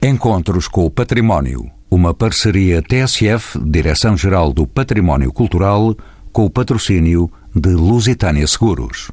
Encontros 0.00 0.68
com 0.68 0.86
o 0.86 0.90
Património. 0.92 1.68
Uma 1.90 2.14
parceria 2.14 2.80
TSF, 2.80 3.58
Direção-Geral 3.58 4.52
do 4.52 4.64
Património 4.64 5.32
Cultural, 5.32 5.92
com 6.32 6.44
o 6.44 6.50
patrocínio 6.50 7.28
de 7.52 7.70
Lusitânia 7.70 8.46
Seguros. 8.46 9.10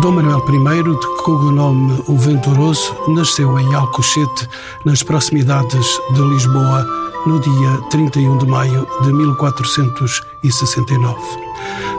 Dom 0.00 0.12
Manuel 0.12 0.42
I, 0.48 0.82
de 0.82 1.22
cognome 1.22 2.02
O 2.08 2.16
Venturoso, 2.16 2.96
nasceu 3.08 3.58
em 3.58 3.74
Alcochete, 3.74 4.48
nas 4.86 5.02
proximidades 5.02 5.86
de 6.14 6.22
Lisboa, 6.22 6.86
no 7.26 7.40
dia 7.40 7.80
31 7.90 8.38
de 8.38 8.46
maio 8.46 8.86
de 9.02 9.12
1469. 9.12 11.18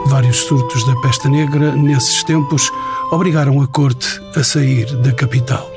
Vários 0.06 0.38
surtos 0.38 0.86
da 0.86 0.96
peste 1.00 1.28
negra, 1.28 1.74
nesses 1.74 2.24
tempos, 2.24 2.70
obrigaram 3.10 3.60
a 3.60 3.66
corte 3.66 4.20
a 4.36 4.44
sair 4.44 4.86
da 4.96 5.12
capital. 5.12 5.70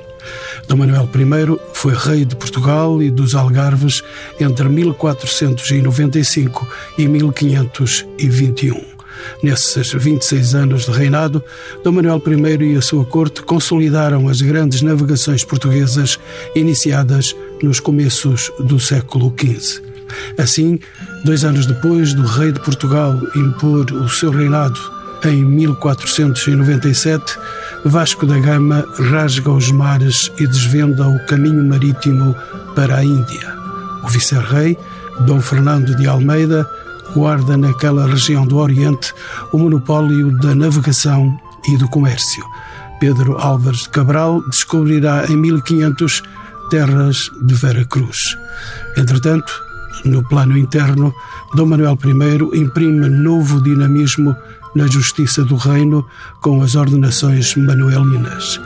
Dom 0.68 0.78
Manuel 0.78 1.10
I 1.16 1.60
foi 1.74 1.96
rei 1.96 2.26
de 2.26 2.36
Portugal 2.36 3.02
e 3.02 3.10
dos 3.10 3.34
Algarves 3.34 4.04
entre 4.40 4.70
1495 4.70 6.68
e 6.98 7.08
1521. 7.08 8.89
Nesses 9.44 9.94
26 9.94 10.56
anos 10.56 10.86
de 10.86 10.92
reinado, 10.92 11.44
Dom 11.84 11.94
Manuel 11.94 12.22
I 12.26 12.74
e 12.74 12.78
a 12.78 12.82
sua 12.82 13.06
corte 13.06 13.42
consolidaram 13.42 14.28
as 14.28 14.42
grandes 14.42 14.82
navegações 14.82 15.44
portuguesas 15.44 16.20
iniciadas 16.56 17.36
nos 17.62 17.80
começos 17.80 18.52
do 18.60 18.80
século 18.80 19.34
XV. 19.40 19.82
Assim, 20.38 20.80
dois 21.24 21.44
anos 21.44 21.66
depois 21.66 22.14
do 22.14 22.24
rei 22.24 22.52
de 22.52 22.60
Portugal 22.62 23.20
impor 23.36 23.92
o 23.92 24.10
seu 24.10 24.32
reinado 24.32 24.80
em 25.26 25.44
1497, 25.44 27.38
Vasco 27.84 28.26
da 28.26 28.40
Gama 28.40 28.86
rasga 29.12 29.52
os 29.52 29.70
mares 29.70 30.32
e 30.40 30.48
desvenda 30.48 31.08
o 31.08 31.20
caminho 31.26 31.64
marítimo 31.66 32.34
para 32.74 32.98
a 32.98 33.04
Índia. 33.04 33.54
O 34.04 34.08
vice-rei, 34.08 34.78
Dom 35.26 35.42
Fernando 35.42 35.94
de 35.96 36.08
Almeida, 36.08 36.66
guarda 37.16 37.58
naquela 37.58 38.08
região 38.08 38.46
do 38.46 38.58
Oriente 38.58 39.14
o 39.52 39.58
monopólio 39.58 40.32
da 40.40 40.54
navegação 40.54 41.38
e 41.68 41.78
do 41.78 41.88
comércio. 41.88 42.44
Pedro 43.00 43.38
Álvares 43.38 43.84
de 43.84 43.90
Cabral 43.90 44.42
descobrirá 44.50 45.26
em 45.30 45.38
1500 45.38 46.22
terras 46.70 47.32
de 47.42 47.54
Vera 47.54 47.86
Cruz. 47.86 48.38
Entretanto, 48.98 49.52
no 50.06 50.24
plano 50.24 50.58
interno, 50.58 51.14
Dom 51.56 51.66
Manuel 51.66 51.98
I 52.06 52.60
imprime 52.60 53.10
novo 53.10 53.62
dinamismo 53.62 54.36
na 54.76 54.88
justiça 54.88 55.44
do 55.44 55.56
reino 55.56 56.06
com 56.42 56.62
as 56.62 56.76
ordenações 56.76 57.56
manuelinas. 57.56 58.62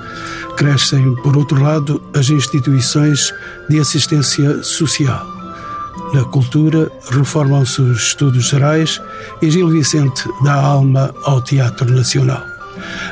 Crescem, 0.57 1.16
por 1.23 1.35
outro 1.38 1.61
lado, 1.61 2.02
as 2.13 2.30
instituições 2.30 3.33
de 3.69 3.80
assistência 3.80 4.61
social. 4.63 5.42
Na 6.14 6.23
cultura, 6.25 6.92
reformam-se 7.09 7.81
os 7.81 7.97
estudos 8.09 8.47
gerais 8.50 9.02
e 9.42 9.50
Gil 9.50 9.67
Vicente 9.69 10.30
dá 10.44 10.53
alma 10.53 11.14
ao 11.23 11.42
Teatro 11.42 11.92
Nacional. 11.92 12.44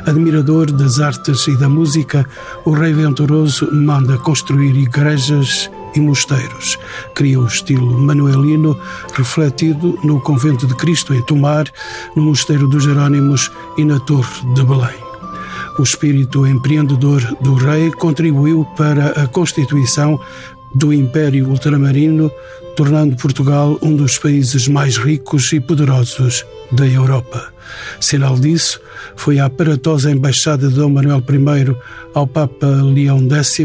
Admirador 0.05 0.71
das 0.71 0.99
artes 0.99 1.47
e 1.47 1.57
da 1.57 1.67
música, 1.67 2.23
o 2.63 2.71
rei 2.71 2.93
venturoso 2.93 3.67
manda 3.73 4.19
construir 4.19 4.75
igrejas 4.75 5.69
e 5.95 5.99
mosteiros. 5.99 6.77
Cria 7.15 7.39
o 7.39 7.47
estilo 7.47 7.99
manuelino, 7.99 8.79
refletido 9.13 9.97
no 10.03 10.19
Convento 10.21 10.67
de 10.67 10.75
Cristo 10.75 11.13
em 11.13 11.21
Tomar, 11.23 11.65
no 12.15 12.21
Mosteiro 12.21 12.67
dos 12.67 12.83
Jerônimos 12.83 13.51
e 13.77 13.85
na 13.85 13.99
Torre 13.99 14.53
de 14.53 14.63
Belém. 14.63 15.11
O 15.79 15.83
espírito 15.83 16.45
empreendedor 16.45 17.21
do 17.41 17.55
rei 17.55 17.91
contribuiu 17.91 18.65
para 18.77 19.23
a 19.23 19.27
constituição 19.27 20.19
do 20.73 20.93
Império 20.93 21.49
Ultramarino, 21.49 22.31
tornando 22.81 23.15
Portugal 23.15 23.77
um 23.83 23.95
dos 23.95 24.17
países 24.17 24.67
mais 24.67 24.97
ricos 24.97 25.53
e 25.53 25.59
poderosos 25.59 26.43
da 26.71 26.87
Europa. 26.87 27.53
Sinal 27.99 28.39
disso 28.39 28.81
foi 29.15 29.37
a 29.37 29.45
aparatosa 29.45 30.09
embaixada 30.09 30.67
de 30.67 30.73
Dom 30.73 30.89
Manuel 30.89 31.23
I 31.29 31.75
ao 32.15 32.25
Papa 32.25 32.65
Leão 32.65 33.19
X 33.29 33.59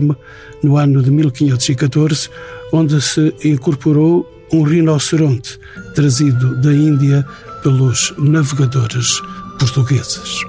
no 0.63 0.77
ano 0.77 1.03
de 1.03 1.11
1514, 1.11 2.29
onde 2.75 3.01
se 3.01 3.35
incorporou 3.43 4.31
um 4.53 4.63
rinoceronte 4.65 5.59
trazido 5.95 6.55
da 6.61 6.75
Índia 6.75 7.25
pelos 7.63 8.13
navegadores 8.19 9.23
portugueses. 9.59 10.43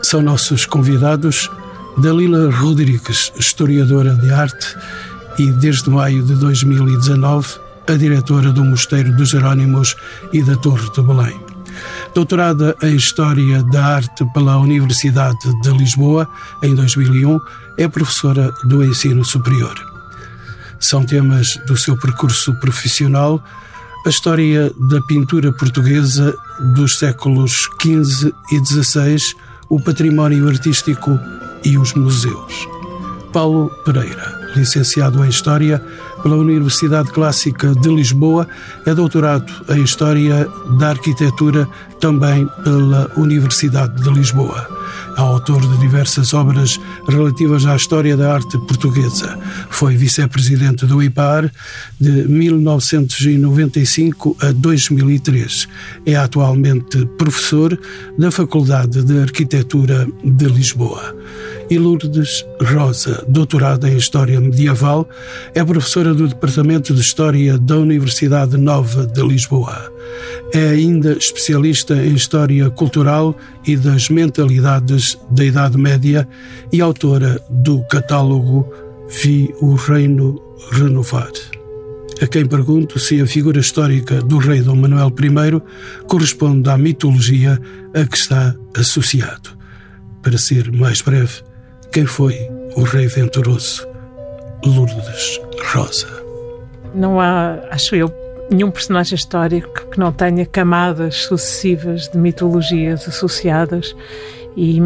São 0.00 0.22
nossos 0.22 0.64
convidados 0.64 1.50
Dalila 1.98 2.52
Rodrigues, 2.52 3.32
historiadora 3.36 4.14
de 4.14 4.32
arte 4.32 4.76
e, 5.40 5.50
desde 5.50 5.90
maio 5.90 6.22
de 6.22 6.36
2019, 6.36 7.71
a 7.88 7.92
diretora 7.94 8.52
do 8.52 8.64
Mosteiro 8.64 9.14
dos 9.16 9.30
Jerónimos 9.30 9.96
e 10.32 10.42
da 10.42 10.56
Torre 10.56 10.88
de 10.90 11.02
Belém. 11.02 11.40
Doutorada 12.14 12.76
em 12.82 12.94
História 12.94 13.62
da 13.64 13.96
Arte 13.96 14.24
pela 14.32 14.58
Universidade 14.58 15.38
de 15.62 15.70
Lisboa, 15.70 16.28
em 16.62 16.74
2001, 16.74 17.40
é 17.78 17.88
professora 17.88 18.52
do 18.64 18.84
ensino 18.84 19.24
superior. 19.24 19.74
São 20.78 21.04
temas 21.04 21.56
do 21.66 21.76
seu 21.76 21.96
percurso 21.96 22.54
profissional 22.60 23.42
a 24.04 24.08
história 24.08 24.72
da 24.90 25.00
pintura 25.02 25.52
portuguesa 25.52 26.36
dos 26.74 26.98
séculos 26.98 27.68
XV 27.80 28.34
e 28.50 28.58
XVI, 28.64 29.16
o 29.68 29.80
património 29.80 30.48
artístico 30.48 31.18
e 31.64 31.78
os 31.78 31.94
museus. 31.94 32.66
Paulo 33.32 33.70
Pereira 33.84 34.42
licenciado 34.54 35.24
em 35.24 35.28
História 35.28 35.82
pela 36.22 36.36
Universidade 36.36 37.10
Clássica 37.10 37.74
de 37.74 37.88
Lisboa, 37.88 38.46
é 38.86 38.94
doutorado 38.94 39.52
em 39.70 39.82
História 39.82 40.48
da 40.78 40.90
Arquitetura 40.90 41.68
também 42.00 42.46
pela 42.64 43.10
Universidade 43.16 44.02
de 44.02 44.10
Lisboa. 44.10 44.81
É 45.16 45.20
autor 45.20 45.60
de 45.60 45.78
diversas 45.78 46.34
obras 46.34 46.80
relativas 47.08 47.64
à 47.66 47.76
história 47.76 48.16
da 48.16 48.34
arte 48.34 48.58
portuguesa. 48.58 49.38
Foi 49.70 49.96
vice-presidente 49.96 50.84
do 50.86 51.00
IPAR 51.02 51.50
de 52.00 52.28
1995 52.28 54.36
a 54.40 54.52
2003. 54.52 55.68
É 56.06 56.14
atualmente 56.16 57.04
professor 57.18 57.78
da 58.18 58.30
Faculdade 58.30 59.02
de 59.02 59.20
Arquitetura 59.20 60.06
de 60.24 60.46
Lisboa 60.46 61.14
e 61.72 61.78
Lourdes 61.78 62.44
Rosa, 62.60 63.24
doutorada 63.26 63.88
em 63.88 63.96
História 63.96 64.38
Medieval, 64.38 65.08
é 65.54 65.64
professora 65.64 66.12
do 66.12 66.28
Departamento 66.28 66.92
de 66.92 67.00
História 67.00 67.56
da 67.56 67.78
Universidade 67.78 68.58
Nova 68.58 69.06
de 69.06 69.22
Lisboa. 69.22 69.90
É 70.52 70.68
ainda 70.68 71.12
especialista 71.12 71.94
em 71.94 72.14
História 72.14 72.68
Cultural 72.68 73.34
e 73.66 73.74
das 73.74 74.10
Mentalidades 74.10 74.81
da 75.30 75.44
Idade 75.44 75.78
Média 75.78 76.28
e 76.72 76.80
autora 76.80 77.40
do 77.48 77.82
catálogo 77.84 78.70
Vi 79.08 79.54
o 79.60 79.74
Reino 79.74 80.40
Renovar 80.70 81.30
a 82.22 82.26
quem 82.28 82.46
pergunto 82.46 83.00
se 83.00 83.20
a 83.20 83.26
figura 83.26 83.58
histórica 83.58 84.22
do 84.22 84.38
rei 84.38 84.60
Dom 84.60 84.76
Manuel 84.76 85.08
I 85.08 86.06
corresponde 86.06 86.70
à 86.70 86.78
mitologia 86.78 87.60
a 87.92 88.06
que 88.06 88.16
está 88.16 88.54
associado. 88.76 89.50
Para 90.22 90.38
ser 90.38 90.70
mais 90.70 91.00
breve, 91.00 91.42
quem 91.90 92.06
foi 92.06 92.36
o 92.76 92.82
rei 92.82 93.08
venturoso 93.08 93.84
Lourdes 94.64 95.40
Rosa? 95.72 96.06
Não 96.94 97.20
há, 97.20 97.58
acho 97.72 97.96
eu, 97.96 98.14
nenhum 98.48 98.70
personagem 98.70 99.16
histórico 99.16 99.90
que 99.90 99.98
não 99.98 100.12
tenha 100.12 100.46
camadas 100.46 101.24
sucessivas 101.24 102.08
de 102.08 102.18
mitologias 102.18 103.08
associadas 103.08 103.96
e 104.56 104.80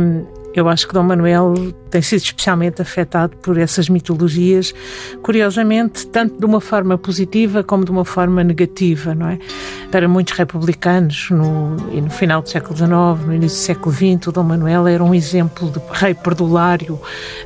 eu 0.57 0.69
acho 0.69 0.89
que 0.89 0.95
Dom 0.95 1.03
Manuel 1.03 1.55
tem 1.91 2.01
sido 2.01 2.23
especialmente 2.23 2.81
afetado 2.81 3.37
por 3.37 3.59
essas 3.59 3.89
mitologias, 3.91 4.75
curiosamente, 5.23 6.07
tanto 6.07 6.39
de 6.39 6.47
uma 6.47 6.61
forma 6.61 6.97
positiva 6.97 7.63
como 7.63 7.85
de 7.85 7.91
uma 7.91 8.05
forma 8.05 8.43
negativa, 8.43 9.15
não 9.15 9.29
é? 9.29 9.39
Para 9.91 10.09
muitos 10.09 10.33
republicanos, 10.35 11.29
no, 11.31 11.77
e 11.93 12.01
no 12.01 12.11
final 12.11 12.41
do 12.41 12.49
século 12.49 12.75
XIX, 12.75 12.91
no 13.27 13.35
início 13.35 13.59
do 13.59 13.63
século 13.63 13.95
XX, 13.95 14.27
o 14.29 14.33
Dom 14.33 14.45
Manuel 14.45 14.87
era 14.89 15.05
um 15.05 15.15
exemplo 15.15 15.71
de 15.71 15.81
rei 15.93 16.15
perdulário, 16.15 16.99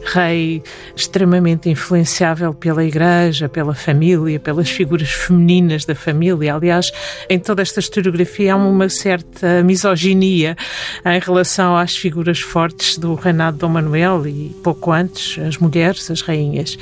rei 0.04 0.62
extremamente 0.94 1.68
influenciável 1.68 2.54
pela 2.54 2.84
Igreja, 2.84 3.48
pela 3.48 3.74
família, 3.74 4.38
pelas 4.38 4.70
figuras 4.70 5.10
femininas 5.10 5.84
da 5.84 5.94
família. 5.94 6.54
Aliás, 6.54 6.92
em 7.28 7.38
toda 7.38 7.60
esta 7.60 7.80
historiografia 7.80 8.54
há 8.54 8.56
uma 8.56 8.88
certa 8.88 9.62
misoginia 9.64 10.56
em 11.04 11.18
relação 11.18 11.76
às 11.76 11.96
figuras 11.96 12.40
fortes 12.40 12.99
do 13.00 13.14
reinado 13.14 13.56
de 13.56 13.60
Dom 13.60 13.70
Manuel 13.70 14.26
e 14.26 14.54
pouco 14.62 14.92
antes 14.92 15.38
as 15.38 15.56
mulheres, 15.58 16.10
as 16.10 16.20
rainhas. 16.20 16.78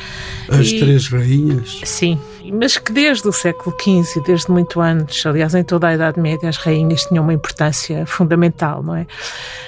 As 0.49 0.67
e, 0.67 0.79
três 0.79 1.09
rainhas? 1.09 1.81
Sim, 1.85 2.19
mas 2.53 2.77
que 2.77 2.93
desde 2.93 3.27
o 3.27 3.33
século 3.33 3.75
XV, 3.81 4.23
desde 4.27 4.51
muito 4.51 4.81
antes, 4.81 5.25
aliás, 5.25 5.55
em 5.55 5.63
toda 5.63 5.89
a 5.89 5.95
Idade 5.95 6.21
Média, 6.21 6.49
as 6.49 6.57
rainhas 6.57 7.03
tinham 7.03 7.25
uma 7.25 7.33
importância 7.33 8.05
fundamental, 8.07 8.83
não 8.83 8.97
é? 8.97 9.07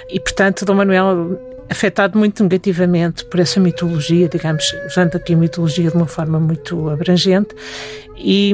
E, 0.09 0.19
portanto, 0.19 0.65
Dom 0.65 0.75
Manuel 0.75 1.39
afetado 1.71 2.19
muito 2.19 2.43
negativamente 2.43 3.25
por 3.25 3.39
essa 3.39 3.61
mitologia, 3.61 4.29
digamos, 4.29 4.65
usando 4.87 5.15
aqui 5.15 5.35
a 5.35 5.37
mitologia 5.37 5.89
de 5.89 5.97
uma 5.97 6.07
forma 6.07 6.41
muito 6.41 6.91
abrangente, 6.91 7.55
e 8.17 8.53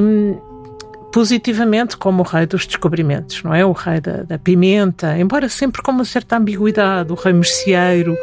positivamente 1.11 1.97
como 1.97 2.21
o 2.21 2.25
rei 2.25 2.45
dos 2.45 2.65
descobrimentos, 2.65 3.41
não 3.43 3.53
é? 3.53 3.65
O 3.65 3.71
rei 3.71 3.99
da, 3.99 4.23
da, 4.23 4.37
pimenta, 4.37 5.17
embora 5.17 5.49
sempre 5.49 5.81
com 5.81 5.91
uma 5.91 6.05
certa 6.05 6.37
ambiguidade, 6.37 7.11
o 7.11 7.15
rei 7.15 7.33
merceeiro, 7.33 8.15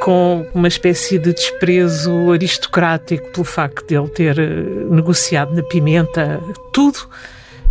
com 0.00 0.46
uma 0.54 0.68
espécie 0.68 1.18
de 1.18 1.32
desprezo 1.32 2.32
aristocrático 2.32 3.30
pelo 3.32 3.44
facto 3.44 3.86
de 3.86 3.96
ele 3.96 4.08
ter 4.08 4.38
eh, 4.38 4.64
negociado 4.90 5.54
na 5.54 5.62
pimenta, 5.62 6.40
tudo 6.72 7.08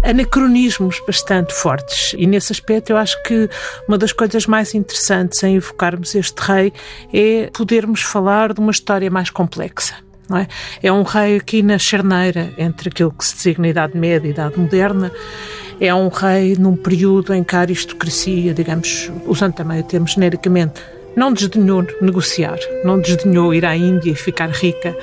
anacronismos 0.03 1.01
bastante 1.05 1.53
fortes. 1.53 2.13
E 2.17 2.25
nesse 2.25 2.51
aspecto 2.51 2.91
eu 2.91 2.97
acho 2.97 3.21
que 3.23 3.49
uma 3.87 3.97
das 3.97 4.11
coisas 4.11 4.45
mais 4.45 4.73
interessantes 4.73 5.41
em 5.43 5.55
evocarmos 5.55 6.15
este 6.15 6.39
rei 6.39 6.73
é 7.13 7.49
podermos 7.53 8.01
falar 8.01 8.53
de 8.53 8.59
uma 8.59 8.71
história 8.71 9.09
mais 9.09 9.29
complexa. 9.29 9.95
É? 10.37 10.47
é? 10.83 10.91
um 10.91 11.03
rei 11.03 11.37
aqui 11.37 11.61
na 11.61 11.77
charneira 11.77 12.53
entre 12.57 12.89
aquilo 12.89 13.11
que 13.11 13.25
se 13.25 13.35
designa 13.35 13.67
Idade 13.67 13.97
Média 13.97 14.27
e 14.27 14.31
Idade 14.31 14.59
Moderna. 14.59 15.11
É 15.79 15.93
um 15.93 16.09
rei 16.09 16.55
num 16.57 16.75
período 16.75 17.33
em 17.33 17.43
que 17.43 17.55
a 17.55 17.61
aristocracia, 17.61 18.53
digamos, 18.53 19.11
usando 19.25 19.53
também 19.53 19.79
o 19.79 19.83
termo 19.83 20.07
genericamente, 20.07 20.79
não 21.15 21.33
desdenhou 21.33 21.85
negociar, 21.99 22.57
não 22.83 22.99
desdenhou 22.99 23.53
ir 23.53 23.65
à 23.65 23.75
Índia 23.75 24.11
e 24.11 24.15
ficar 24.15 24.49
rica. 24.49 24.95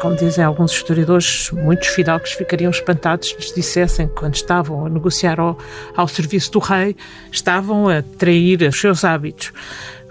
Como 0.00 0.14
dizem 0.14 0.44
alguns 0.44 0.72
historiadores, 0.72 1.50
muitos 1.52 1.88
fidalgos 1.88 2.32
ficariam 2.32 2.70
espantados 2.70 3.28
se 3.28 3.36
lhes 3.36 3.54
dissessem 3.54 4.08
que 4.08 4.14
quando 4.14 4.34
estavam 4.34 4.86
a 4.86 4.88
negociar 4.88 5.40
ao, 5.40 5.58
ao 5.96 6.06
serviço 6.06 6.52
do 6.52 6.58
rei, 6.58 6.96
estavam 7.32 7.88
a 7.88 8.02
trair 8.02 8.62
os 8.62 8.78
seus 8.78 9.04
hábitos. 9.04 9.52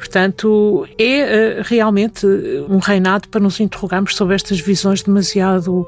Portanto, 0.06 0.88
é 1.00 1.60
uh, 1.60 1.64
realmente 1.64 2.28
um 2.70 2.78
reinado 2.78 3.28
para 3.28 3.42
nos 3.42 3.60
interrogarmos 3.60 4.16
sobre 4.16 4.36
estas 4.36 4.60
visões 4.60 5.02
demasiado, 5.02 5.86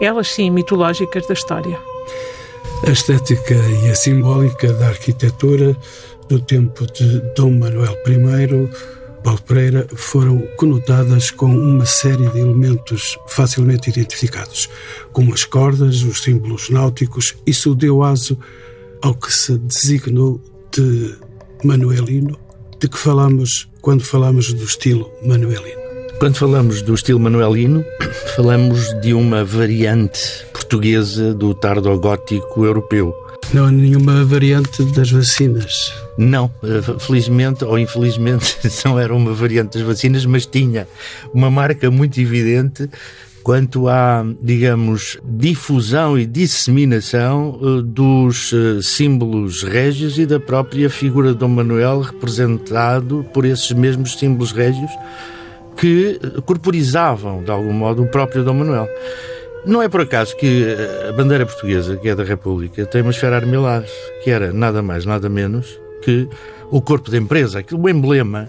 elas 0.00 0.26
sim, 0.26 0.50
mitológicas 0.50 1.24
da 1.28 1.34
história. 1.34 1.78
A 2.84 2.90
estética 2.90 3.54
e 3.54 3.88
a 3.88 3.94
simbólica 3.94 4.72
da 4.72 4.88
arquitetura 4.88 5.76
do 6.28 6.40
tempo 6.40 6.84
de 6.92 7.20
Dom 7.36 7.52
Manuel 7.52 7.96
I, 8.08 8.68
Paulo 9.22 9.40
Pereira, 9.42 9.86
foram 9.94 10.40
conotadas 10.56 11.30
com 11.30 11.46
uma 11.46 11.86
série 11.86 12.28
de 12.28 12.40
elementos 12.40 13.16
facilmente 13.28 13.88
identificados, 13.88 14.68
como 15.12 15.32
as 15.32 15.44
cordas, 15.44 16.02
os 16.02 16.22
símbolos 16.22 16.70
náuticos. 16.70 17.36
Isso 17.46 17.72
deu 17.76 18.02
aso 18.02 18.36
ao 19.00 19.14
que 19.14 19.32
se 19.32 19.56
designou 19.58 20.40
de 20.72 21.14
Manuelino, 21.62 22.49
de 22.80 22.88
que 22.88 22.98
falamos 22.98 23.68
quando 23.82 24.02
falamos 24.02 24.54
do 24.54 24.64
estilo 24.64 25.10
manuelino? 25.22 25.78
Quando 26.18 26.36
falamos 26.36 26.80
do 26.80 26.94
estilo 26.94 27.20
manuelino, 27.20 27.84
falamos 28.34 28.98
de 29.02 29.12
uma 29.12 29.44
variante 29.44 30.46
portuguesa 30.50 31.34
do 31.34 31.52
tardogótico 31.52 32.64
europeu. 32.64 33.14
Não 33.52 33.66
há 33.66 33.70
nenhuma 33.70 34.24
variante 34.24 34.82
das 34.92 35.10
vacinas? 35.10 35.92
Não, 36.16 36.50
eh, 36.62 36.80
felizmente 36.98 37.64
ou 37.64 37.78
infelizmente 37.78 38.56
não 38.84 38.98
era 38.98 39.14
uma 39.14 39.34
variante 39.34 39.76
das 39.76 39.86
vacinas, 39.86 40.24
mas 40.24 40.46
tinha 40.46 40.88
uma 41.34 41.50
marca 41.50 41.90
muito 41.90 42.18
evidente 42.18 42.88
quanto 43.42 43.88
à, 43.88 44.24
digamos, 44.42 45.18
difusão 45.24 46.18
e 46.18 46.26
disseminação 46.26 47.58
uh, 47.60 47.82
dos 47.82 48.52
uh, 48.52 48.82
símbolos 48.82 49.62
régios 49.62 50.18
e 50.18 50.26
da 50.26 50.38
própria 50.38 50.90
figura 50.90 51.32
de 51.32 51.38
Dom 51.38 51.48
Manuel, 51.48 52.00
representado 52.00 53.24
por 53.32 53.44
esses 53.44 53.72
mesmos 53.72 54.18
símbolos 54.18 54.52
régios 54.52 54.90
que 55.76 56.20
corporizavam, 56.44 57.42
de 57.42 57.50
algum 57.50 57.72
modo, 57.72 58.02
o 58.02 58.06
próprio 58.06 58.44
Dom 58.44 58.54
Manuel. 58.54 58.88
Não 59.64 59.82
é 59.82 59.88
por 59.88 60.02
acaso 60.02 60.36
que 60.36 60.66
a 61.08 61.12
bandeira 61.12 61.44
portuguesa, 61.44 61.96
que 61.96 62.08
é 62.08 62.14
da 62.14 62.24
República, 62.24 62.84
tem 62.86 63.02
uma 63.02 63.10
esfera 63.10 63.36
armilar, 63.36 63.84
que 64.22 64.30
era 64.30 64.52
nada 64.52 64.82
mais, 64.82 65.04
nada 65.04 65.28
menos 65.28 65.78
que 66.02 66.28
o 66.70 66.80
corpo 66.80 67.10
da 67.10 67.18
empresa, 67.18 67.64
o 67.72 67.88
emblema 67.88 68.48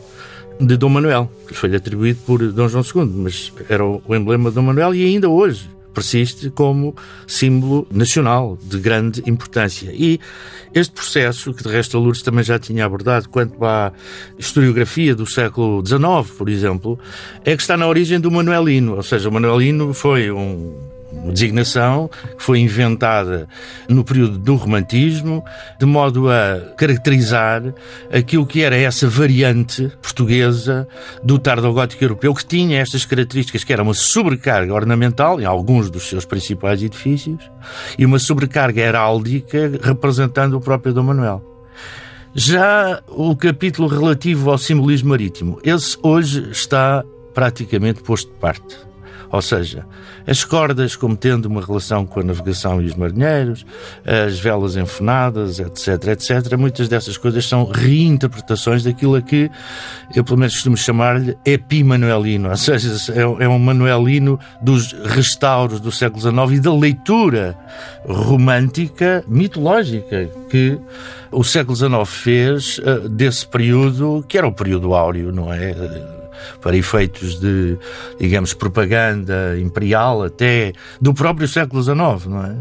de 0.61 0.77
Dom 0.77 0.89
Manuel, 0.89 1.31
que 1.47 1.53
foi-lhe 1.53 1.75
atribuído 1.75 2.19
por 2.25 2.39
Dom 2.51 2.67
João 2.67 2.83
II, 2.83 3.11
mas 3.15 3.51
era 3.67 3.83
o 3.83 4.15
emblema 4.15 4.49
de 4.49 4.55
Dom 4.55 4.61
Manuel 4.61 4.93
e 4.93 5.05
ainda 5.05 5.27
hoje 5.27 5.69
persiste 5.93 6.49
como 6.49 6.95
símbolo 7.27 7.87
nacional 7.91 8.57
de 8.63 8.79
grande 8.79 9.21
importância. 9.25 9.91
E 9.93 10.19
este 10.73 10.93
processo, 10.93 11.53
que 11.53 11.63
de 11.63 11.69
resto 11.69 11.97
a 11.97 11.99
Lourdes 11.99 12.21
também 12.21 12.43
já 12.43 12.57
tinha 12.57 12.85
abordado 12.85 13.27
quanto 13.27 13.63
à 13.65 13.91
historiografia 14.37 15.13
do 15.13 15.29
século 15.29 15.85
XIX, 15.85 16.37
por 16.37 16.47
exemplo, 16.47 16.99
é 17.43 17.55
que 17.55 17.61
está 17.61 17.75
na 17.75 17.87
origem 17.87 18.19
do 18.19 18.31
Manuelino, 18.31 18.95
ou 18.95 19.03
seja, 19.03 19.27
o 19.27 19.31
Manuelino 19.31 19.93
foi 19.93 20.31
um 20.31 20.90
designação 21.31 22.09
que 22.37 22.43
foi 22.43 22.59
inventada 22.59 23.47
no 23.87 24.03
período 24.03 24.37
do 24.37 24.55
romantismo, 24.55 25.43
de 25.79 25.85
modo 25.85 26.29
a 26.29 26.73
caracterizar 26.77 27.73
aquilo 28.11 28.45
que 28.45 28.61
era 28.61 28.75
essa 28.75 29.07
variante 29.07 29.91
portuguesa 30.01 30.87
do 31.23 31.37
tardogótico 31.37 32.03
europeu, 32.03 32.33
que 32.33 32.45
tinha 32.45 32.79
estas 32.79 33.05
características, 33.05 33.63
que 33.63 33.73
era 33.73 33.83
uma 33.83 33.93
sobrecarga 33.93 34.73
ornamental 34.73 35.39
em 35.39 35.45
alguns 35.45 35.89
dos 35.89 36.07
seus 36.07 36.25
principais 36.25 36.81
edifícios 36.81 37.49
e 37.97 38.05
uma 38.05 38.19
sobrecarga 38.19 38.81
heráldica 38.81 39.79
representando 39.81 40.55
o 40.55 40.61
próprio 40.61 40.93
Dom 40.93 41.03
Manuel. 41.03 41.51
Já 42.33 43.01
o 43.09 43.35
capítulo 43.35 43.89
relativo 43.89 44.49
ao 44.51 44.57
simbolismo 44.57 45.09
marítimo, 45.09 45.59
esse 45.63 45.97
hoje 46.01 46.49
está 46.49 47.03
praticamente 47.33 48.01
posto 48.01 48.31
de 48.31 48.39
parte. 48.39 48.90
Ou 49.31 49.41
seja, 49.41 49.85
as 50.27 50.43
cordas 50.43 50.95
como 50.95 51.15
tendo 51.15 51.45
uma 51.45 51.61
relação 51.61 52.05
com 52.05 52.19
a 52.19 52.23
navegação 52.23 52.81
e 52.81 52.85
os 52.85 52.95
marinheiros, 52.95 53.65
as 54.05 54.39
velas 54.39 54.75
enfunadas, 54.75 55.59
etc, 55.59 56.07
etc. 56.07 56.57
Muitas 56.57 56.89
dessas 56.89 57.17
coisas 57.17 57.47
são 57.47 57.63
reinterpretações 57.63 58.83
daquilo 58.83 59.15
a 59.15 59.21
que 59.21 59.49
eu 60.13 60.23
pelo 60.23 60.37
menos 60.37 60.53
costumo 60.55 60.75
chamar-lhe 60.75 61.37
epimanuelino, 61.45 62.49
ou 62.49 62.57
seja, 62.57 62.91
é, 63.13 63.43
é 63.43 63.47
um 63.47 63.59
manuelino 63.59 64.39
dos 64.61 64.91
restauros 64.91 65.79
do 65.79 65.91
século 65.91 66.21
XIX 66.21 66.57
e 66.57 66.59
da 66.59 66.73
leitura 66.73 67.57
romântica, 68.05 69.23
mitológica, 69.27 70.29
que 70.49 70.77
o 71.31 71.43
século 71.43 71.75
XIX 71.75 71.91
fez 72.05 72.77
uh, 72.79 73.07
desse 73.07 73.47
período, 73.47 74.25
que 74.27 74.37
era 74.37 74.47
o 74.47 74.51
período 74.51 74.93
áureo, 74.93 75.31
não 75.31 75.53
é? 75.53 75.73
Para 76.61 76.75
efeitos 76.75 77.39
de, 77.39 77.77
digamos, 78.19 78.53
propaganda 78.53 79.57
imperial 79.59 80.23
até 80.23 80.73
do 80.99 81.13
próprio 81.13 81.47
século 81.47 81.81
XIX, 81.81 82.25
não 82.27 82.43
é? 82.43 82.55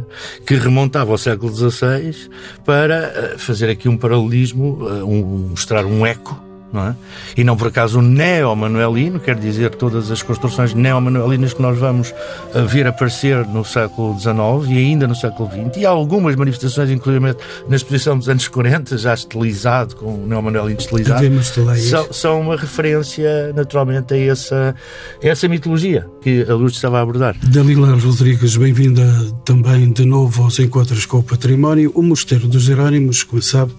Que 0.47 0.55
remontava 0.55 1.11
ao 1.13 1.19
século 1.19 1.53
XVI 1.55 2.31
para 2.65 2.95
eh, 2.95 3.35
fazer 3.39 3.71
aqui 3.71 3.89
um 3.89 3.97
paralelismo, 3.97 4.89
eh, 4.89 5.05
um, 5.05 5.49
mostrar 5.51 5.85
um 5.85 6.07
eco 6.07 6.50
não 6.73 6.89
é? 6.89 6.97
E 7.37 7.45
não 7.45 7.57
por 7.57 7.69
acaso 7.69 7.99
o 7.99 8.03
neo-manuelino, 8.03 9.19
quer 9.19 9.35
dizer 9.35 9.71
todas 9.75 10.11
as 10.11 10.23
construções 10.23 10.75
neo-manuelinas 10.75 11.53
que 11.53 11.63
nós 11.63 11.79
vamos 11.79 12.11
uh, 12.11 12.67
ver 12.67 12.87
aparecer 12.87 13.47
no 13.47 13.65
século 13.65 14.19
XIX 14.19 14.71
e 14.71 14.79
ainda 14.79 15.07
no 15.07 15.15
século 15.15 15.49
XX, 15.49 15.79
e 15.79 15.87
há 15.87 15.91
algumas 15.91 16.37
manifestações, 16.37 16.91
inclusive 16.91 17.37
na 17.69 17.77
exposição 17.77 18.17
dos 18.17 18.29
anos 18.29 18.47
40, 18.49 18.99
já 18.99 19.15
estilizado, 19.15 19.97
com 19.97 20.15
o 20.15 20.27
neo-manuelino 20.27 20.81
estilizado, 20.81 21.43
são, 21.79 22.13
são, 22.13 22.41
uma 22.41 22.57
referência 22.57 23.53
naturalmente 23.55 24.15
a 24.15 24.19
essa, 24.19 24.75
a 25.23 25.27
essa 25.27 25.49
mitologia 25.49 26.07
que 26.21 26.43
a 26.49 26.55
Luz 26.55 26.75
estava 26.75 26.99
a 26.99 27.03
abordar. 27.03 27.37
Dalila 27.43 27.97
Rodrigues, 27.97 28.57
bem-vinda 28.57 29.03
também 29.45 29.91
de 29.91 30.05
novo 30.05 30.45
aos 30.45 30.59
Encontros 30.59 31.07
com 31.07 31.19
o 31.19 31.23
Património. 31.23 31.93
O 31.95 32.03
Mosteiro 32.03 32.47
dos 32.49 32.63
Jerónimos, 32.63 33.23
como 33.23 33.43
sabe, 33.43 33.73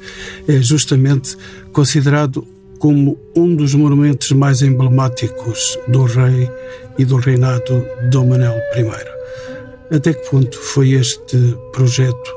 é 0.47 0.61
justamente 0.61 1.37
considerado 1.71 2.45
como 2.81 3.15
um 3.35 3.55
dos 3.55 3.75
monumentos 3.75 4.31
mais 4.31 4.63
emblemáticos 4.63 5.77
do 5.87 6.03
rei 6.03 6.49
e 6.97 7.05
do 7.05 7.17
reinado 7.17 7.85
de 8.01 8.07
Dom 8.09 8.29
Manuel 8.29 8.57
I. 8.75 9.95
Até 9.95 10.13
que 10.15 10.27
ponto 10.29 10.57
foi 10.57 10.93
este 10.93 11.37
projeto 11.71 12.33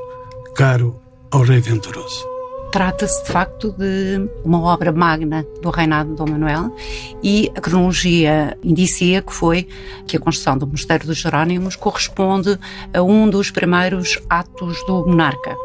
caro 0.55 0.95
ao 1.31 1.41
rei 1.41 1.59
venturoso? 1.59 2.34
Trata-se, 2.75 3.23
de 3.23 3.31
facto, 3.31 3.71
de 3.71 4.27
uma 4.43 4.61
obra 4.61 4.91
magna 4.91 5.47
do 5.61 5.69
reinado 5.69 6.09
de 6.09 6.17
Dom 6.17 6.31
Manuel 6.31 6.75
e 7.23 7.49
a 7.55 7.61
cronologia 7.61 8.57
indicia 8.61 9.21
que 9.21 9.33
foi 9.33 9.65
que 10.05 10.17
a 10.17 10.19
construção 10.19 10.57
do 10.57 10.67
Mosteiro 10.67 11.07
dos 11.07 11.19
Jerónimos 11.19 11.77
corresponde 11.77 12.59
a 12.93 13.01
um 13.01 13.29
dos 13.29 13.49
primeiros 13.49 14.19
atos 14.29 14.85
do 14.87 15.07
monarca. 15.07 15.55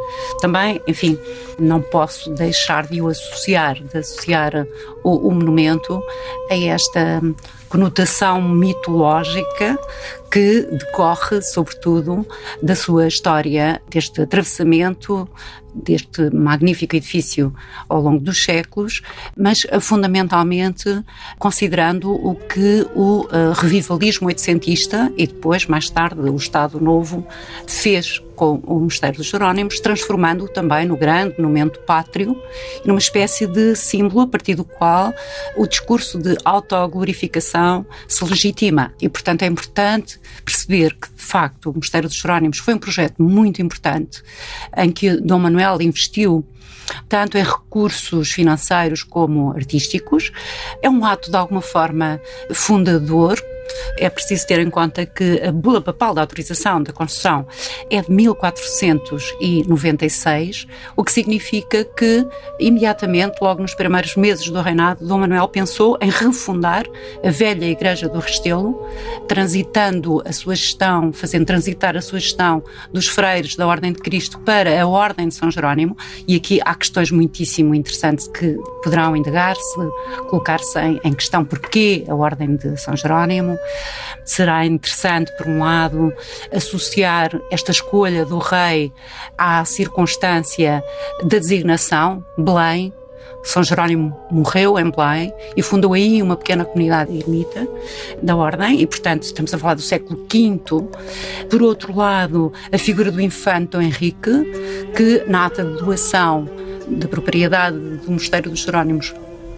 Também, 0.40 0.81
enfim, 0.87 1.19
não 1.59 1.83
posso 1.83 2.31
deixar 2.31 2.87
de 2.87 3.02
o 3.02 3.09
associar, 3.09 3.83
de 3.83 3.99
associar 3.99 4.64
o, 5.02 5.29
o 5.29 5.35
monumento 5.35 6.00
a 6.49 6.55
esta 6.55 7.21
conotação 7.70 8.42
mitológica 8.42 9.78
que 10.30 10.62
decorre, 10.62 11.40
sobretudo, 11.40 12.26
da 12.62 12.74
sua 12.74 13.06
história, 13.06 13.80
deste 13.88 14.20
atravessamento 14.22 15.28
deste 15.74 16.30
magnífico 16.30 16.96
edifício 16.96 17.54
ao 17.88 18.00
longo 18.00 18.20
dos 18.20 18.42
séculos, 18.42 19.02
mas 19.36 19.64
eh, 19.68 19.78
fundamentalmente 19.80 21.02
considerando 21.38 22.12
o 22.12 22.34
que 22.34 22.86
o 22.94 23.26
uh, 23.26 23.52
revivalismo 23.54 24.26
oitocentista 24.26 25.12
e 25.16 25.26
depois, 25.26 25.66
mais 25.66 25.88
tarde, 25.88 26.20
o 26.20 26.36
Estado 26.36 26.80
Novo 26.80 27.26
fez 27.66 28.20
com 28.40 28.54
o 28.64 28.80
Mosteiro 28.80 29.18
dos 29.18 29.26
Jerónimos, 29.26 29.80
transformando-o 29.80 30.49
também 30.49 30.87
no 30.87 30.97
grande 30.97 31.35
monumento 31.37 31.78
pátrio, 31.80 32.42
numa 32.87 32.99
espécie 32.99 33.47
de 33.47 33.76
símbolo 33.76 34.23
a 34.23 34.26
partir 34.26 34.54
do 34.54 34.64
qual 34.64 35.12
o 35.59 35.66
discurso 35.66 36.18
de 36.18 36.38
autoglorificação 36.42 37.85
se 38.09 38.25
legitima. 38.25 38.94
E, 38.99 39.11
portanto, 39.11 39.42
é 39.42 39.47
importante 39.47 40.18
perceber 40.42 40.94
que, 40.94 41.09
de 41.14 41.23
facto, 41.23 41.68
o 41.68 41.75
Mosteiro 41.75 42.09
dos 42.09 42.16
Jerónimos 42.16 42.56
foi 42.56 42.73
um 42.73 42.78
projeto 42.78 43.23
muito 43.23 43.61
importante 43.61 44.23
em 44.75 44.90
que 44.90 45.20
Dom 45.20 45.40
Manuel 45.40 45.82
investiu 45.82 46.42
tanto 47.11 47.37
em 47.37 47.42
recursos 47.42 48.32
financeiros 48.32 49.02
como 49.02 49.50
artísticos. 49.50 50.32
É 50.80 50.88
um 50.88 51.04
ato, 51.04 51.30
de 51.30 51.37
alguma 51.37 51.61
forma, 51.61 52.18
fundador, 52.54 53.38
é 53.98 54.08
preciso 54.08 54.46
ter 54.46 54.60
em 54.60 54.70
conta 54.70 55.04
que 55.06 55.40
a 55.42 55.52
bula 55.52 55.80
papal 55.80 56.14
da 56.14 56.20
autorização 56.20 56.82
da 56.82 56.92
construção 56.92 57.46
é 57.90 58.00
de 58.00 58.10
1496, 58.10 60.66
o 60.96 61.04
que 61.04 61.12
significa 61.12 61.84
que, 61.84 62.26
imediatamente, 62.58 63.38
logo 63.40 63.62
nos 63.62 63.74
primeiros 63.74 64.16
meses 64.16 64.48
do 64.48 64.60
reinado, 64.60 65.06
Dom 65.06 65.18
Manuel 65.18 65.48
pensou 65.48 65.96
em 66.00 66.10
refundar 66.10 66.84
a 67.24 67.30
velha 67.30 67.66
Igreja 67.66 68.08
do 68.08 68.18
Restelo, 68.18 68.86
transitando 69.28 70.22
a 70.24 70.32
sua 70.32 70.54
gestão, 70.54 71.12
fazendo 71.12 71.46
transitar 71.46 71.96
a 71.96 72.00
sua 72.00 72.18
gestão 72.18 72.62
dos 72.92 73.06
freiros 73.06 73.56
da 73.56 73.66
Ordem 73.66 73.92
de 73.92 74.00
Cristo 74.00 74.38
para 74.40 74.80
a 74.80 74.86
Ordem 74.86 75.28
de 75.28 75.34
São 75.34 75.50
Jerónimo, 75.50 75.96
e 76.26 76.36
aqui 76.36 76.60
há 76.64 76.74
questões 76.74 77.10
muitíssimo 77.10 77.74
interessantes 77.74 78.28
que 78.28 78.56
poderão 78.82 79.16
indagar-se, 79.16 79.80
colocar-se 80.28 80.78
em, 80.80 81.00
em 81.04 81.12
questão. 81.12 81.44
Porquê 81.44 82.04
a 82.08 82.14
Ordem 82.14 82.56
de 82.56 82.76
São 82.76 82.96
Jerónimo, 82.96 83.58
Será 84.25 84.64
interessante, 84.64 85.33
por 85.37 85.47
um 85.47 85.61
lado, 85.61 86.12
associar 86.52 87.31
esta 87.50 87.71
escolha 87.71 88.25
do 88.25 88.38
rei 88.38 88.93
à 89.37 89.64
circunstância 89.64 90.83
da 91.23 91.38
designação, 91.38 92.25
Belém, 92.38 92.93
são 93.43 93.62
Jerónimo 93.62 94.14
morreu 94.31 94.79
em 94.79 94.90
Belém 94.90 95.33
e 95.57 95.62
fundou 95.62 95.95
aí 95.95 96.23
uma 96.23 96.37
pequena 96.37 96.64
comunidade 96.64 97.17
ermita 97.17 97.67
da 98.23 98.37
Ordem, 98.37 98.81
e 98.81 98.87
portanto 98.87 99.23
estamos 99.23 99.52
a 99.55 99.59
falar 99.59 99.75
do 99.75 99.83
século 99.83 100.26
V. 100.31 100.61
Por 101.49 101.62
outro 101.62 101.97
lado, 101.97 102.52
a 102.71 102.76
figura 102.79 103.11
do 103.11 103.21
infante 103.21 103.76
Henrique, 103.79 104.45
que 104.95 105.25
na 105.26 105.47
ata 105.47 105.64
de 105.64 105.79
doação 105.79 106.49
da 106.87 107.09
propriedade 107.09 107.79
do 107.79 108.11
Mosteiro 108.11 108.50
dos 108.50 108.61
Jerónimos 108.61 109.14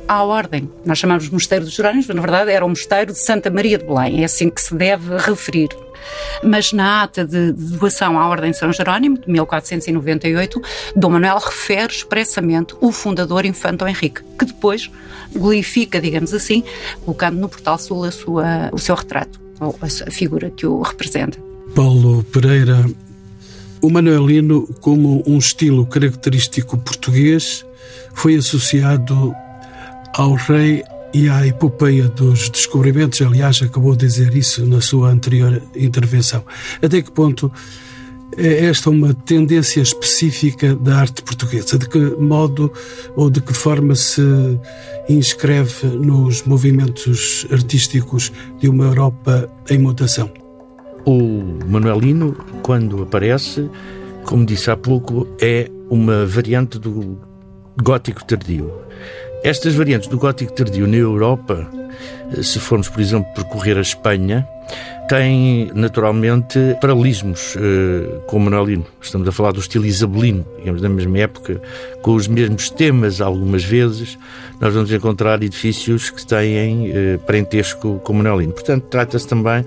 à 0.07 0.23
ordem. 0.23 0.69
Nós 0.85 0.99
chamamos 0.99 1.29
Mosteiro 1.29 1.65
dos 1.65 1.75
Jerónimos, 1.75 2.07
mas 2.07 2.17
na 2.17 2.23
verdade 2.23 2.51
era 2.51 2.65
o 2.65 2.69
Mosteiro 2.69 3.13
de 3.13 3.19
Santa 3.19 3.51
Maria 3.51 3.79
de 3.79 3.85
Belém, 3.85 4.23
é 4.23 4.25
assim 4.25 4.51
que 4.51 4.61
se 4.61 4.75
deve 4.75 5.17
referir. 5.17 5.69
Mas 6.43 6.73
na 6.73 7.03
ata 7.03 7.25
de, 7.25 7.53
doação 7.53 8.19
à 8.19 8.29
Ordem 8.29 8.51
de 8.51 8.57
São 8.57 8.73
Jerónimo, 8.73 9.19
de 9.19 9.31
1498, 9.31 10.61
Dom 10.97 11.11
Manuel 11.11 11.39
refere 11.39 11.93
expressamente 11.93 12.75
o 12.81 12.91
fundador 12.91 13.45
Infanto 13.45 13.87
Henrique, 13.87 14.23
que 14.39 14.45
depois 14.45 14.91
glorifica, 15.35 16.01
digamos 16.01 16.35
assim, 16.35 16.65
colocando 17.05 17.39
no 17.39 17.49
Portal 17.49 17.79
Sul 17.79 18.05
a 18.05 18.11
sua, 18.11 18.71
o 18.73 18.79
seu 18.79 18.95
retrato, 18.95 19.41
ou 19.61 19.79
a 19.81 20.11
figura 20.11 20.51
que 20.51 20.67
o 20.67 20.83
representa. 20.83 21.39
Paulo 21.75 22.23
Pereira, 22.25 22.85
o 23.81 23.89
manuelino, 23.89 24.67
como 24.81 25.23
um 25.27 25.39
estilo 25.39 25.87
característico 25.87 26.77
português, 26.79 27.65
foi 28.15 28.37
associado 28.37 29.35
ao 30.17 30.35
rei 30.35 30.83
e 31.15 31.29
à 31.29 31.47
epopeia 31.47 32.09
dos 32.09 32.49
descobrimentos. 32.49 33.21
Aliás, 33.21 33.61
acabou 33.63 33.95
de 33.95 34.07
dizer 34.07 34.35
isso 34.35 34.65
na 34.67 34.81
sua 34.81 35.11
anterior 35.11 35.63
intervenção. 35.77 36.45
Até 36.83 37.03
que 37.03 37.11
ponto 37.11 37.53
é 38.37 38.65
esta 38.65 38.89
uma 38.89 39.13
tendência 39.13 39.81
específica 39.81 40.75
da 40.75 40.97
arte 40.97 41.23
portuguesa? 41.23 41.79
De 41.79 41.89
que 41.89 41.99
modo 41.99 42.73
ou 43.15 43.29
de 43.29 43.41
que 43.41 43.53
forma 43.53 43.95
se 43.95 44.23
inscreve 45.09 45.87
nos 45.87 46.43
movimentos 46.45 47.47
artísticos 47.51 48.33
de 48.59 48.69
uma 48.69 48.85
Europa 48.85 49.51
em 49.69 49.79
mutação? 49.79 50.31
O 51.05 51.43
Manuelino, 51.69 52.35
quando 52.63 53.03
aparece, 53.03 53.69
como 54.25 54.47
disse 54.47 54.71
há 54.71 54.77
pouco, 54.77 55.27
é 55.41 55.69
uma 55.91 56.25
variante 56.25 56.79
do 56.79 57.19
gótico 57.83 58.25
tardio. 58.25 58.82
Estas 59.45 59.75
variantes 59.75 60.09
do 60.09 60.19
gótico 60.19 60.53
tardio 60.53 60.87
na 60.87 60.97
Europa, 60.97 61.69
se 62.41 62.61
formos, 62.61 62.89
por 62.89 63.01
exemplo, 63.01 63.29
percorrer 63.35 63.77
a 63.77 63.81
Espanha, 63.81 64.47
têm 65.09 65.69
naturalmente 65.75 66.59
paralelismos 66.81 67.57
eh, 67.57 68.21
com 68.29 68.37
o 68.37 68.41
Manuelino. 68.41 68.87
Estamos 69.01 69.27
a 69.27 69.33
falar 69.33 69.51
do 69.51 69.59
estilo 69.59 69.85
isabelino, 69.85 70.47
digamos, 70.59 70.81
da 70.81 70.89
mesma 70.89 71.19
época, 71.19 71.61
com 72.03 72.15
os 72.15 72.29
mesmos 72.29 72.71
temas, 72.71 73.21
algumas 73.21 73.65
vezes. 73.65 74.17
Nós 74.61 74.73
vamos 74.73 74.93
encontrar 74.93 75.43
edifícios 75.43 76.09
que 76.09 76.25
têm 76.25 76.93
eh, 76.93 77.19
parentesco 77.27 77.99
com 78.05 78.13
o 78.13 78.17
Manuelino. 78.17 78.53
Portanto, 78.53 78.85
trata-se 78.89 79.27
também 79.27 79.65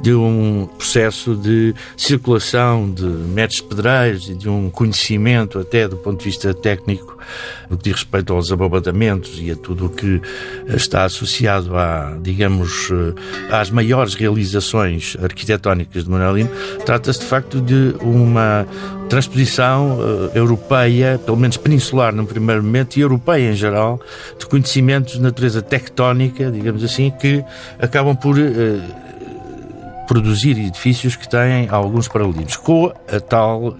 de 0.00 0.14
um 0.14 0.68
processo 0.76 1.34
de 1.34 1.74
circulação 1.96 2.90
de 2.90 3.04
métodos 3.04 3.60
pedreiros 3.60 4.28
e 4.28 4.34
de 4.34 4.48
um 4.48 4.70
conhecimento, 4.70 5.58
até 5.58 5.88
do 5.88 5.96
ponto 5.96 6.18
de 6.18 6.24
vista 6.24 6.52
técnico, 6.52 7.16
no 7.70 7.76
que 7.76 7.84
diz 7.84 7.94
respeito 7.94 8.32
aos 8.32 8.52
abobadamentos 8.52 9.38
e 9.40 9.50
a 9.50 9.56
tudo 9.56 9.86
o 9.86 9.88
que 9.88 10.20
está 10.68 11.04
associado 11.04 11.76
a, 11.76 12.16
digamos, 12.20 12.90
eh, 12.90 13.54
às 13.54 13.70
maiores 13.70 14.14
realizações 14.14 15.16
arquitetónicas 15.22 16.04
de 16.04 16.10
Manuelino, 16.10 16.50
trata-se 16.84 17.20
de 17.20 17.26
facto 17.26 17.60
de 17.60 17.94
uma 18.00 18.66
transposição 19.08 19.98
uh, 19.98 20.30
europeia, 20.34 21.20
pelo 21.24 21.36
menos 21.36 21.56
peninsular 21.56 22.14
no 22.14 22.26
primeiro 22.26 22.62
momento, 22.62 22.96
e 22.96 23.00
europeia 23.00 23.50
em 23.50 23.54
geral, 23.54 24.00
de 24.38 24.46
conhecimentos 24.46 25.14
de 25.14 25.20
natureza 25.20 25.60
tectónica, 25.62 26.50
digamos 26.50 26.82
assim, 26.82 27.10
que 27.10 27.44
acabam 27.78 28.16
por 28.16 28.36
produzir 30.06 30.58
edifícios 30.58 31.16
que 31.16 31.28
têm 31.28 31.68
alguns 31.68 32.08
paralelismos, 32.08 32.56
com 32.56 32.92
a 33.10 33.20
tal 33.20 33.76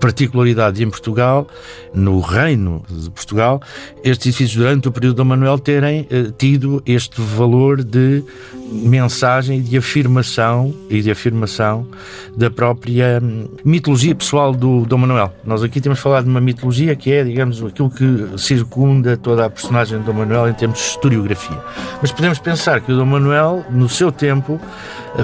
particularidade 0.00 0.82
em 0.82 0.90
Portugal, 0.90 1.46
no 1.94 2.20
Reino 2.20 2.82
de 2.88 3.10
Portugal, 3.10 3.60
estes 4.04 4.26
edifícios 4.26 4.56
durante 4.56 4.88
o 4.88 4.92
período 4.92 5.16
do 5.16 5.24
Manuel 5.24 5.58
terem 5.58 6.06
eh, 6.10 6.32
tido 6.36 6.82
este 6.86 7.20
valor 7.20 7.82
de 7.82 8.22
mensagem 8.70 9.62
de 9.62 9.76
afirmação 9.76 10.74
e 10.90 11.00
de 11.00 11.10
afirmação 11.10 11.86
da 12.36 12.50
própria 12.50 13.20
hum, 13.22 13.48
mitologia 13.64 14.14
pessoal 14.14 14.52
do 14.52 14.84
Dom 14.84 14.98
Manuel. 14.98 15.32
Nós 15.44 15.62
aqui 15.62 15.80
temos 15.80 15.98
falado 15.98 16.24
de 16.24 16.30
uma 16.30 16.40
mitologia 16.40 16.94
que 16.94 17.12
é, 17.12 17.24
digamos, 17.24 17.62
aquilo 17.64 17.90
que 17.90 18.38
circunda 18.38 19.16
toda 19.16 19.46
a 19.46 19.50
personagem 19.50 19.98
do 19.98 20.04
Dom 20.04 20.12
Manuel 20.12 20.48
em 20.48 20.54
termos 20.54 20.78
de 20.78 20.84
historiografia. 20.84 21.58
Mas 22.00 22.12
podemos 22.12 22.38
pensar 22.38 22.80
que 22.80 22.92
o 22.92 22.96
Dom 22.96 23.06
Manuel, 23.06 23.64
no 23.70 23.88
seu 23.88 24.12
tempo, 24.12 24.60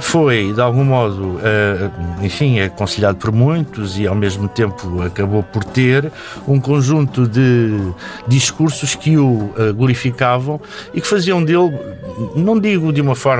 foi, 0.00 0.52
de 0.52 0.60
algum 0.60 0.84
modo, 0.84 1.38
eh, 1.42 1.90
enfim, 2.22 2.60
aconselhado 2.60 3.18
por 3.18 3.30
muitos 3.30 3.98
e, 3.98 4.06
ao 4.06 4.14
mesmo 4.14 4.48
tempo, 4.48 5.02
acabou 5.02 5.42
por 5.42 5.62
ter 5.62 6.10
um 6.48 6.58
conjunto 6.58 7.28
de 7.28 7.78
discursos 8.26 8.94
que 8.94 9.16
o 9.16 9.50
eh, 9.56 9.72
glorificavam 9.72 10.60
e 10.92 11.00
que 11.00 11.06
faziam 11.06 11.44
dele, 11.44 11.72
não 12.34 12.58
digo 12.58 12.92
de 12.92 13.00
uma 13.00 13.14
forma 13.14 13.34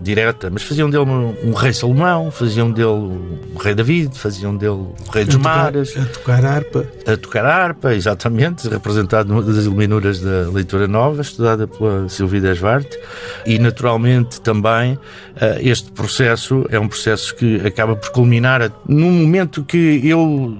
direta, 0.00 0.50
mas 0.50 0.62
faziam 0.62 0.88
dele 0.88 1.04
um, 1.04 1.52
rei 1.52 1.72
Salomão, 1.72 2.30
faziam 2.30 2.70
dele 2.70 2.88
um 2.88 3.56
rei 3.58 3.74
David, 3.74 4.16
faziam 4.18 4.56
dele 4.56 4.72
o 4.72 4.94
rei 5.12 5.24
dos 5.24 5.34
a 5.34 5.38
tocar, 5.38 5.56
mares. 5.56 5.96
A 5.96 6.04
tocar 6.04 6.44
harpa. 6.44 6.86
A 7.06 7.16
tocar 7.16 7.44
harpa, 7.44 7.94
exatamente, 7.94 8.68
representado 8.68 9.28
numa 9.28 9.42
das 9.42 9.64
iluminuras 9.64 10.20
da 10.20 10.48
leitura 10.50 10.86
nova, 10.86 11.22
estudada 11.22 11.66
pela 11.66 12.08
Silvia 12.08 12.40
Desvarte, 12.40 12.98
e 13.46 13.58
naturalmente 13.58 14.40
também 14.40 14.98
eh, 15.36 15.58
este 15.62 15.90
processo 15.92 16.66
é 16.70 16.78
um 16.78 16.88
processo 16.88 17.34
que 17.34 17.56
acaba 17.66 17.96
por 17.96 18.10
culminar 18.10 18.72
num 18.86 19.10
momento 19.10 19.64
que 19.64 20.00
eu 20.04 20.56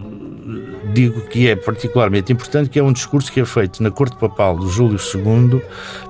digo 0.98 1.20
que 1.20 1.46
é 1.46 1.54
particularmente 1.54 2.32
importante, 2.32 2.68
que 2.68 2.76
é 2.76 2.82
um 2.82 2.92
discurso 2.92 3.30
que 3.30 3.40
é 3.40 3.44
feito 3.44 3.80
na 3.80 3.88
corte 3.88 4.16
papal 4.16 4.56
do 4.56 4.68
Júlio 4.68 4.98
II 4.98 5.62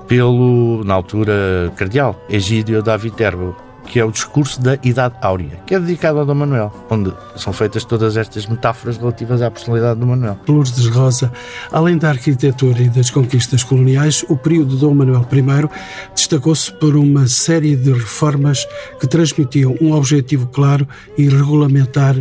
pelo, 0.07 0.83
na 0.83 0.95
altura, 0.95 1.71
cardeal, 1.75 2.19
Egídio 2.27 2.81
da 2.81 2.97
Viterbo. 2.97 3.55
que 3.85 3.99
é 3.99 4.05
o 4.05 4.11
discurso 4.11 4.61
da 4.61 4.77
Idade 4.83 5.15
Áurea, 5.19 5.59
que 5.65 5.73
é 5.73 5.79
dedicado 5.79 6.19
ao 6.19 6.25
Dom 6.25 6.35
Manuel, 6.35 6.71
onde 6.91 7.11
são 7.35 7.51
feitas 7.51 7.83
todas 7.83 8.17
estas 8.17 8.45
metáforas 8.45 8.97
relativas 8.97 9.41
à 9.41 9.49
personalidade 9.49 9.99
do 9.99 10.05
Manuel. 10.05 10.37
Lourdes 10.47 10.85
Rosa, 10.87 11.31
além 11.71 11.97
da 11.97 12.09
arquitetura 12.09 12.83
e 12.83 12.89
das 12.89 13.09
conquistas 13.09 13.63
coloniais, 13.63 14.23
o 14.29 14.37
período 14.37 14.75
de 14.75 14.81
Dom 14.81 14.93
Manuel 14.93 15.25
I 15.31 15.69
destacou-se 16.13 16.71
por 16.73 16.95
uma 16.95 17.27
série 17.27 17.75
de 17.75 17.91
reformas 17.91 18.67
que 18.99 19.07
transmitiam 19.07 19.75
um 19.81 19.93
objetivo 19.93 20.45
claro 20.47 20.87
e 21.17 21.27
regulamentar 21.27 22.15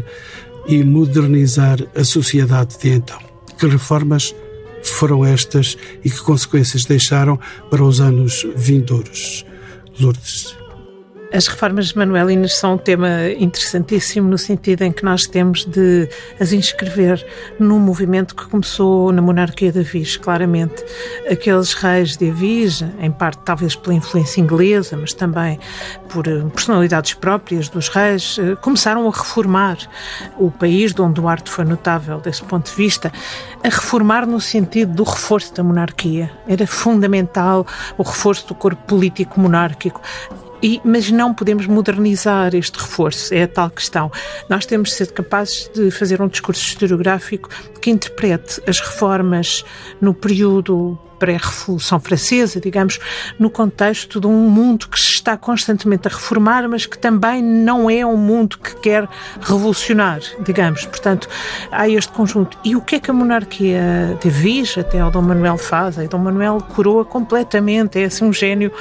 e 0.68 0.84
modernizar 0.84 1.78
a 1.96 2.04
sociedade 2.04 2.78
de 2.78 2.90
então. 2.90 3.18
Que 3.58 3.66
reformas 3.66 4.34
foram 4.84 5.24
estas 5.24 5.76
e 6.04 6.10
que 6.10 6.20
consequências 6.20 6.84
deixaram 6.84 7.38
para 7.70 7.82
os 7.82 8.00
anos 8.00 8.46
vindouros? 8.54 9.44
Lourdes. 9.98 10.56
As 11.30 11.46
reformas 11.46 11.92
manuelinas 11.92 12.54
são 12.54 12.74
um 12.74 12.78
tema 12.78 13.30
interessantíssimo 13.38 14.26
no 14.26 14.38
sentido 14.38 14.80
em 14.82 14.90
que 14.90 15.04
nós 15.04 15.26
temos 15.26 15.66
de 15.66 16.08
as 16.40 16.52
inscrever 16.52 17.24
num 17.58 17.78
movimento 17.78 18.34
que 18.34 18.46
começou 18.46 19.12
na 19.12 19.20
monarquia 19.20 19.70
de 19.70 19.80
Avis, 19.80 20.16
claramente. 20.16 20.82
Aqueles 21.30 21.74
reis 21.74 22.16
de 22.16 22.30
Avis, 22.30 22.82
em 22.98 23.10
parte 23.10 23.40
talvez 23.44 23.76
pela 23.76 23.94
influência 23.94 24.40
inglesa, 24.40 24.96
mas 24.96 25.12
também 25.12 25.58
por 26.08 26.26
eh, 26.26 26.42
personalidades 26.54 27.12
próprias 27.12 27.68
dos 27.68 27.88
reis, 27.90 28.38
eh, 28.40 28.56
começaram 28.56 29.06
a 29.06 29.10
reformar 29.10 29.76
o 30.38 30.50
país, 30.50 30.94
Dom 30.94 31.12
Duarte 31.12 31.50
foi 31.50 31.66
notável 31.66 32.20
desse 32.20 32.42
ponto 32.42 32.70
de 32.70 32.76
vista, 32.76 33.12
a 33.62 33.68
reformar 33.68 34.26
no 34.26 34.40
sentido 34.40 34.94
do 34.94 35.02
reforço 35.02 35.52
da 35.54 35.62
monarquia. 35.62 36.30
Era 36.46 36.66
fundamental 36.66 37.66
o 37.98 38.02
reforço 38.02 38.48
do 38.48 38.54
corpo 38.54 38.82
político 38.86 39.38
monárquico 39.38 40.00
e, 40.62 40.80
mas 40.84 41.10
não 41.10 41.32
podemos 41.32 41.66
modernizar 41.66 42.54
este 42.54 42.78
reforço, 42.78 43.32
é 43.32 43.44
a 43.44 43.48
tal 43.48 43.70
questão. 43.70 44.10
Nós 44.48 44.66
temos 44.66 44.90
de 44.90 44.96
ser 44.96 45.12
capazes 45.12 45.70
de 45.74 45.90
fazer 45.90 46.20
um 46.20 46.28
discurso 46.28 46.62
historiográfico 46.62 47.48
que 47.80 47.90
interprete 47.90 48.60
as 48.66 48.80
reformas 48.80 49.64
no 50.00 50.12
período 50.12 50.98
pré-revolução 51.18 51.98
francesa, 52.00 52.60
digamos, 52.60 52.98
no 53.38 53.50
contexto 53.50 54.20
de 54.20 54.26
um 54.26 54.48
mundo 54.48 54.88
que 54.88 54.98
se 54.98 55.10
está 55.10 55.36
constantemente 55.36 56.08
a 56.08 56.10
reformar, 56.10 56.68
mas 56.68 56.86
que 56.86 56.98
também 56.98 57.42
não 57.42 57.90
é 57.90 58.04
um 58.04 58.16
mundo 58.16 58.58
que 58.58 58.76
quer 58.76 59.08
revolucionar, 59.40 60.20
digamos. 60.44 60.84
Portanto, 60.86 61.28
há 61.70 61.88
este 61.88 62.12
conjunto. 62.12 62.56
E 62.64 62.76
o 62.76 62.80
que 62.80 62.96
é 62.96 63.00
que 63.00 63.10
a 63.10 63.14
monarquia 63.14 64.16
de 64.22 64.30
Viz, 64.30 64.76
até 64.78 65.04
o 65.04 65.10
Dom 65.10 65.22
Manuel 65.22 65.58
faz? 65.58 65.96
O 65.98 66.08
Dom 66.08 66.18
Manuel 66.18 66.58
coroa 66.74 67.04
completamente, 67.04 67.98
é 67.98 68.04
assim 68.04 68.24
um 68.24 68.32
gênio, 68.32 68.72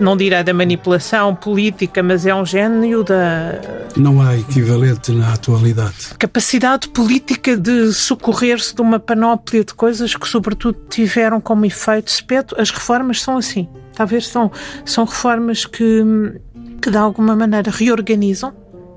não 0.00 0.16
dirá 0.16 0.42
da 0.42 0.52
manipulação 0.52 1.34
política, 1.34 2.02
mas 2.02 2.26
é 2.26 2.34
um 2.34 2.44
gênio 2.44 3.02
da... 3.04 3.60
Não 3.96 4.20
há 4.20 4.36
equivalente 4.36 5.12
na 5.12 5.32
atualidade. 5.32 6.14
Capacidade 6.18 6.88
política 6.88 7.56
de 7.56 7.92
socorrer-se 7.92 8.74
de 8.74 8.80
uma 8.80 8.98
panóplia 8.98 9.64
de 9.64 9.74
coisas 9.74 10.14
que, 10.14 10.28
sobretudo, 10.28 10.78
tiveram 10.88 11.40
como 11.40 11.64
efeito 11.74 12.08
espeto. 12.08 12.54
As 12.58 12.70
reformas 12.70 13.20
são 13.20 13.36
assim. 13.36 13.68
Talvez 13.94 14.28
são, 14.28 14.50
são 14.84 15.04
reformas 15.04 15.66
que, 15.66 16.02
que, 16.80 16.90
de 16.90 16.96
alguma 16.96 17.36
maneira, 17.36 17.70
reorganizam 17.70 18.54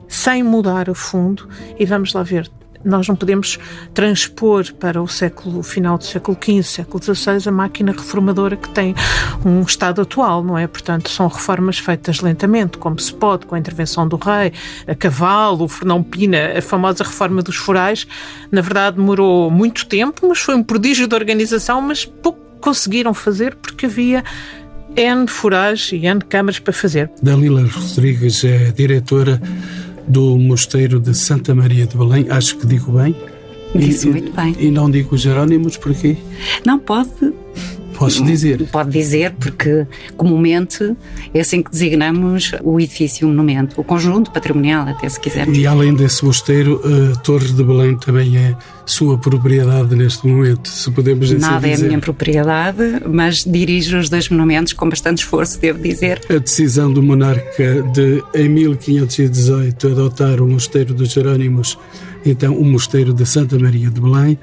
sem 0.07 0.43
mudar 0.43 0.89
a 0.89 0.95
fundo. 0.95 1.47
E 1.77 1.85
vamos 1.85 2.13
lá 2.13 2.23
ver. 2.23 2.49
Nós 2.85 3.07
não 3.07 3.15
podemos 3.15 3.59
transpor 3.93 4.71
para 4.75 5.01
o 5.01 5.07
século 5.07 5.61
final 5.63 5.97
do 5.97 6.05
século 6.05 6.37
XV, 6.39 6.63
século 6.63 7.03
XVI, 7.03 7.49
a 7.49 7.51
máquina 7.51 7.91
reformadora 7.91 8.55
que 8.55 8.69
tem 8.69 8.95
um 9.43 9.61
estado 9.61 10.01
atual, 10.01 10.43
não 10.43 10.57
é? 10.57 10.67
Portanto, 10.67 11.09
são 11.09 11.27
reformas 11.27 11.79
feitas 11.79 12.21
lentamente, 12.21 12.77
como 12.77 12.97
se 12.99 13.13
pode, 13.13 13.45
com 13.45 13.55
a 13.55 13.59
intervenção 13.59 14.07
do 14.07 14.15
rei, 14.15 14.53
a 14.87 14.95
cavalo, 14.95 15.65
o 15.65 15.67
Fernão 15.67 16.01
Pina, 16.01 16.53
a 16.57 16.61
famosa 16.61 17.03
reforma 17.03 17.41
dos 17.41 17.57
forais. 17.57 18.07
Na 18.51 18.61
verdade, 18.61 18.95
demorou 18.97 19.51
muito 19.51 19.85
tempo, 19.87 20.27
mas 20.27 20.39
foi 20.39 20.55
um 20.55 20.63
prodígio 20.63 21.07
de 21.07 21.15
organização, 21.15 21.81
mas 21.81 22.05
pouco 22.05 22.46
conseguiram 22.61 23.13
fazer 23.13 23.55
porque 23.55 23.85
havia 23.85 24.23
N 24.95 25.27
forais 25.27 25.89
e 25.91 26.05
N 26.05 26.21
câmaras 26.21 26.59
para 26.59 26.73
fazer. 26.73 27.09
Dalila 27.21 27.63
Rodrigues 27.65 28.43
é 28.43 28.71
diretora 28.71 29.41
do 30.07 30.37
Mosteiro 30.37 30.99
de 30.99 31.13
Santa 31.13 31.53
Maria 31.53 31.85
de 31.85 31.97
Belém, 31.97 32.27
acho 32.29 32.57
que 32.57 32.65
digo 32.65 32.91
bem. 32.93 33.15
Disse 33.75 34.07
muito 34.07 34.31
bem. 34.31 34.55
E 34.57 34.71
não 34.71 34.89
digo 34.89 35.17
Jerónimos, 35.17 35.77
porquê? 35.77 36.17
Não, 36.65 36.79
pode 36.79 37.09
Posso 37.97 38.23
dizer? 38.23 38.63
Pode 38.71 38.91
dizer, 38.91 39.31
porque 39.39 39.87
comumente 40.15 40.95
é 41.33 41.39
assim 41.39 41.63
que 41.63 41.71
designamos 41.71 42.51
o 42.63 42.79
edifício, 42.79 43.27
o 43.27 43.29
monumento, 43.29 43.79
o 43.79 43.83
conjunto 43.83 44.31
patrimonial, 44.31 44.87
até 44.87 45.09
se 45.09 45.19
quisermos. 45.19 45.57
E 45.57 45.65
além 45.65 45.93
desse 45.93 46.23
mosteiro, 46.23 46.81
a 46.83 47.15
Torre 47.17 47.47
de 47.51 47.63
Belém 47.63 47.97
também 47.97 48.37
é 48.37 48.55
sua 48.85 49.17
propriedade 49.17 49.95
neste 49.95 50.25
momento, 50.25 50.69
se 50.69 50.89
podemos 50.91 51.29
assim 51.31 51.41
Nada 51.41 51.67
dizer. 51.67 51.85
é 51.85 51.87
minha 51.87 51.99
propriedade, 51.99 52.83
mas 53.05 53.43
dirijo 53.45 53.97
os 53.97 54.09
dois 54.09 54.29
monumentos 54.29 54.73
com 54.73 54.87
bastante 54.87 55.19
esforço, 55.19 55.59
devo 55.59 55.81
dizer. 55.81 56.21
A 56.29 56.37
decisão 56.37 56.91
do 56.91 57.03
monarca 57.03 57.83
de, 57.93 58.23
em 58.33 58.47
1518, 58.47 59.87
adotar 59.87 60.41
o 60.41 60.47
Mosteiro 60.47 60.93
dos 60.93 61.11
Jerónimos, 61.11 61.77
então 62.25 62.55
o 62.55 62.63
Mosteiro 62.63 63.13
de 63.13 63.25
Santa 63.25 63.59
Maria 63.59 63.89
de 63.89 63.99
Belém, 63.99 64.37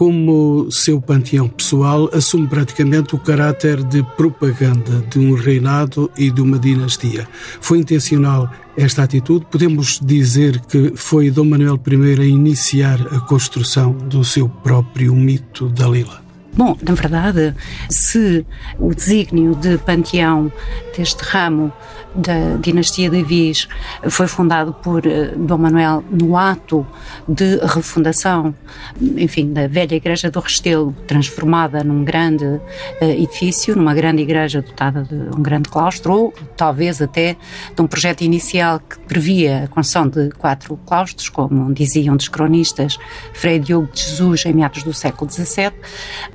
como 0.00 0.70
seu 0.70 0.98
panteão 0.98 1.46
pessoal, 1.46 2.08
assume 2.14 2.48
praticamente 2.48 3.14
o 3.14 3.18
caráter 3.18 3.84
de 3.84 4.02
propaganda 4.16 5.04
de 5.10 5.18
um 5.18 5.34
reinado 5.34 6.10
e 6.16 6.30
de 6.30 6.40
uma 6.40 6.58
dinastia. 6.58 7.28
Foi 7.60 7.76
intencional 7.76 8.50
esta 8.78 9.02
atitude? 9.02 9.44
Podemos 9.50 10.00
dizer 10.02 10.58
que 10.60 10.94
foi 10.96 11.30
Dom 11.30 11.44
Manuel 11.44 11.78
I 11.86 12.18
a 12.18 12.24
iniciar 12.24 12.98
a 13.14 13.20
construção 13.20 13.92
do 13.92 14.24
seu 14.24 14.48
próprio 14.48 15.14
mito 15.14 15.68
da 15.68 15.86
Lila? 15.86 16.22
Bom, 16.54 16.74
na 16.80 16.94
verdade, 16.94 17.54
se 17.90 18.46
o 18.78 18.94
desígnio 18.94 19.54
de 19.54 19.76
panteão 19.76 20.50
deste 20.96 21.22
ramo 21.24 21.70
da 22.14 22.56
dinastia 22.60 23.08
de 23.08 23.22
Viz 23.22 23.68
foi 24.08 24.26
fundado 24.26 24.72
por 24.72 25.06
eh, 25.06 25.32
Dom 25.36 25.58
Manuel 25.58 26.04
no 26.10 26.36
ato 26.36 26.86
de 27.28 27.58
refundação, 27.58 28.54
enfim, 29.00 29.52
da 29.52 29.66
velha 29.66 29.94
igreja 29.94 30.30
do 30.30 30.40
Restelo, 30.40 30.94
transformada 31.06 31.84
num 31.84 32.04
grande 32.04 32.44
uh, 32.44 32.60
edifício, 33.00 33.76
numa 33.76 33.94
grande 33.94 34.22
igreja 34.22 34.62
dotada 34.62 35.02
de 35.02 35.14
um 35.14 35.42
grande 35.42 35.68
claustro, 35.68 36.12
ou 36.12 36.34
talvez 36.56 37.00
até 37.00 37.36
de 37.74 37.82
um 37.82 37.86
projeto 37.86 38.22
inicial 38.22 38.80
que 38.80 38.98
previa 39.00 39.64
a 39.64 39.68
construção 39.68 40.08
de 40.08 40.30
quatro 40.30 40.78
claustros, 40.86 41.28
como 41.28 41.72
diziam 41.72 42.16
os 42.16 42.28
cronistas 42.28 42.98
Frei 43.32 43.58
Diogo 43.58 43.88
de 43.92 44.00
Jesus 44.00 44.44
em 44.46 44.52
meados 44.52 44.82
do 44.82 44.92
século 44.92 45.30
XVII, 45.30 45.72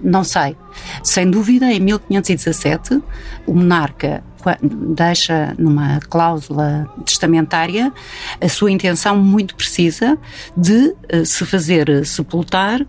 não 0.02 0.24
sei. 0.24 0.56
Sem 1.04 1.30
dúvida, 1.30 1.72
em 1.72 1.80
1517, 1.80 3.02
o 3.46 3.54
monarca 3.54 4.24
deixa 4.62 5.54
numa 5.58 6.00
cláusula 6.02 6.90
testamentária 7.06 7.92
a 8.40 8.50
sua 8.50 8.72
intenção 8.72 9.18
muito 9.18 9.56
precisa 9.56 10.18
de 10.56 10.96
eh, 11.10 11.26
se 11.26 11.46
fazer 11.46 12.06
sepultar 12.06 12.86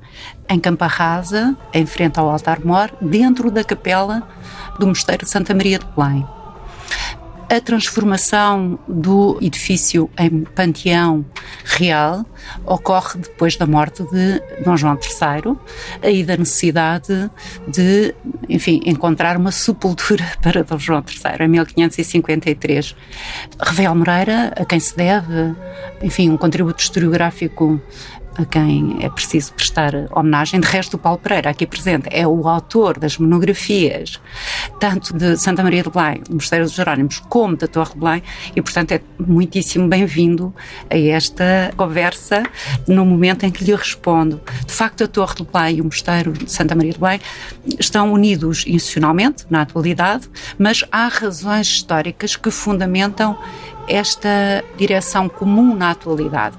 em 0.49 0.61
Campa 0.61 0.87
Rasa, 0.87 1.57
em 1.73 1.85
frente 1.87 2.19
ao 2.19 2.31
altar-mor, 2.31 2.90
dentro 3.01 3.51
da 3.51 3.64
capela 3.64 4.23
do 4.79 4.87
Mosteiro 4.87 5.25
de 5.25 5.31
Santa 5.31 5.55
Maria 5.55 5.79
de 5.79 5.87
Belém. 5.97 6.27
A 7.49 7.61
transformação 7.61 8.77
do 8.89 9.39
edifício 9.41 10.11
em 10.19 10.43
panteão 10.43 11.25
real 11.65 12.27
ocorre 12.65 13.21
depois 13.21 13.57
da 13.57 13.65
morte 13.65 14.03
de 14.03 14.43
Dom 14.65 14.77
João 14.77 14.99
III, 15.01 15.57
aí 16.03 16.25
da 16.25 16.37
necessidade 16.37 17.31
de, 17.69 18.13
enfim, 18.49 18.81
encontrar 18.85 19.37
uma 19.37 19.53
sepultura 19.53 20.25
para 20.43 20.65
Dom 20.65 20.79
João 20.79 21.05
III, 21.07 21.47
em 21.47 21.49
1553. 21.49 22.97
Ravel 23.61 23.95
Moreira, 23.95 24.53
a 24.57 24.65
quem 24.65 24.81
se 24.81 24.97
deve, 24.97 25.55
enfim, 26.03 26.31
um 26.31 26.37
contributo 26.37 26.83
historiográfico 26.83 27.81
a 28.38 28.44
quem 28.44 28.99
é 29.01 29.09
preciso 29.09 29.53
prestar 29.55 29.92
homenagem. 30.11 30.61
De 30.61 30.66
resto, 30.66 30.94
o 30.94 30.99
Paulo 30.99 31.18
Pereira, 31.18 31.51
aqui 31.51 31.66
presente, 31.66 32.09
é 32.11 32.27
o 32.27 32.49
autor 32.49 32.99
das 32.99 33.18
monografias, 33.18 34.20
tanto 34.79 35.16
de 35.16 35.37
Santa 35.37 35.62
Maria 35.62 35.83
de 35.83 35.90
Belém, 35.90 36.22
do 36.29 36.35
Mosteiro 36.35 36.64
dos 36.64 36.75
Jerónimos, 36.75 37.20
como 37.29 37.57
da 37.57 37.66
Torre 37.66 37.92
de 37.92 37.99
Belém, 37.99 38.22
e, 38.55 38.62
portanto, 38.62 38.92
é 38.92 39.01
muitíssimo 39.18 39.88
bem-vindo 39.88 40.55
a 40.90 40.99
esta 40.99 41.72
conversa 41.77 42.42
no 42.87 43.05
momento 43.05 43.44
em 43.44 43.51
que 43.51 43.64
lhe 43.64 43.75
respondo. 43.75 44.40
De 44.66 44.72
facto, 44.72 45.05
a 45.05 45.09
Torre 45.09 45.37
de 45.37 45.44
Belém 45.44 45.77
e 45.77 45.81
o 45.81 45.85
Mosteiro 45.85 46.33
de 46.33 46.51
Santa 46.51 46.75
Maria 46.75 46.92
de 46.92 46.99
Belém 46.99 47.20
estão 47.79 48.12
unidos 48.12 48.64
institucionalmente, 48.66 49.46
na 49.49 49.62
atualidade, 49.62 50.29
mas 50.59 50.85
há 50.90 51.09
razões 51.09 51.68
históricas 51.68 52.37
que 52.37 52.51
fundamentam 52.51 53.38
esta 53.88 54.64
direção 54.77 55.29
comum 55.29 55.75
na 55.75 55.90
atualidade. 55.90 56.57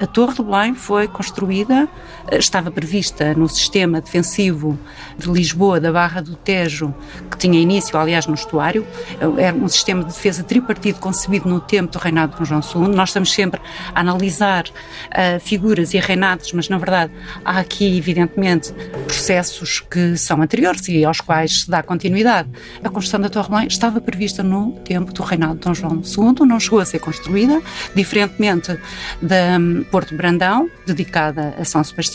A 0.00 0.06
Torre 0.06 0.34
de 0.34 0.42
Belém 0.42 0.74
foi 0.74 1.06
construída, 1.08 1.88
estava 2.30 2.70
prevista 2.70 3.34
no 3.34 3.48
sistema 3.48 4.00
defensivo 4.00 4.78
de 5.18 5.30
Lisboa, 5.30 5.80
da 5.80 5.92
Barra 5.92 6.20
do 6.20 6.36
Tejo, 6.36 6.94
que 7.30 7.36
tinha 7.36 7.60
início, 7.60 7.98
aliás, 7.98 8.26
no 8.26 8.34
estuário. 8.34 8.86
Eh, 9.20 9.42
era 9.42 9.56
um 9.56 9.68
sistema 9.68 10.02
de 10.04 10.12
defesa 10.12 10.42
tripartido 10.42 10.98
concebido 10.98 11.48
no 11.48 11.60
tempo 11.60 11.92
do 11.92 11.98
reinado 11.98 12.36
de 12.40 12.48
João 12.48 12.60
II. 12.60 12.94
Nós 12.94 13.10
estamos 13.10 13.32
sempre 13.32 13.60
a 13.94 14.00
analisar 14.00 14.64
uh, 14.66 15.40
figuras 15.40 15.94
e 15.94 15.98
reinados, 15.98 16.52
mas 16.52 16.68
na 16.68 16.78
verdade 16.78 17.12
há 17.44 17.58
aqui, 17.58 17.96
evidentemente, 17.96 18.72
processos 19.06 19.80
que 19.80 20.16
são 20.16 20.42
anteriores 20.42 20.86
e 20.88 21.04
aos 21.04 21.20
quais 21.20 21.62
se 21.62 21.70
dá 21.70 21.82
continuidade. 21.82 22.48
A 22.82 22.88
construção 22.88 23.20
da 23.20 23.28
Torre 23.28 23.48
Belém 23.48 23.66
estava 23.66 24.00
prevista 24.00 24.42
no 24.42 24.72
tempo 24.84 25.12
do 25.12 25.22
reinado 25.22 25.54
de 25.54 25.60
Dom 25.60 25.74
João 25.74 26.02
II, 26.04 26.46
não 26.46 26.60
chegou 26.60 26.80
a 26.80 26.84
ser 26.84 26.98
construída, 26.98 27.60
diferentemente 27.94 28.78
da 29.20 29.58
um, 29.58 29.84
Porto 29.90 30.14
Brandão, 30.16 30.70
dedicada 30.86 31.54
a 31.58 31.64
São 31.64 31.82
Sebastião, 31.82 32.11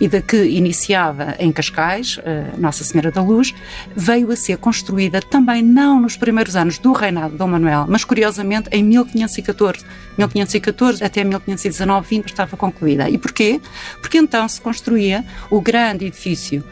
e 0.00 0.08
da 0.08 0.20
que 0.20 0.44
iniciava 0.44 1.34
em 1.38 1.52
Cascais, 1.52 2.18
uh, 2.18 2.58
Nossa 2.58 2.84
Senhora 2.84 3.10
da 3.10 3.22
Luz, 3.22 3.54
veio 3.94 4.30
a 4.30 4.36
ser 4.36 4.58
construída 4.58 5.20
também 5.20 5.62
não 5.62 6.00
nos 6.00 6.16
primeiros 6.16 6.56
anos 6.56 6.78
do 6.78 6.92
reinado 6.92 7.32
de 7.32 7.38
Dom 7.38 7.48
Manuel, 7.48 7.86
mas 7.88 8.04
curiosamente 8.04 8.68
em 8.72 8.82
1514. 8.82 9.84
1514 10.16 11.04
até 11.04 11.22
1519, 11.22 12.08
20 12.08 12.26
estava 12.26 12.56
concluída. 12.56 13.08
E 13.08 13.18
porquê? 13.18 13.60
Porque 14.00 14.18
então 14.18 14.48
se 14.48 14.60
construía 14.60 15.24
o 15.50 15.60
grande 15.60 16.06
edifício 16.06 16.64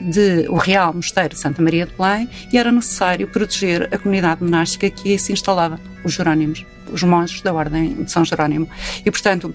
de 0.00 0.46
o 0.48 0.56
Real 0.56 0.94
Mosteiro 0.94 1.30
de 1.30 1.40
Santa 1.40 1.60
Maria 1.62 1.86
de 1.86 1.92
Belém 1.92 2.28
e 2.52 2.58
era 2.58 2.70
necessário 2.70 3.26
proteger 3.28 3.88
a 3.92 3.98
comunidade 3.98 4.42
monástica 4.42 4.88
que 4.90 5.10
aí 5.10 5.18
se 5.18 5.32
instalava, 5.32 5.80
os 6.04 6.12
Jerónimos, 6.12 6.64
os 6.90 7.02
monges 7.02 7.42
da 7.42 7.52
Ordem 7.52 7.94
de 8.04 8.10
São 8.10 8.24
Jerónimo. 8.24 8.68
E, 9.04 9.10
portanto, 9.10 9.54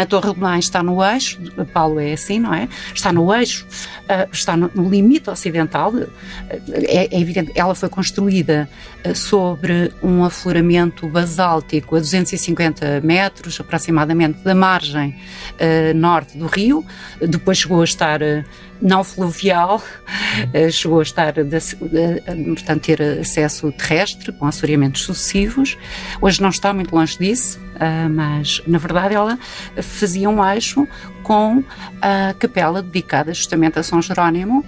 a 0.00 0.06
Torre 0.06 0.32
de 0.32 0.40
Belém 0.40 0.58
está 0.58 0.82
no 0.82 1.04
eixo, 1.04 1.38
Paulo 1.74 2.00
é 2.00 2.14
assim, 2.14 2.38
não 2.40 2.54
é? 2.54 2.68
Está 2.94 3.12
no 3.12 3.32
eixo, 3.34 3.66
uh, 4.04 4.30
está 4.32 4.56
no, 4.56 4.70
limite 4.88 5.28
ocidental. 5.28 5.92
Uh, 5.92 6.08
é, 6.72 7.14
é, 7.14 7.20
evidente, 7.20 7.52
ela 7.54 7.74
foi 7.74 7.90
construída 7.90 8.66
uh, 9.04 9.14
sobre 9.14 9.92
um 10.02 10.24
afloramento 10.24 11.06
basáltico 11.06 11.96
a 11.96 11.98
250 11.98 13.02
metros, 13.02 13.60
aproximadamente, 13.60 14.38
da 14.42 14.54
margem 14.54 15.14
norte 15.94 16.38
do 16.38 16.46
rio. 16.46 16.84
Depois 17.20 17.58
chegou 17.58 17.82
a 17.82 17.84
estar 17.84 18.20
não 18.80 19.04
fluvial, 19.04 19.82
chegou 20.70 21.00
a 21.00 21.02
estar, 21.02 21.32
de, 21.32 21.58
portanto, 22.54 22.82
ter 22.82 23.02
acesso 23.20 23.70
terrestre, 23.72 24.32
com 24.32 24.46
assoreamentos 24.46 25.02
sucessivos. 25.02 25.76
Hoje 26.20 26.40
não 26.40 26.48
está 26.48 26.72
muito 26.72 26.94
longe 26.94 27.18
disso, 27.18 27.60
mas 28.10 28.62
na 28.66 28.78
verdade 28.78 29.14
ela 29.14 29.38
fazia 29.82 30.28
um 30.28 30.44
eixo 30.44 30.86
com 31.22 31.62
a 32.00 32.34
capela 32.38 32.82
dedicada 32.82 33.32
justamente 33.34 33.78
a 33.78 33.82
São 33.82 34.00
Jerónimo, 34.00 34.64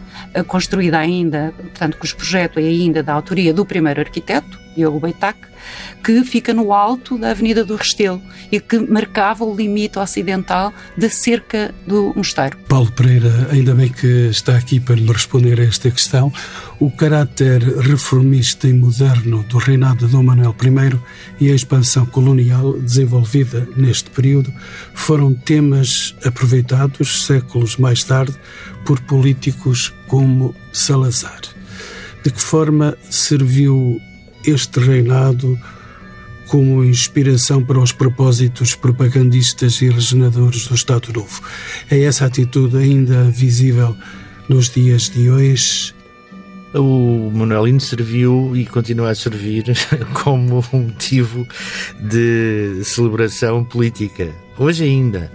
construída 0.46 0.98
ainda, 0.98 1.52
portanto, 1.56 1.96
cujo 1.98 2.16
projeto 2.16 2.58
é 2.58 2.62
ainda 2.62 3.02
da 3.02 3.12
autoria 3.12 3.52
do 3.52 3.64
primeiro 3.64 4.00
arquiteto, 4.00 4.58
Diogo 4.76 5.00
Beitac, 5.00 5.38
que 6.02 6.24
fica 6.24 6.52
no 6.52 6.72
alto 6.72 7.16
da 7.16 7.30
Avenida 7.30 7.64
do 7.64 7.76
Restelo 7.76 8.20
e 8.50 8.60
que 8.60 8.78
marcava 8.78 9.44
o 9.44 9.54
limite 9.54 9.98
ocidental 9.98 10.72
da 10.96 11.08
cerca 11.08 11.74
do 11.86 12.12
mosteiro. 12.14 12.56
Paulo 12.68 12.90
Pereira, 12.92 13.48
ainda 13.50 13.74
bem 13.74 13.88
que 13.88 14.28
está 14.28 14.56
aqui 14.56 14.80
para 14.80 14.96
me 14.96 15.12
responder 15.12 15.60
a 15.60 15.64
esta 15.64 15.90
questão. 15.90 16.32
O 16.80 16.90
caráter 16.90 17.62
reformista 17.78 18.66
e 18.66 18.72
moderno 18.72 19.44
do 19.44 19.58
reinado 19.58 20.06
de 20.06 20.12
Dom 20.12 20.22
Manuel 20.22 20.54
I 20.60 21.46
e 21.46 21.50
a 21.50 21.54
expansão 21.54 22.04
colonial 22.06 22.72
desenvolvida 22.78 23.68
neste 23.76 24.10
período 24.10 24.52
foram 24.94 25.32
temas 25.32 26.14
aproveitados 26.24 27.24
séculos 27.24 27.76
mais 27.76 28.02
tarde 28.02 28.34
por 28.84 29.00
políticos 29.00 29.92
como 30.08 30.54
Salazar. 30.72 31.40
De 32.24 32.30
que 32.30 32.40
forma 32.40 32.96
serviu 33.10 34.00
este 34.44 34.80
reinado 34.80 35.58
como 36.52 36.84
inspiração 36.84 37.64
para 37.64 37.78
os 37.78 37.92
propósitos 37.92 38.74
propagandistas 38.74 39.80
e 39.80 39.88
regeneradores 39.88 40.66
do 40.66 40.74
Estado 40.74 41.10
Novo. 41.12 41.40
É 41.90 42.02
essa 42.02 42.26
atitude 42.26 42.76
ainda 42.76 43.24
visível 43.24 43.96
nos 44.48 44.68
dias 44.68 45.08
de 45.08 45.30
hoje? 45.30 45.94
O 46.74 47.30
Manuelino 47.32 47.80
serviu 47.80 48.54
e 48.54 48.66
continua 48.66 49.10
a 49.10 49.14
servir 49.14 49.64
como 50.22 50.64
um 50.72 50.78
motivo 50.78 51.46
de 51.98 52.82
celebração 52.84 53.64
política. 53.64 54.30
Hoje 54.58 54.84
ainda. 54.84 55.32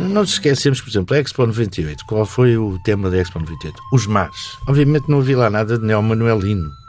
Não 0.00 0.08
nos 0.08 0.32
esquecemos, 0.32 0.80
por 0.80 0.88
exemplo, 0.88 1.16
a 1.16 1.20
Expo 1.20 1.46
98. 1.46 2.04
Qual 2.06 2.24
foi 2.24 2.56
o 2.56 2.78
tema 2.78 3.10
da 3.10 3.18
Expo 3.18 3.38
98? 3.38 3.78
Os 3.92 4.06
mares. 4.06 4.56
Obviamente 4.66 5.08
não 5.08 5.18
havia 5.18 5.36
lá 5.36 5.50
nada 5.50 5.78
de 5.78 5.84
neo-manuelino 5.84 6.62
não, 6.62 6.85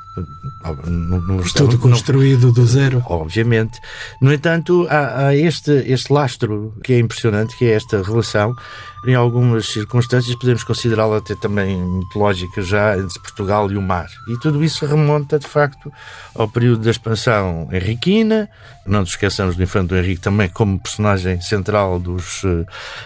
não 0.88 1.44
Tudo 1.54 1.78
construído 1.78 2.52
do 2.52 2.66
zero. 2.66 3.04
Obviamente. 3.06 3.80
No 4.22 4.34
entanto, 4.34 4.88
há, 4.90 5.28
há, 5.28 5.36
este, 5.36 5.72
este 5.72 6.12
lastro 6.12 6.74
que 6.84 6.94
é 6.94 7.00
impressionante, 7.00 7.56
que 7.58 7.66
é 7.66 7.74
esta 7.74 8.02
relação. 8.02 8.56
Em 9.06 9.16
algumas 9.16 9.68
circunstâncias 9.68 10.36
podemos 10.36 10.64
considerá-la 10.64 11.18
até 11.18 11.36
também 11.36 11.78
mitológica 11.78 12.62
já 12.62 12.98
entre 12.98 13.20
Portugal 13.20 13.72
e 13.72 13.78
o 13.78 13.82
mar. 13.82 14.08
E 14.28 14.38
tudo 14.40 14.64
isso 14.64 14.86
remonta, 14.86 15.40
de 15.40 15.48
facto, 15.48 15.92
ao 16.36 16.48
período 16.48 16.84
da 16.84 16.92
expansão 16.92 17.70
henriquina. 17.72 18.50
Não 18.86 19.02
nos 19.02 19.10
esqueçamos 19.10 19.56
do 19.56 19.64
Infante 19.64 19.94
Henrique 19.94 20.22
também 20.22 20.50
como 20.50 20.80
personagem 20.80 21.42
central 21.42 22.00
dos, 22.00 22.44
eh, 22.46 22.66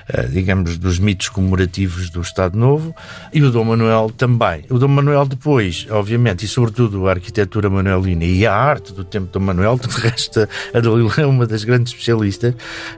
eh, 0.10 0.27
digamos, 0.27 0.77
dos 0.77 0.99
mitos 0.99 1.30
comemorativos 1.30 2.10
do 2.10 2.21
Estado 2.21 2.58
Novo. 2.58 2.95
E 3.34 3.41
o 3.41 3.51
Dom 3.51 3.65
Manuel 3.65 4.12
também. 4.15 4.63
O 4.69 4.77
Dom 4.77 4.89
Manuel 4.89 5.25
depois, 5.25 5.88
obviamente, 5.89 6.45
e 6.45 6.47
sobretudo 6.47 7.08
a 7.08 7.12
arquitetura 7.12 7.69
manuelina 7.69 8.23
e 8.25 8.45
a 8.45 8.54
arte 8.54 8.93
do 8.93 9.04
tempo 9.04 9.32
do 9.32 9.39
Manuel, 9.39 9.77
de 9.77 9.88
resto 9.88 10.47
a 10.73 10.80
Dalila 10.80 11.13
é 11.17 11.25
uma 11.25 11.47
das 11.47 11.63
grandes 11.63 11.93
especialistas, 11.93 12.54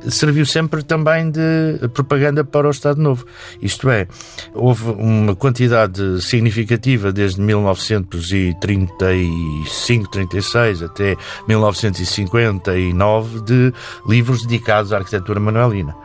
serviu 0.09 0.45
sempre 0.45 0.83
também 0.83 1.31
de 1.31 1.87
propaganda 1.93 2.43
para 2.43 2.67
o 2.67 2.69
Estado 2.93 3.01
Novo. 3.01 3.25
Isto 3.61 3.89
é, 3.89 4.07
houve 4.53 4.91
uma 4.91 5.35
quantidade 5.35 6.21
significativa 6.21 7.11
desde 7.11 7.41
1935, 7.41 10.09
36 10.09 10.83
até 10.83 11.17
1959 11.47 13.41
de 13.41 13.73
livros 14.07 14.43
dedicados 14.43 14.93
à 14.93 14.97
arquitetura 14.97 15.39
manuelina. 15.39 15.95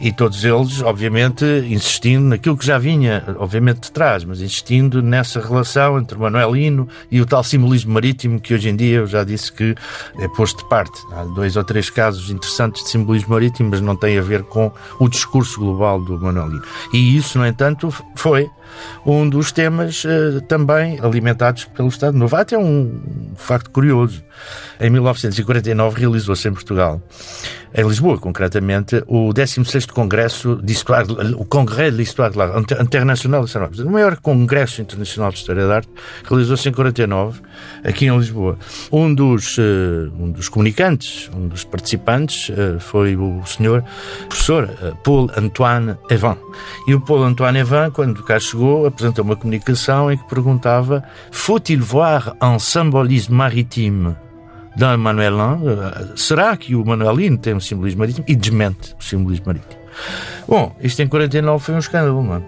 E 0.00 0.10
todos 0.12 0.42
eles, 0.44 0.80
obviamente, 0.82 1.44
insistindo 1.68 2.24
naquilo 2.24 2.56
que 2.56 2.64
já 2.66 2.78
vinha, 2.78 3.36
obviamente, 3.38 3.82
de 3.82 3.92
trás, 3.92 4.24
mas 4.24 4.40
insistindo 4.40 5.02
nessa 5.02 5.40
relação 5.40 5.98
entre 5.98 6.16
o 6.16 6.20
manuelino 6.20 6.88
e 7.10 7.20
o 7.20 7.26
tal 7.26 7.44
simbolismo 7.44 7.92
marítimo 7.92 8.40
que 8.40 8.54
hoje 8.54 8.70
em 8.70 8.76
dia 8.76 8.98
eu 8.98 9.06
já 9.06 9.22
disse 9.24 9.52
que 9.52 9.74
é 10.18 10.28
posto 10.28 10.62
de 10.62 10.68
parte. 10.68 10.98
Há 11.12 11.24
dois 11.24 11.56
ou 11.56 11.64
três 11.64 11.90
casos 11.90 12.30
interessantes 12.30 12.84
de 12.84 12.90
simbolismo 12.90 13.34
marítimo, 13.34 13.70
mas 13.70 13.80
não 13.80 13.96
tem 13.96 14.16
a 14.18 14.22
ver 14.22 14.44
com 14.44 14.70
o 14.98 15.08
discurso 15.08 15.58
global 15.60 16.00
do 16.00 16.18
E 16.92 17.16
isso, 17.16 17.38
no 17.38 17.46
entanto, 17.46 17.92
foi 18.14 18.50
um 19.04 19.28
dos 19.28 19.52
temas 19.52 20.04
uh, 20.04 20.40
também 20.42 20.98
alimentados 21.00 21.64
pelo 21.66 21.88
Estado 21.88 22.16
Novo. 22.16 22.36
Há 22.36 22.40
até 22.40 22.58
um 22.58 23.32
facto 23.36 23.70
curioso. 23.70 24.22
Em 24.80 24.90
1949 24.90 25.98
realizou-se 25.98 26.46
em 26.48 26.52
Portugal, 26.52 27.02
em 27.74 27.86
Lisboa 27.86 28.18
concretamente, 28.18 29.02
o 29.06 29.32
16º 29.32 29.92
Congresso 29.92 30.56
de 30.62 30.72
Histoire, 30.72 31.06
o 31.36 31.44
Congrès 31.44 31.92
de 31.92 31.98
l'Histoire 31.98 32.34
Internacional 32.80 33.44
de 33.44 33.58
Arte. 33.58 33.82
O 33.82 33.90
maior 33.90 34.16
congresso 34.16 34.80
internacional 34.80 35.30
de 35.30 35.38
História 35.38 35.66
da 35.66 35.76
Arte 35.76 35.90
realizou-se 36.24 36.68
em 36.68 36.72
49, 36.72 37.40
aqui 37.84 38.06
em 38.06 38.16
Lisboa. 38.16 38.58
Um 38.90 39.12
dos, 39.12 39.58
uh, 39.58 40.12
um 40.18 40.30
dos 40.30 40.48
comunicantes, 40.48 41.28
um 41.34 41.48
dos 41.48 41.64
participantes 41.64 42.48
uh, 42.50 42.80
foi 42.80 43.16
o 43.16 43.44
senhor 43.44 43.84
professor 44.28 44.68
Paul 45.04 45.30
Antoine 45.36 45.96
Evan. 46.10 46.38
E 46.86 46.94
o 46.94 47.00
Paul 47.00 47.24
Antoine 47.24 47.58
Evan, 47.58 47.90
quando 47.90 48.22
cá 48.22 48.38
chegou, 48.38 48.57
chegou, 48.58 48.86
apresentou 48.86 49.24
uma 49.24 49.36
comunicação 49.36 50.10
em 50.10 50.16
que 50.16 50.28
perguntava 50.28 51.04
Faut-il 51.30 51.80
voir 51.80 52.36
un 52.42 52.58
symbolisme 52.58 53.36
maritime 53.36 54.16
dans 54.76 54.98
Manuelin? 54.98 55.60
Será 56.16 56.56
que 56.56 56.74
o 56.74 56.84
Manuelino 56.84 57.38
tem 57.38 57.54
um 57.54 57.60
simbolismo 57.60 58.00
marítimo? 58.00 58.24
E 58.28 58.34
desmente 58.34 58.94
o 58.98 59.02
simbolismo 59.02 59.46
marítimo. 59.46 59.77
Bom, 60.46 60.74
isto 60.80 61.02
em 61.02 61.06
49 61.06 61.62
foi 61.62 61.74
um 61.74 61.78
escândalo, 61.78 62.22
mano. 62.22 62.44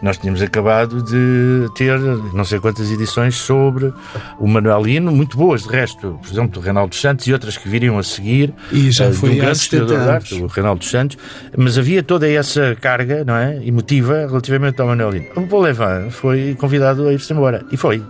Nós 0.00 0.16
tínhamos 0.16 0.40
acabado 0.40 1.02
de 1.02 1.68
ter 1.74 1.98
não 2.32 2.44
sei 2.44 2.58
quantas 2.58 2.90
edições 2.90 3.36
sobre 3.36 3.92
o 4.38 4.48
Manuelino, 4.48 5.12
muito 5.12 5.36
boas, 5.36 5.62
de 5.64 5.68
resto, 5.68 6.18
por 6.22 6.32
exemplo, 6.32 6.50
do 6.52 6.60
Reinaldo 6.60 6.94
Santos 6.94 7.26
e 7.26 7.32
outras 7.32 7.58
que 7.58 7.68
viriam 7.68 7.98
a 7.98 8.02
seguir. 8.02 8.54
E 8.72 8.90
já 8.90 9.08
uh, 9.08 9.12
foi 9.12 9.30
um 9.30 9.36
grande 9.36 9.58
historiador 9.58 10.00
de 10.00 10.08
arte, 10.08 10.34
o 10.34 10.46
Reinaldo 10.46 10.84
Santos. 10.84 11.18
Mas 11.56 11.76
havia 11.76 12.02
toda 12.02 12.26
essa 12.30 12.74
carga, 12.80 13.22
não 13.24 13.36
é? 13.36 13.60
Emotiva 13.66 14.26
relativamente 14.26 14.80
ao 14.80 14.86
Manuelino. 14.86 15.26
O 15.36 15.60
Levan 15.60 16.08
foi 16.10 16.56
convidado 16.58 17.06
a 17.06 17.12
ir-se 17.12 17.32
embora. 17.32 17.64
E 17.70 17.76
foi. 17.76 18.02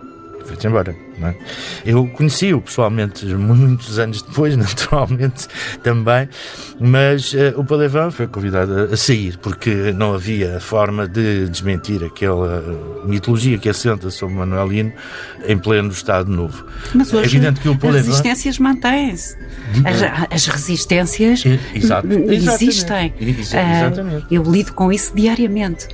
Foi-se 0.45 0.67
embora. 0.67 0.95
É? 1.23 1.35
Eu 1.85 2.07
conheci-o 2.09 2.61
pessoalmente 2.61 3.25
muitos 3.27 3.99
anos 3.99 4.23
depois, 4.23 4.57
naturalmente, 4.59 5.47
também, 5.83 6.29
mas 6.81 7.33
uh, 7.33 7.53
o 7.57 7.65
Palevan 7.65 8.11
foi 8.11 8.27
convidado 8.27 8.73
a, 8.73 8.83
a, 8.95 8.97
sair, 8.97 9.37
porque 9.39 9.93
não 9.93 10.15
havia 10.15 10.59
forma 10.59 11.07
de 11.07 11.49
desmentir 11.49 12.03
aquela 12.03 12.63
mitologia 13.05 13.59
que 13.59 13.69
assenta 13.69 14.11
sobre 14.11 14.35
Manuelino 14.35 14.93
em 15.47 15.59
pleno 15.59 15.91
Estado 15.91 16.31
Novo. 16.31 16.65
Mas 16.95 17.13
hoje 17.13 17.37
é 17.37 17.39
evidente 17.39 17.61
que 17.61 17.69
o 17.69 17.79
Palevan... 17.79 18.01
as 18.01 18.07
resistências 18.07 18.59
mantêm-se. 18.59 19.37
As, 19.85 20.03
as, 20.31 20.47
resistências 20.47 21.45
Exato. 21.75 22.09
existem. 22.09 23.15
Exatamente. 23.21 24.25
Uh, 24.25 24.27
eu 24.31 24.43
lido 24.43 24.73
com 24.73 24.93
isso 24.93 25.15
diariamente 25.15 25.89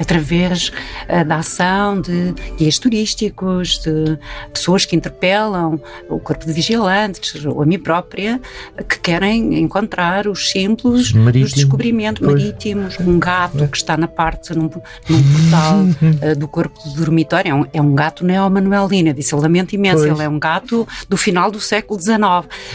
através 0.00 0.68
uh, 0.68 1.24
da 1.26 1.36
ação 1.36 2.00
de 2.00 2.34
guias 2.56 2.78
turísticos, 2.78 3.78
de 3.78 4.18
pessoas 4.52 4.84
que 4.84 4.96
interpelam 4.96 5.80
o 6.08 6.18
corpo 6.18 6.46
de 6.46 6.52
vigilantes 6.52 7.44
ou 7.44 7.62
a 7.62 7.66
mim 7.66 7.78
própria, 7.78 8.40
que 8.88 8.98
querem 8.98 9.58
encontrar 9.60 10.26
os 10.26 10.50
símbolos 10.50 11.12
Marítimo. 11.12 11.44
dos 11.44 11.52
descobrimentos 11.54 12.26
pois. 12.26 12.42
marítimos. 12.42 12.98
Um 13.00 13.18
gato 13.18 13.68
que 13.68 13.76
está 13.76 13.96
na 13.96 14.08
parte, 14.08 14.54
num, 14.54 14.62
num 14.62 14.70
portal 14.70 15.80
uh, 15.80 16.38
do 16.38 16.48
corpo 16.48 16.80
do 16.88 16.94
dormitório, 16.94 17.50
é 17.50 17.54
um, 17.54 17.66
é 17.74 17.82
um 17.82 17.94
gato 17.94 18.24
neo-manuelino, 18.24 19.12
disse 19.12 19.34
lamento 19.34 19.74
imenso, 19.74 19.98
pois. 19.98 20.12
ele 20.12 20.22
é 20.22 20.28
um 20.28 20.38
gato 20.38 20.86
do 21.08 21.16
final 21.16 21.50
do 21.50 21.60
século 21.60 22.00
XIX, 22.00 22.20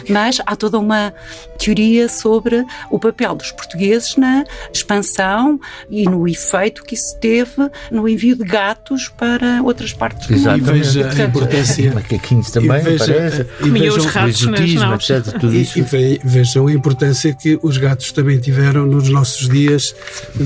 mas 0.10 0.42
há 0.46 0.56
toda 0.56 0.78
uma 0.78 1.14
teoria 1.58 2.08
sobre 2.10 2.66
o 2.90 3.00
papel 3.00 3.36
dos 3.36 3.52
portugueses 3.52 4.16
na 4.16 4.44
expansão 4.74 5.60
e 5.90 6.04
no 6.04 6.28
efeito 6.28 6.84
que 6.84 6.96
isso 6.96 7.15
teve 7.20 7.70
no 7.92 8.08
envio 8.08 8.36
de 8.36 8.44
gatos 8.44 9.10
para 9.10 9.62
outras 9.64 9.94
partes 9.94 10.28
do 10.28 10.38
mundo. 10.38 10.58
E 10.58 10.62
veja 10.62 11.10
a 11.10 11.26
importância. 11.26 11.92
Macaquinhos 11.96 12.52
também, 12.52 12.80
e 12.80 12.84
veja, 12.84 13.48
e 13.62 13.70
vejam, 13.70 13.98
os 13.98 14.06
ratos 14.06 14.42
exotismo, 14.42 14.94
etc. 14.94 15.40
Tudo 15.40 15.56
isso. 15.56 15.80
E, 15.80 16.20
vejam 16.24 16.68
a 16.68 16.74
importância 16.74 17.34
que 17.34 17.60
os 17.62 17.78
gatos 17.78 18.12
também 18.12 18.40
tiveram 18.40 18.86
nos 18.86 19.10
nossos 19.10 19.50
dias 19.50 19.96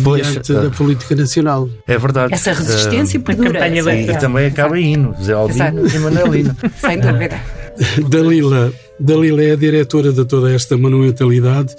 pois, 0.03 0.27
diante 0.27 0.51
uh, 0.51 0.63
da 0.63 0.69
política 0.69 1.15
nacional. 1.15 1.69
É 1.87 1.97
verdade. 1.97 2.33
Essa 2.33 2.53
resistência 2.53 3.19
uh, 3.19 3.23
perdura. 3.23 3.67
E, 3.67 4.09
e 4.09 4.17
também 4.17 4.47
acaba 4.47 4.79
em 4.79 4.93
hino, 4.93 5.15
Zé 5.21 5.33
Albino 5.33 5.87
e 5.87 5.99
Manuelino. 5.99 6.55
Sem 6.79 6.99
dúvida. 6.99 7.39
Dalila, 8.09 8.71
Dalila 8.99 9.41
é 9.41 9.51
a 9.51 9.55
diretora 9.55 10.11
de 10.11 10.25
toda 10.25 10.51
esta 10.51 10.77
monumentalidade 10.77 11.73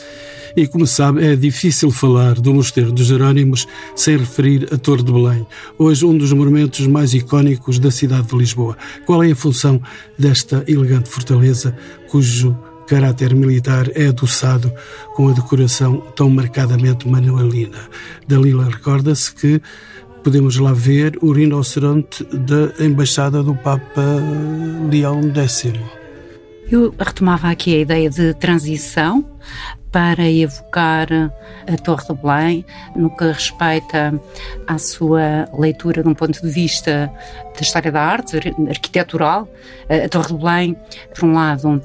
e, 0.56 0.66
como 0.66 0.86
sabe, 0.86 1.24
é 1.24 1.36
difícil 1.36 1.90
falar 1.90 2.34
do 2.34 2.54
Mosteiro 2.54 2.90
dos 2.90 3.06
Jerónimos 3.06 3.66
sem 3.94 4.16
referir 4.16 4.68
a 4.72 4.78
Torre 4.78 5.02
de 5.02 5.12
Belém, 5.12 5.46
hoje 5.78 6.06
um 6.06 6.16
dos 6.16 6.32
monumentos 6.32 6.86
mais 6.86 7.12
icónicos 7.12 7.78
da 7.78 7.90
cidade 7.90 8.28
de 8.28 8.36
Lisboa. 8.36 8.76
Qual 9.04 9.22
é 9.22 9.30
a 9.30 9.36
função 9.36 9.80
desta 10.18 10.64
elegante 10.66 11.10
fortaleza, 11.10 11.76
cujo 12.08 12.56
caráter 12.86 13.34
militar 13.34 13.88
é 13.94 14.06
adoçado 14.08 14.72
com 15.14 15.28
a 15.28 15.32
decoração 15.32 16.00
tão 16.16 16.30
marcadamente 16.30 17.06
manuelina? 17.06 17.78
Dalila 18.26 18.64
recorda-se 18.64 19.34
que 19.34 19.60
podemos 20.24 20.56
lá 20.56 20.72
ver 20.72 21.18
o 21.20 21.32
rinoceronte 21.32 22.24
da 22.24 22.84
Embaixada 22.84 23.42
do 23.42 23.54
Papa 23.54 24.02
Leão 24.90 25.20
X. 25.34 25.99
Eu 26.70 26.94
retomava 26.96 27.50
aqui 27.50 27.74
a 27.74 27.78
ideia 27.80 28.08
de 28.08 28.32
transição 28.34 29.24
para 29.90 30.30
evocar 30.30 31.08
a 31.66 31.76
Torre 31.82 32.04
de 32.06 32.14
Belém 32.14 32.64
no 32.94 33.10
que 33.16 33.24
respeita 33.24 34.14
à 34.68 34.78
sua 34.78 35.48
leitura 35.58 36.00
de 36.00 36.08
um 36.08 36.14
ponto 36.14 36.40
de 36.40 36.48
vista 36.48 37.12
da 37.54 37.60
história 37.60 37.90
da 37.90 38.00
arte, 38.00 38.36
arquitetural. 38.68 39.48
A 39.88 40.08
Torre 40.08 40.28
de 40.28 40.34
Belém, 40.34 40.76
por 41.12 41.24
um 41.24 41.32
lado, 41.32 41.82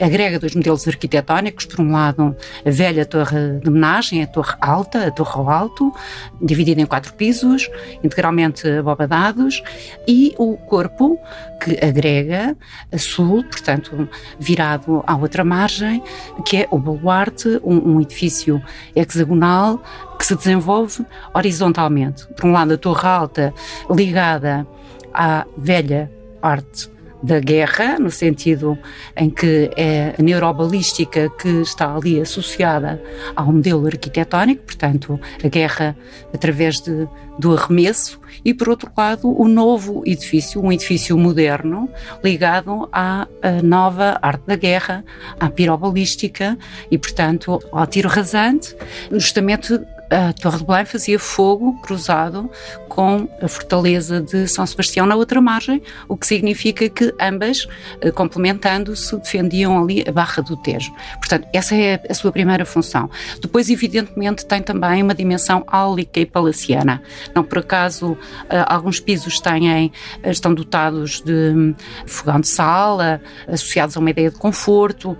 agrega 0.00 0.38
dois 0.38 0.54
modelos 0.54 0.86
arquitetónicos, 0.86 1.66
por 1.66 1.80
um 1.80 1.92
lado 1.92 2.36
a 2.64 2.70
velha 2.70 3.04
torre 3.04 3.60
de 3.60 3.68
homenagem, 3.68 4.22
a 4.22 4.26
torre 4.26 4.54
alta, 4.60 5.06
a 5.06 5.10
torre 5.10 5.32
ao 5.34 5.50
alto, 5.50 5.92
dividida 6.40 6.80
em 6.80 6.86
quatro 6.86 7.14
pisos, 7.14 7.70
integralmente 8.02 8.68
abobadados, 8.68 9.62
e 10.06 10.34
o 10.38 10.56
corpo 10.56 11.18
que 11.62 11.84
agrega 11.84 12.56
a 12.92 12.98
sul, 12.98 13.44
portanto 13.44 14.08
virado 14.38 15.02
à 15.06 15.16
outra 15.16 15.44
margem, 15.44 16.02
que 16.44 16.58
é 16.58 16.68
o 16.70 16.78
baluarte, 16.78 17.60
um, 17.62 17.94
um 17.94 18.00
edifício 18.00 18.62
hexagonal 18.94 19.82
que 20.18 20.26
se 20.26 20.34
desenvolve 20.34 21.04
horizontalmente. 21.32 22.26
Por 22.28 22.46
um 22.46 22.52
lado 22.52 22.74
a 22.74 22.78
torre 22.78 23.06
alta 23.06 23.54
ligada 23.90 24.66
à 25.12 25.46
velha 25.56 26.10
arte 26.42 26.93
da 27.24 27.40
guerra, 27.40 27.98
no 27.98 28.10
sentido 28.10 28.78
em 29.16 29.30
que 29.30 29.70
é 29.76 30.14
a 30.18 30.22
neurobalística 30.22 31.30
que 31.30 31.48
está 31.62 31.94
ali 31.94 32.20
associada 32.20 33.02
ao 33.34 33.46
modelo 33.46 33.86
arquitetónico, 33.86 34.62
portanto, 34.62 35.18
a 35.42 35.48
guerra 35.48 35.96
através 36.34 36.80
de, 36.82 37.08
do 37.38 37.56
arremesso, 37.56 38.20
e 38.44 38.52
por 38.52 38.68
outro 38.68 38.90
lado, 38.94 39.34
o 39.40 39.48
novo 39.48 40.02
edifício, 40.04 40.62
um 40.62 40.70
edifício 40.70 41.16
moderno, 41.16 41.88
ligado 42.22 42.86
à 42.92 43.26
nova 43.62 44.18
arte 44.20 44.46
da 44.46 44.56
guerra, 44.56 45.02
à 45.40 45.48
pirobalística 45.48 46.58
e, 46.90 46.98
portanto, 46.98 47.58
ao 47.72 47.86
tiro 47.86 48.08
rasante, 48.08 48.76
justamente 49.10 49.80
a 50.10 50.32
Torre 50.34 50.58
de 50.58 50.64
Belém 50.64 50.84
fazia 50.84 51.18
fogo 51.18 51.80
cruzado 51.80 52.50
com 52.94 53.28
a 53.42 53.48
fortaleza 53.48 54.20
de 54.20 54.46
São 54.46 54.64
Sebastião 54.64 55.04
na 55.04 55.16
outra 55.16 55.40
margem, 55.40 55.82
o 56.08 56.16
que 56.16 56.26
significa 56.26 56.88
que 56.88 57.12
ambas, 57.20 57.66
eh, 58.00 58.12
complementando-se, 58.12 59.16
defendiam 59.16 59.82
ali 59.82 60.04
a 60.06 60.12
Barra 60.12 60.40
do 60.44 60.56
Tejo. 60.56 60.92
Portanto, 61.16 61.48
essa 61.52 61.74
é 61.74 62.00
a 62.08 62.14
sua 62.14 62.30
primeira 62.30 62.64
função. 62.64 63.10
Depois, 63.42 63.68
evidentemente, 63.68 64.46
tem 64.46 64.62
também 64.62 65.02
uma 65.02 65.12
dimensão 65.12 65.64
áulica 65.66 66.20
e 66.20 66.26
palaciana. 66.26 67.02
Não 67.34 67.42
por 67.42 67.58
acaso, 67.58 68.16
eh, 68.48 68.64
alguns 68.68 69.00
pisos 69.00 69.40
têm, 69.40 69.90
eh, 70.22 70.30
estão 70.30 70.54
dotados 70.54 71.20
de 71.20 71.74
fogão 72.06 72.40
de 72.40 72.46
sala, 72.46 73.20
associados 73.48 73.96
a 73.96 74.00
uma 74.00 74.10
ideia 74.10 74.30
de 74.30 74.38
conforto, 74.38 75.16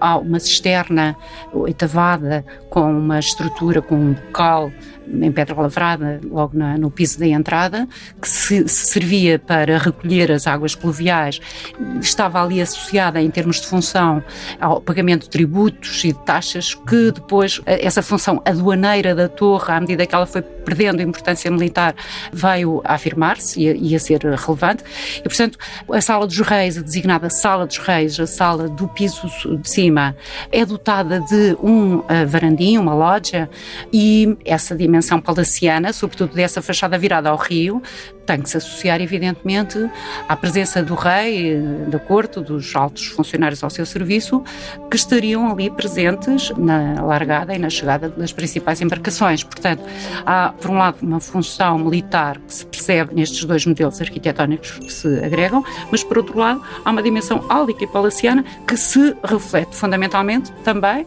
há 0.00 0.16
uma 0.16 0.38
cisterna 0.38 1.16
oitavada 1.52 2.44
com 2.68 2.98
uma 2.98 3.18
estrutura, 3.18 3.82
com 3.82 3.96
um 3.96 4.12
bocal 4.12 4.70
em 5.12 5.32
pedra 5.32 5.60
lavrada, 5.60 6.20
logo 6.24 6.56
na, 6.56 6.78
no 6.78 6.90
piso 6.90 7.18
da 7.18 7.26
entrada, 7.26 7.88
que 8.20 8.28
se, 8.28 8.68
se, 8.68 8.86
servia 8.86 9.38
para 9.38 9.78
recolher 9.78 10.30
as 10.32 10.46
águas 10.46 10.74
pluviais, 10.74 11.40
estava 12.00 12.42
ali 12.42 12.60
associada 12.60 13.20
em 13.20 13.30
termos 13.30 13.60
de 13.60 13.66
função 13.66 14.22
ao 14.60 14.80
pagamento 14.80 15.22
de 15.22 15.30
tributos 15.30 16.04
e 16.04 16.12
de 16.12 16.18
taxas, 16.24 16.74
que 16.74 17.12
depois 17.12 17.60
eh, 17.66 17.84
essa 17.84 18.02
função 18.02 18.40
aduaneira 18.44 19.14
da 19.14 19.28
torre, 19.28 19.72
à 19.72 19.80
medida 19.80 20.06
que 20.06 20.14
ela 20.14 20.26
foi 20.26 20.42
perdendo 20.70 21.02
importância 21.02 21.50
militar, 21.50 21.94
veio 22.32 22.80
a 22.84 22.94
afirmar-se 22.94 23.60
e, 23.60 23.90
e, 23.90 23.96
a 23.96 23.98
ser 23.98 24.22
relevante. 24.22 24.84
E, 25.18 25.22
portanto, 25.22 25.58
a 25.92 26.00
Sala 26.00 26.26
dos 26.26 26.38
Reis, 26.38 26.78
a 26.78 26.82
designada 26.82 27.28
Sala 27.28 27.66
dos 27.66 27.78
Reis, 27.78 28.18
a 28.20 28.26
sala 28.26 28.68
do 28.68 28.86
piso 28.88 29.26
de 29.60 29.68
cima, 29.68 30.16
é 30.52 30.64
dotada 30.64 31.20
de 31.20 31.56
um 31.60 31.96
uh, 31.96 32.04
varandinho, 32.26 32.80
uma 32.80 32.94
loja, 32.94 33.50
e 33.92 34.36
essa 34.44 34.76
dimensão 34.76 35.20
palaciana, 35.20 35.92
sobretudo 35.92 36.34
dessa 36.34 36.62
fachada 36.62 36.96
virada 36.96 37.30
ao 37.30 37.36
rio, 37.36 37.82
tem 38.26 38.40
que 38.40 38.50
se 38.50 38.56
associar, 38.56 39.00
evidentemente, 39.00 39.78
à 40.28 40.36
presença 40.36 40.82
do 40.82 40.94
rei, 40.94 41.60
da 41.88 41.98
corte, 41.98 42.40
dos 42.40 42.74
altos 42.74 43.06
funcionários 43.06 43.62
ao 43.62 43.70
seu 43.70 43.84
serviço, 43.84 44.42
que 44.90 44.96
estariam 44.96 45.50
ali 45.50 45.70
presentes 45.70 46.50
na 46.56 47.02
largada 47.02 47.54
e 47.54 47.58
na 47.58 47.70
chegada 47.70 48.08
das 48.08 48.32
principais 48.32 48.80
embarcações. 48.80 49.42
Portanto, 49.42 49.82
há, 50.24 50.52
por 50.60 50.70
um 50.70 50.78
lado, 50.78 50.98
uma 51.02 51.20
função 51.20 51.78
militar 51.78 52.38
que 52.38 52.54
se 52.54 52.66
percebe 52.66 53.14
nestes 53.14 53.44
dois 53.44 53.64
modelos 53.66 54.00
arquitetónicos 54.00 54.72
que 54.72 54.92
se 54.92 55.24
agregam, 55.24 55.64
mas, 55.90 56.04
por 56.04 56.18
outro 56.18 56.38
lado, 56.38 56.62
há 56.84 56.90
uma 56.90 57.02
dimensão 57.02 57.44
áulica 57.48 57.84
e 57.84 57.86
palaciana 57.86 58.44
que 58.66 58.76
se 58.76 59.16
reflete 59.24 59.74
fundamentalmente 59.74 60.52
também 60.64 61.06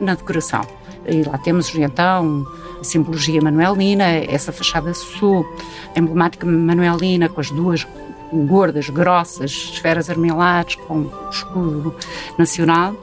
na 0.00 0.14
decoração. 0.14 0.79
E 1.06 1.22
lá 1.22 1.38
temos 1.38 1.74
então 1.74 2.46
simbologia 2.82 3.40
manuelina, 3.40 4.04
essa 4.04 4.52
fachada 4.52 4.92
sul 4.94 5.46
emblemática 5.96 6.46
manuelina 6.46 7.28
com 7.28 7.40
as 7.40 7.50
duas 7.50 7.86
gordas, 8.32 8.88
grossas 8.88 9.50
esferas 9.50 10.08
armilares 10.08 10.76
com 10.76 11.00
o 11.00 11.30
escudo 11.30 11.94
nacional. 12.38 12.94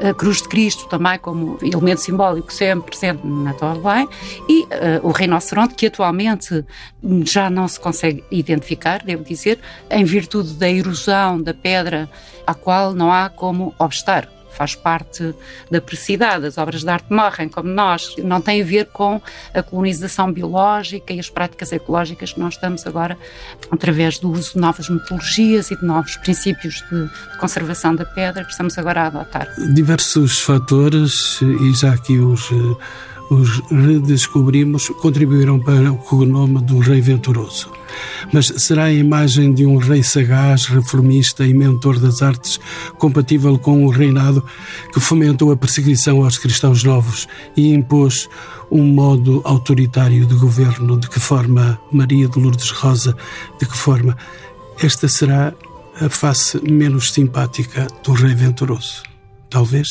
A 0.00 0.14
Cruz 0.14 0.40
de 0.40 0.48
Cristo 0.48 0.86
também 0.88 1.18
como 1.18 1.58
elemento 1.60 2.00
simbólico 2.00 2.52
sempre 2.52 2.86
presente 2.86 3.26
na 3.26 3.52
Torre 3.52 3.80
Bem 3.80 4.08
e 4.48 4.62
uh, 4.62 4.68
o 5.02 5.10
rinoceronte 5.10 5.74
que 5.74 5.88
atualmente 5.88 6.64
já 7.24 7.50
não 7.50 7.66
se 7.66 7.80
consegue 7.80 8.22
identificar, 8.30 9.02
devo 9.04 9.24
dizer, 9.24 9.58
em 9.90 10.04
virtude 10.04 10.54
da 10.54 10.70
erosão 10.70 11.42
da 11.42 11.52
pedra 11.52 12.08
à 12.46 12.54
qual 12.54 12.94
não 12.94 13.12
há 13.12 13.28
como 13.28 13.74
obstar 13.76 14.37
faz 14.58 14.74
parte 14.74 15.32
da 15.70 15.80
pericidade. 15.80 16.44
As 16.44 16.58
obras 16.58 16.82
de 16.82 16.90
arte 16.90 17.12
morrem, 17.12 17.48
como 17.48 17.68
nós. 17.68 18.16
Não 18.18 18.40
tem 18.40 18.60
a 18.60 18.64
ver 18.64 18.86
com 18.86 19.22
a 19.54 19.62
colonização 19.62 20.32
biológica 20.32 21.12
e 21.12 21.20
as 21.20 21.30
práticas 21.30 21.70
ecológicas 21.72 22.32
que 22.32 22.40
nós 22.40 22.54
estamos 22.54 22.84
agora, 22.86 23.16
através 23.70 24.18
do 24.18 24.30
uso 24.32 24.54
de 24.54 24.58
novas 24.58 24.88
metodologias 24.88 25.70
e 25.70 25.76
de 25.76 25.84
novos 25.84 26.16
princípios 26.16 26.82
de, 26.90 27.04
de 27.06 27.38
conservação 27.38 27.94
da 27.94 28.04
pedra, 28.04 28.44
que 28.44 28.50
estamos 28.50 28.76
agora 28.76 29.02
a 29.02 29.06
adotar. 29.06 29.48
Diversos 29.72 30.40
fatores, 30.40 31.40
e 31.40 31.72
já 31.72 31.92
aqui 31.92 32.18
os 32.18 32.50
os 33.30 33.60
redescobrimos, 33.70 34.88
contribuíram 35.00 35.58
para 35.60 35.92
o 35.92 35.96
cognome 35.96 36.60
do 36.62 36.78
Rei 36.78 37.00
Venturoso. 37.00 37.70
Mas 38.32 38.46
será 38.56 38.84
a 38.84 38.92
imagem 38.92 39.52
de 39.52 39.66
um 39.66 39.76
rei 39.76 40.02
sagaz, 40.02 40.66
reformista 40.66 41.46
e 41.46 41.54
mentor 41.54 41.98
das 41.98 42.22
artes 42.22 42.58
compatível 42.98 43.58
com 43.58 43.84
o 43.84 43.90
reinado 43.90 44.44
que 44.92 45.00
fomentou 45.00 45.52
a 45.52 45.56
perseguição 45.56 46.22
aos 46.22 46.38
cristãos 46.38 46.84
novos 46.84 47.28
e 47.56 47.72
impôs 47.72 48.28
um 48.70 48.84
modo 48.84 49.40
autoritário 49.44 50.26
de 50.26 50.34
governo? 50.34 50.98
De 50.98 51.08
que 51.08 51.20
forma 51.20 51.78
Maria 51.92 52.28
de 52.28 52.38
Lourdes 52.38 52.70
Rosa? 52.70 53.16
De 53.58 53.66
que 53.66 53.76
forma? 53.76 54.16
Esta 54.80 55.08
será 55.08 55.52
a 56.00 56.08
face 56.08 56.60
menos 56.62 57.12
simpática 57.12 57.86
do 58.04 58.12
Rei 58.12 58.34
Venturoso. 58.34 59.02
Talvez. 59.50 59.88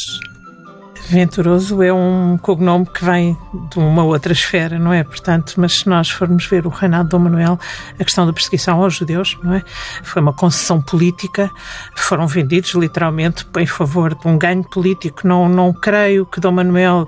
Venturoso 1.09 1.81
é 1.81 1.93
um 1.93 2.37
cognome 2.37 2.85
que 2.85 3.05
vem 3.05 3.37
de 3.71 3.79
uma 3.79 4.03
outra 4.03 4.33
esfera, 4.33 4.77
não 4.77 4.91
é? 4.91 5.05
Portanto, 5.05 5.53
mas 5.55 5.79
se 5.79 5.87
nós 5.87 6.09
formos 6.09 6.45
ver 6.45 6.67
o 6.67 6.69
reinado 6.69 7.05
de 7.05 7.09
Dom 7.11 7.19
Manuel, 7.19 7.57
a 7.97 8.03
questão 8.03 8.25
da 8.25 8.33
perseguição 8.33 8.83
aos 8.83 8.95
judeus, 8.95 9.37
não 9.41 9.53
é? 9.53 9.63
Foi 10.03 10.21
uma 10.21 10.33
concessão 10.33 10.81
política, 10.81 11.49
foram 11.95 12.27
vendidos 12.27 12.71
literalmente 12.73 13.47
em 13.57 13.65
favor 13.65 14.15
de 14.15 14.27
um 14.27 14.37
ganho 14.37 14.65
político. 14.65 15.25
Não, 15.25 15.47
não 15.47 15.71
creio 15.71 16.25
que 16.25 16.41
Dom 16.41 16.51
Manuel 16.51 17.07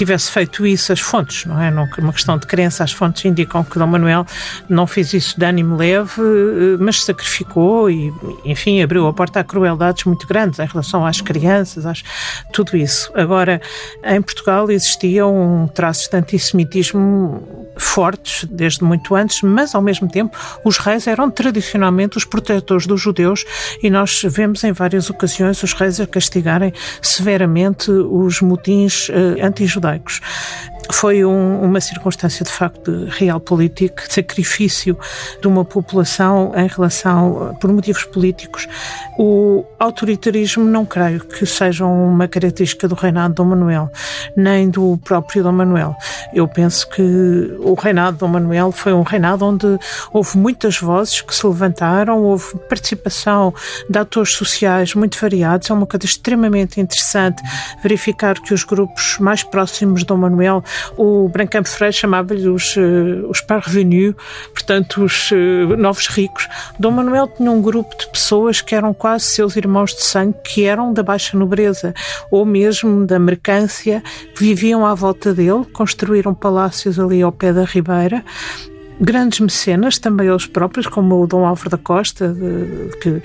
tivesse 0.00 0.30
feito 0.30 0.66
isso 0.66 0.92
as 0.92 1.00
fontes, 1.00 1.44
não 1.44 1.60
é? 1.60 1.70
Não, 1.70 1.86
uma 1.98 2.12
questão 2.12 2.38
de 2.38 2.46
crença, 2.46 2.82
as 2.82 2.92
fontes 2.92 3.24
indicam 3.26 3.62
que 3.62 3.78
Dom 3.78 3.86
Manuel 3.86 4.24
não 4.68 4.86
fez 4.86 5.12
isso 5.12 5.38
de 5.38 5.44
ânimo 5.44 5.76
leve, 5.76 6.20
eh, 6.20 6.76
mas 6.78 7.04
sacrificou 7.04 7.90
e, 7.90 8.12
enfim, 8.44 8.82
abriu 8.82 9.06
a 9.06 9.12
porta 9.12 9.40
a 9.40 9.44
crueldades 9.44 10.04
muito 10.04 10.26
grandes 10.26 10.58
em 10.58 10.66
relação 10.66 11.04
às 11.04 11.20
crianças, 11.20 11.84
às, 11.84 12.02
tudo 12.50 12.76
isso. 12.76 13.10
Agora, 13.14 13.60
em 14.02 14.22
Portugal 14.22 14.70
existiam 14.70 15.70
traços 15.74 16.08
de 16.08 16.16
antissemitismo 16.16 17.59
fortes 17.76 18.44
desde 18.50 18.84
muito 18.84 19.14
antes, 19.14 19.42
mas 19.42 19.74
ao 19.74 19.82
mesmo 19.82 20.08
tempo 20.08 20.36
os 20.64 20.78
reis 20.78 21.06
eram 21.06 21.30
tradicionalmente 21.30 22.16
os 22.16 22.24
protetores 22.24 22.86
dos 22.86 23.00
judeus 23.00 23.44
e 23.82 23.90
nós 23.90 24.22
vemos 24.24 24.62
em 24.64 24.72
várias 24.72 25.10
ocasiões 25.10 25.62
os 25.62 25.72
reis 25.72 26.00
a 26.00 26.06
castigarem 26.06 26.72
severamente 27.02 27.90
os 27.90 28.40
motins 28.40 29.08
uh, 29.08 29.12
anti-judaicos. 29.42 30.20
Foi 30.92 31.24
um, 31.24 31.62
uma 31.62 31.80
circunstância 31.80 32.44
de 32.44 32.50
facto 32.50 32.90
de 32.90 33.10
realpolitik, 33.10 34.08
de 34.08 34.14
sacrifício 34.14 34.98
de 35.40 35.46
uma 35.46 35.64
população 35.64 36.52
em 36.56 36.66
relação, 36.66 37.56
por 37.60 37.72
motivos 37.72 38.04
políticos. 38.04 38.66
O 39.18 39.64
autoritarismo 39.78 40.64
não 40.64 40.84
creio 40.84 41.20
que 41.20 41.44
seja 41.46 41.84
uma 41.84 42.26
característica 42.26 42.88
do 42.88 42.94
reinado 42.94 43.30
de 43.30 43.34
Dom 43.36 43.44
Manuel, 43.44 43.90
nem 44.36 44.68
do 44.68 44.98
próprio 45.04 45.42
Dom 45.42 45.52
Manuel. 45.52 45.94
Eu 46.32 46.48
penso 46.48 46.88
que 46.88 47.02
o 47.60 47.74
reinado 47.74 48.12
de 48.12 48.20
Dom 48.20 48.28
Manuel 48.28 48.72
foi 48.72 48.92
um 48.92 49.02
reinado 49.02 49.44
onde 49.44 49.78
houve 50.12 50.36
muitas 50.38 50.78
vozes 50.78 51.20
que 51.20 51.34
se 51.34 51.46
levantaram, 51.46 52.22
houve 52.22 52.56
participação 52.68 53.54
de 53.88 53.98
atores 53.98 54.32
sociais 54.34 54.94
muito 54.94 55.18
variados. 55.18 55.70
É 55.70 55.74
uma 55.74 55.86
coisa 55.86 56.06
extremamente 56.06 56.80
interessante 56.80 57.42
verificar 57.82 58.40
que 58.40 58.52
os 58.54 58.64
grupos 58.64 59.18
mais 59.18 59.42
próximos 59.42 60.00
de 60.00 60.06
Dom 60.06 60.16
Manuel 60.16 60.62
o 60.96 61.28
Brancamp 61.28 61.66
Freire 61.66 61.94
chamava-lhe 61.94 62.48
os, 62.48 62.76
uh, 62.76 63.28
os 63.28 63.40
parvenus, 63.40 64.14
portanto, 64.52 65.04
os 65.04 65.30
uh, 65.30 65.76
novos 65.76 66.06
ricos. 66.06 66.48
Dom 66.78 66.90
Manuel 66.90 67.28
tinha 67.28 67.50
um 67.50 67.60
grupo 67.60 67.96
de 67.96 68.08
pessoas 68.08 68.60
que 68.60 68.74
eram 68.74 68.92
quase 68.92 69.24
seus 69.26 69.56
irmãos 69.56 69.94
de 69.94 70.02
sangue, 70.02 70.34
que 70.44 70.64
eram 70.64 70.92
da 70.92 71.02
baixa 71.02 71.36
nobreza, 71.36 71.94
ou 72.30 72.44
mesmo 72.44 73.06
da 73.06 73.18
mercância, 73.18 74.02
que 74.34 74.44
viviam 74.44 74.84
à 74.86 74.94
volta 74.94 75.34
dele, 75.34 75.64
construíram 75.72 76.34
palácios 76.34 76.98
ali 76.98 77.22
ao 77.22 77.32
pé 77.32 77.52
da 77.52 77.64
Ribeira, 77.64 78.24
grandes 79.00 79.40
mecenas, 79.40 79.98
também 79.98 80.28
eles 80.28 80.46
próprios, 80.46 80.86
como 80.86 81.22
o 81.22 81.26
Dom 81.26 81.46
Álvaro 81.46 81.70
da 81.70 81.78
Costa, 81.78 82.28
de, 82.28 82.96
que 82.98 83.22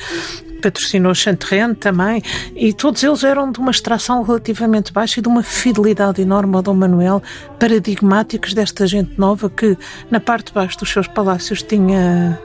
patrocinou 0.61 1.13
Chanterrene 1.13 1.75
também, 1.75 2.23
e 2.55 2.73
todos 2.73 3.03
eles 3.03 3.23
eram 3.23 3.51
de 3.51 3.59
uma 3.59 3.69
extração 3.69 4.23
relativamente 4.23 4.91
baixa 4.91 5.19
e 5.19 5.23
de 5.23 5.27
uma 5.27 5.43
fidelidade 5.43 6.21
enorme 6.21 6.55
ao 6.55 6.61
Dom 6.63 6.73
Manuel, 6.73 7.21
paradigmáticos 7.59 8.53
desta 8.53 8.87
gente 8.87 9.19
nova 9.19 9.49
que 9.49 9.77
na 10.09 10.19
parte 10.19 10.47
de 10.47 10.53
baixo 10.53 10.79
dos 10.79 10.89
seus 10.89 11.07
palácios 11.07 11.61
tinha 11.61 12.39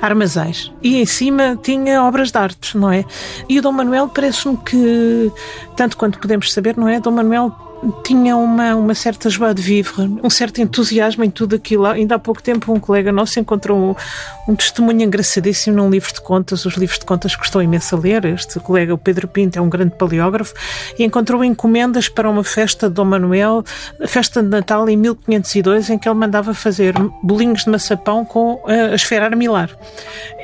armazéns 0.00 0.72
e 0.82 1.00
em 1.00 1.06
cima 1.06 1.58
tinha 1.62 2.02
obras 2.02 2.30
de 2.30 2.38
arte, 2.38 2.78
não 2.78 2.90
é? 2.90 3.04
E 3.48 3.58
o 3.58 3.62
Dom 3.62 3.72
Manuel 3.72 4.08
parece-me 4.08 4.56
que, 4.58 5.30
tanto 5.76 5.96
quanto 5.96 6.18
podemos 6.18 6.52
saber, 6.52 6.76
não 6.76 6.88
é? 6.88 7.00
Dom 7.00 7.10
Manuel 7.10 7.65
tinha 8.04 8.36
uma, 8.36 8.74
uma 8.74 8.94
certa 8.94 9.28
joie 9.28 9.54
de 9.54 9.62
vivre, 9.62 10.02
um 10.22 10.30
certo 10.30 10.60
entusiasmo 10.60 11.24
em 11.24 11.30
tudo 11.30 11.56
aquilo. 11.56 11.86
Ainda 11.86 12.16
há 12.16 12.18
pouco 12.18 12.42
tempo 12.42 12.72
um 12.72 12.80
colega 12.80 13.12
nosso 13.12 13.38
encontrou 13.38 13.78
um, 13.78 14.52
um 14.52 14.56
testemunho 14.56 15.02
engraçadíssimo 15.02 15.76
num 15.76 15.90
livro 15.90 16.12
de 16.12 16.20
contas, 16.20 16.64
os 16.64 16.74
livros 16.74 16.98
de 16.98 17.04
contas 17.04 17.34
custou 17.36 17.62
imenso 17.62 17.94
a 17.96 17.98
ler. 17.98 18.24
Este 18.24 18.58
colega, 18.60 18.94
o 18.94 18.98
Pedro 18.98 19.28
Pinto, 19.28 19.58
é 19.58 19.62
um 19.62 19.68
grande 19.68 19.94
paleógrafo 19.96 20.54
e 20.98 21.04
encontrou 21.04 21.42
encomendas 21.44 22.08
para 22.08 22.28
uma 22.28 22.44
festa 22.44 22.88
de 22.88 22.94
Dom 22.94 23.04
Manuel, 23.04 23.64
a 24.00 24.06
festa 24.06 24.42
de 24.42 24.48
Natal 24.48 24.88
em 24.88 24.96
1502, 24.96 25.90
em 25.90 25.98
que 25.98 26.08
ele 26.08 26.18
mandava 26.18 26.54
fazer 26.54 26.94
bolinhos 27.22 27.64
de 27.64 27.70
maçapão 27.70 28.24
com 28.24 28.62
a 28.66 28.94
esfera 28.94 29.26
armilar. 29.26 29.70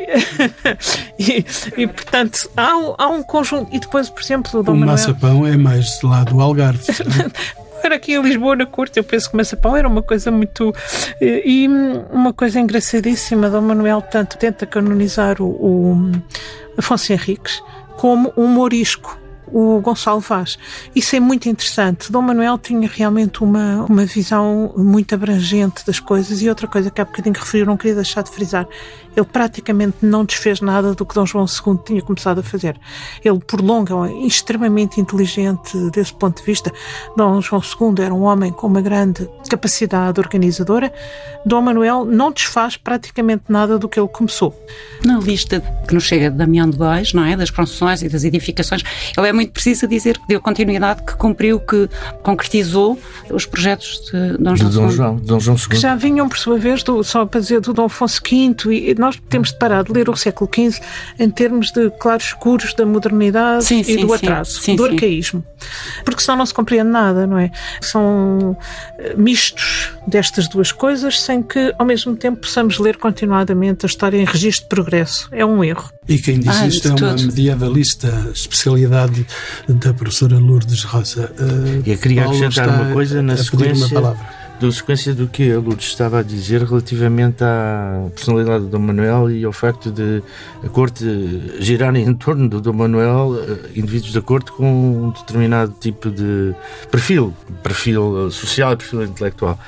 e, 1.18 1.44
e, 1.76 1.86
portanto, 1.86 2.50
há 2.56 2.76
um, 2.76 2.94
há 2.98 3.08
um 3.08 3.22
conjunto. 3.22 3.74
E 3.74 3.78
depois, 3.78 4.08
por 4.08 4.22
exemplo, 4.22 4.60
o 4.60 4.62
Dom 4.62 4.72
o 4.72 4.76
Manuel. 4.76 4.92
maçapão 4.92 5.46
é 5.46 5.56
mais 5.56 6.00
lá 6.02 6.24
do 6.24 6.40
Algarve. 6.40 6.84
era 7.82 7.96
aqui 7.96 8.14
em 8.14 8.22
Lisboa, 8.22 8.56
na 8.56 8.66
corte, 8.66 8.98
eu 8.98 9.04
penso 9.04 9.30
que 9.30 9.36
Maçapão 9.36 9.76
era 9.76 9.88
uma 9.88 10.02
coisa 10.02 10.30
muito. 10.30 10.72
E 11.20 11.68
uma 12.10 12.32
coisa 12.32 12.60
engraçadíssima, 12.60 13.50
Dom 13.50 13.62
Manuel 13.62 14.02
tanto 14.02 14.38
tenta 14.38 14.66
canonizar 14.66 15.40
o, 15.42 15.46
o 15.46 16.12
Afonso 16.78 17.12
Henriques 17.12 17.62
como 17.96 18.32
um 18.36 18.46
morisco 18.46 19.18
o 19.52 19.80
Gonçalo 19.80 20.20
Vaz. 20.20 20.58
Isso 20.94 21.14
é 21.14 21.20
muito 21.20 21.48
interessante. 21.48 22.10
Dom 22.10 22.22
Manuel 22.22 22.56
tinha 22.58 22.88
realmente 22.88 23.44
uma, 23.44 23.84
uma 23.84 24.04
visão 24.06 24.72
muito 24.76 25.14
abrangente 25.14 25.84
das 25.86 26.00
coisas 26.00 26.40
e 26.40 26.48
outra 26.48 26.66
coisa 26.66 26.90
que 26.90 27.00
há 27.00 27.04
bocadinho 27.04 27.34
referiu, 27.38 27.66
não 27.66 27.76
queria 27.76 27.96
deixar 27.96 28.22
de 28.22 28.30
frisar. 28.30 28.66
Ele 29.16 29.26
praticamente 29.26 29.98
não 30.02 30.24
desfez 30.24 30.60
nada 30.60 30.94
do 30.94 31.04
que 31.04 31.14
Dom 31.14 31.26
João 31.26 31.44
II 31.44 31.78
tinha 31.84 32.02
começado 32.02 32.38
a 32.40 32.42
fazer. 32.42 32.78
Ele, 33.24 33.38
por 33.40 33.60
longo, 33.60 34.04
é 34.04 34.12
extremamente 34.26 35.00
inteligente 35.00 35.76
desse 35.90 36.14
ponto 36.14 36.38
de 36.38 36.46
vista. 36.46 36.72
Dom 37.16 37.40
João 37.40 37.62
II 37.62 38.04
era 38.04 38.14
um 38.14 38.22
homem 38.22 38.52
com 38.52 38.66
uma 38.66 38.80
grande 38.80 39.28
capacidade 39.48 40.20
organizadora. 40.20 40.92
Dom 41.44 41.62
Manuel 41.62 42.04
não 42.04 42.32
desfaz 42.32 42.76
praticamente 42.76 43.44
nada 43.48 43.78
do 43.78 43.88
que 43.88 43.98
ele 43.98 44.08
começou. 44.08 44.54
Na 45.04 45.18
lista 45.18 45.60
que 45.86 45.94
nos 45.94 46.04
chega 46.04 46.30
de 46.30 46.36
Damião 46.36 46.68
de 46.68 46.76
Góis, 46.76 47.12
não 47.12 47.24
é? 47.24 47.36
Das 47.36 47.50
construções 47.50 48.02
e 48.02 48.08
das 48.08 48.24
edificações, 48.24 48.82
ele 49.16 49.28
é 49.28 49.32
muito 49.32 49.52
preciso 49.52 49.86
dizer 49.86 50.18
que 50.18 50.28
deu 50.28 50.40
continuidade, 50.40 51.02
que 51.02 51.16
cumpriu, 51.16 51.60
que 51.60 51.88
concretizou 52.22 52.98
os 53.30 53.44
projetos 53.46 54.10
de 54.10 54.38
Dom 54.38 54.56
João, 54.56 54.70
de 54.70 54.76
Dom 54.76 54.90
João, 54.90 55.16
Dom 55.16 55.40
João 55.40 55.56
II. 55.56 55.68
Que 55.68 55.76
já 55.76 55.94
vinham, 55.94 56.28
por 56.28 56.38
sua 56.38 56.58
vez, 56.58 56.82
do, 56.82 57.02
só 57.02 57.26
para 57.26 57.40
dizer, 57.40 57.60
do 57.60 57.72
Dom 57.72 57.84
Afonso 57.84 58.20
V 58.22 58.54
e 58.72 58.94
nós 59.02 59.20
temos 59.28 59.50
de 59.50 59.58
parar 59.58 59.82
de 59.82 59.92
ler 59.92 60.08
o 60.08 60.16
século 60.16 60.48
XV 60.54 60.80
em 61.18 61.28
termos 61.28 61.72
de 61.72 61.90
claros 61.98 62.26
escuros 62.26 62.72
da 62.72 62.86
modernidade 62.86 63.64
sim, 63.64 63.80
e 63.80 63.84
sim, 63.84 64.06
do 64.06 64.14
atraso, 64.14 64.60
sim, 64.60 64.76
do 64.76 64.84
arcaísmo. 64.84 65.44
Porque 66.04 66.22
senão 66.22 66.38
não 66.38 66.46
se 66.46 66.54
compreende 66.54 66.90
nada, 66.90 67.26
não 67.26 67.36
é? 67.36 67.50
São 67.80 68.56
eh, 68.98 69.14
mistos 69.16 69.90
destas 70.06 70.46
duas 70.46 70.70
coisas 70.70 71.20
sem 71.20 71.42
que, 71.42 71.74
ao 71.78 71.84
mesmo 71.84 72.14
tempo, 72.14 72.42
possamos 72.42 72.78
ler 72.78 72.96
continuadamente 72.96 73.84
a 73.84 73.88
história 73.88 74.16
em 74.16 74.24
registro 74.24 74.64
de 74.64 74.68
progresso. 74.68 75.28
É 75.32 75.44
um 75.44 75.64
erro. 75.64 75.90
E 76.08 76.18
quem 76.18 76.38
diz 76.38 76.60
Ah, 76.60 76.66
isto 76.66 76.88
é 76.88 76.92
uma 76.92 77.12
medievalista, 77.14 78.30
especialidade 78.32 79.26
da 79.68 79.92
professora 79.92 80.38
Lourdes 80.38 80.84
Rosa. 80.84 81.32
Uh, 81.38 81.82
Eu 81.84 81.98
queria 81.98 82.22
Paulo 82.22 82.36
acrescentar 82.36 82.68
está 82.68 82.82
uma 82.82 82.92
coisa 82.92 83.22
na 83.22 83.36
sequência. 83.36 83.86
Uma 83.86 83.88
palavra. 83.88 84.41
Da 84.60 84.70
sequência 84.70 85.14
do 85.14 85.26
que 85.26 85.50
a 85.50 85.58
Lourdes 85.58 85.86
estava 85.86 86.20
a 86.20 86.22
dizer 86.22 86.62
relativamente 86.62 87.42
à 87.42 88.08
personalidade 88.14 88.64
do 88.64 88.70
Dom 88.70 88.78
Manuel 88.78 89.30
e 89.30 89.44
ao 89.44 89.52
facto 89.52 89.90
de 89.90 90.22
a 90.64 90.68
corte 90.68 91.04
girar 91.58 91.94
em 91.96 92.14
torno 92.14 92.48
do 92.48 92.60
Dom 92.60 92.72
Manuel 92.72 93.36
eh, 93.36 93.70
indivíduos 93.74 94.12
da 94.12 94.22
corte 94.22 94.52
com 94.52 95.06
um 95.06 95.10
determinado 95.10 95.74
tipo 95.80 96.10
de 96.10 96.54
perfil, 96.90 97.34
perfil 97.62 98.30
social 98.30 98.72
e 98.72 98.76
perfil 98.76 99.02
intelectual. 99.02 99.58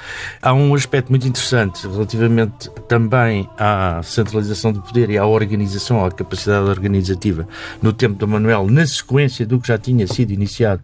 Há 0.41 0.55
um 0.55 0.75
aspecto 0.75 1.11
muito 1.11 1.27
interessante 1.27 1.87
relativamente 1.89 2.71
também 2.87 3.49
à 3.59 4.01
centralização 4.05 4.73
do 4.73 4.81
poder 4.81 5.11
e 5.11 5.19
à 5.19 5.27
organização, 5.27 6.05
à 6.05 6.11
capacidade 6.11 6.69
organizativa 6.69 7.49
no 7.83 7.93
tempo 7.93 8.15
do 8.15 8.29
Manuel, 8.29 8.69
na 8.69 8.87
sequência 8.87 9.45
do 9.45 9.61
que 9.61 9.69
já 9.69 9.79
tinha 9.79 10.07
sido 10.07 10.33
iniciado 10.33 10.83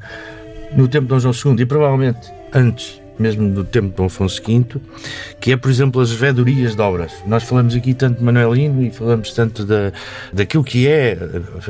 no 0.77 0.89
tempo 0.89 1.05
de 1.05 1.09
Dom 1.09 1.33
João 1.33 1.55
II 1.57 1.63
e 1.63 1.67
provavelmente 1.67 2.29
antes 2.53 3.00
mesmo 3.21 3.51
do 3.51 3.65
tempo 3.65 3.89
de 3.89 3.95
Dom 3.95 4.07
Afonso 4.07 4.43
V, 4.43 4.81
que 5.39 5.53
é, 5.53 5.57
por 5.57 5.71
exemplo, 5.71 6.01
as 6.01 6.11
vedorias 6.11 6.75
de 6.75 6.81
obras. 6.83 7.13
Nós 7.27 7.43
falamos 7.43 7.75
aqui 7.75 7.93
tanto 7.95 8.19
de 8.19 8.25
Manuelino 8.25 8.83
e 8.83 8.91
falamos 8.91 9.33
tanto 9.33 9.65
da, 9.65 9.93
daquilo 10.33 10.65
que 10.65 10.89
é 10.89 11.19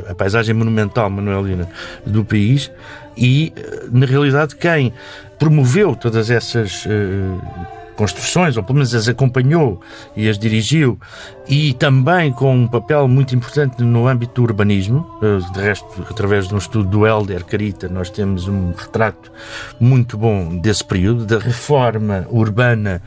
a 0.07 0.15
paisagem 0.15 0.55
monumental 0.55 1.09
manuelina 1.09 1.67
do 2.05 2.23
país 2.23 2.71
e, 3.17 3.53
na 3.91 4.05
realidade, 4.05 4.55
quem 4.55 4.93
promoveu 5.37 5.95
todas 5.95 6.29
essas 6.29 6.85
uh, 6.85 7.80
construções, 7.95 8.57
ou 8.57 8.63
pelo 8.63 8.75
menos 8.75 8.93
as 8.93 9.07
acompanhou 9.07 9.81
e 10.15 10.29
as 10.29 10.37
dirigiu, 10.37 10.99
e 11.47 11.73
também 11.73 12.31
com 12.31 12.55
um 12.55 12.67
papel 12.67 13.07
muito 13.07 13.35
importante 13.35 13.83
no 13.83 14.07
âmbito 14.07 14.35
do 14.35 14.43
urbanismo. 14.43 15.05
Eh, 15.21 15.53
de 15.53 15.59
resto, 15.59 15.85
através 16.09 16.47
de 16.47 16.55
um 16.55 16.57
estudo 16.57 16.89
do 16.89 17.05
Helder 17.05 17.43
Carita, 17.45 17.89
nós 17.89 18.09
temos 18.09 18.47
um 18.47 18.71
retrato 18.71 19.31
muito 19.79 20.17
bom 20.17 20.57
desse 20.57 20.83
período, 20.83 21.25
da 21.25 21.39
reforma 21.39 22.25
urbana 22.29 23.01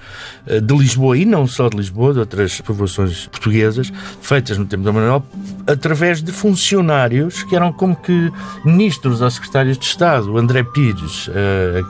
eh, 0.47 0.61
de 0.61 0.77
Lisboa, 0.77 1.17
e 1.17 1.25
não 1.25 1.47
só 1.47 1.69
de 1.69 1.77
Lisboa, 1.77 2.13
de 2.13 2.19
outras 2.21 2.61
povoações 2.61 3.27
portuguesas, 3.27 3.93
feitas 4.21 4.59
no 4.59 4.67
tempo 4.67 4.83
do 4.83 4.93
Manuel, 4.93 5.25
através 5.67 6.23
de 6.23 6.33
funcionários 6.33 7.43
que 7.45 7.57
eram 7.57 7.73
como 7.73 7.97
que 7.97 8.31
ministros 8.65 9.21
ou 9.21 9.31
secretários 9.31 9.79
de 9.79 9.85
Estado. 9.85 10.33
O 10.33 10.39
André 10.39 10.63
Pires, 10.63 11.31
eh, 11.35 11.83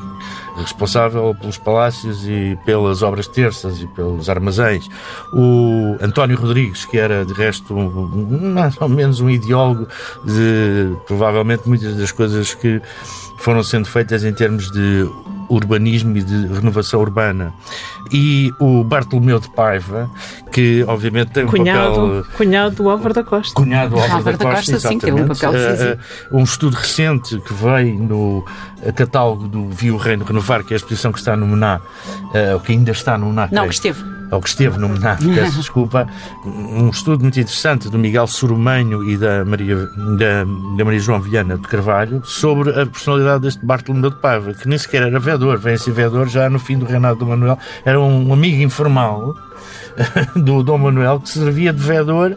responsável 0.57 1.35
pelos 1.35 1.59
palácios 1.59 2.27
e 2.27 2.59
pelas 2.65 3.03
obras 3.03 3.27
terças 3.27 3.81
e 3.81 3.87
pelos 3.89 4.29
armazéns. 4.29 4.89
O 5.33 5.97
António 6.01 6.37
Rodrigues, 6.37 6.85
que 6.85 6.99
era 6.99 7.25
de 7.25 7.33
resto 7.33 7.75
um, 7.75 8.53
mais 8.53 8.81
ou 8.81 8.89
menos 8.89 9.21
um 9.21 9.29
ideólogo 9.29 9.87
de 10.25 10.97
provavelmente 11.07 11.69
muitas 11.69 11.97
das 11.97 12.13
coisas 12.13 12.55
que 12.55 12.81
foram 13.45 13.63
sendo 13.63 13.87
feitas 13.87 14.25
em 14.25 14.33
termos 14.33 14.71
de 14.71 15.07
urbanismo 15.51 16.17
e 16.17 16.23
de 16.23 16.47
renovação 16.47 16.99
urbana. 16.99 17.53
E 18.11 18.51
o 18.59 18.83
Bartolomeu 18.83 19.39
de 19.39 19.51
Paiva, 19.51 20.11
que 20.51 20.83
obviamente 20.89 21.33
tem 21.33 21.45
um 21.45 21.49
cunhado, 21.49 21.95
papel. 21.95 22.25
Cunhado 22.39 22.77
do 22.77 22.89
Álvaro 22.89 23.13
da 23.13 23.23
Costa. 23.23 23.55
Cunhado 23.55 23.91
do 23.91 23.97
Álvaro 23.97 24.15
Álvaro 24.15 24.39
da 24.39 24.45
da 24.45 24.51
Costa, 24.51 24.73
Costa, 24.73 24.89
sim, 24.89 24.99
teve 24.99 25.21
um 25.21 25.29
papel 25.29 25.53
decisivo. 25.53 25.91
Uh, 25.91 26.37
uh, 26.37 26.41
um 26.41 26.45
estudo 26.45 26.75
recente 26.75 27.39
que 27.39 27.53
veio 27.53 27.99
no 27.99 28.45
catálogo 28.95 29.47
do 29.47 29.69
Viu 29.69 29.97
o 29.97 29.99
Reino 29.99 30.25
Renovar, 30.25 30.65
que 30.65 30.73
é 30.73 30.77
a 30.77 30.79
exposição 30.79 31.13
que 31.13 31.19
está 31.19 31.37
no 31.37 31.47
Mená, 31.47 31.81
uh, 31.81 32.55
ou 32.55 32.61
que 32.61 32.73
ainda 32.73 32.93
está 32.93 33.19
no 33.19 33.27
Mená. 33.27 33.49
Não, 33.53 33.69
que 33.69 33.75
esteve. 33.75 34.03
Ou 34.35 34.43
que 34.43 34.49
esteve 34.49 34.79
no 34.79 34.89
Mená, 34.89 35.17
peço 35.35 35.59
desculpa, 35.59 36.07
um 36.45 36.91
estudo 36.91 37.23
muito 37.23 37.39
interessante 37.39 37.89
do 37.89 37.99
Miguel 37.99 38.27
Sorumanho 38.27 39.09
e 39.09 39.17
da 39.17 39.45
Maria, 39.45 39.77
da, 39.77 40.45
da 40.77 40.85
Maria 40.85 41.01
João 41.01 41.21
Vilhana 41.21 41.57
de 41.57 41.69
Carvalho 41.69 42.23
sobre 42.25 42.71
a 42.71 42.87
personalidade 42.87 43.43
deste 43.43 43.65
Bartolomeu 43.65 44.11
de 44.11 44.17
Paiva, 44.17 44.55
que 44.55 44.69
nem 44.69 44.79
sequer 44.79 45.03
era 45.03 45.19
vereador, 45.19 45.59
vem 45.59 45.77
ser 45.77 45.93
vereador 45.93 46.29
já 46.29 46.49
no 46.51 46.59
fim 46.59 46.79
do 46.79 46.85
reinado 46.85 47.19
do 47.19 47.27
Manuel, 47.27 47.59
era 47.85 48.01
um 48.01 48.33
amigo 48.33 48.63
informal 48.63 49.35
do 50.37 50.63
Dom 50.63 50.79
Manuel 50.79 51.21
que 51.21 51.29
servia 51.29 51.73
de 51.73 51.81
vereador 51.83 52.37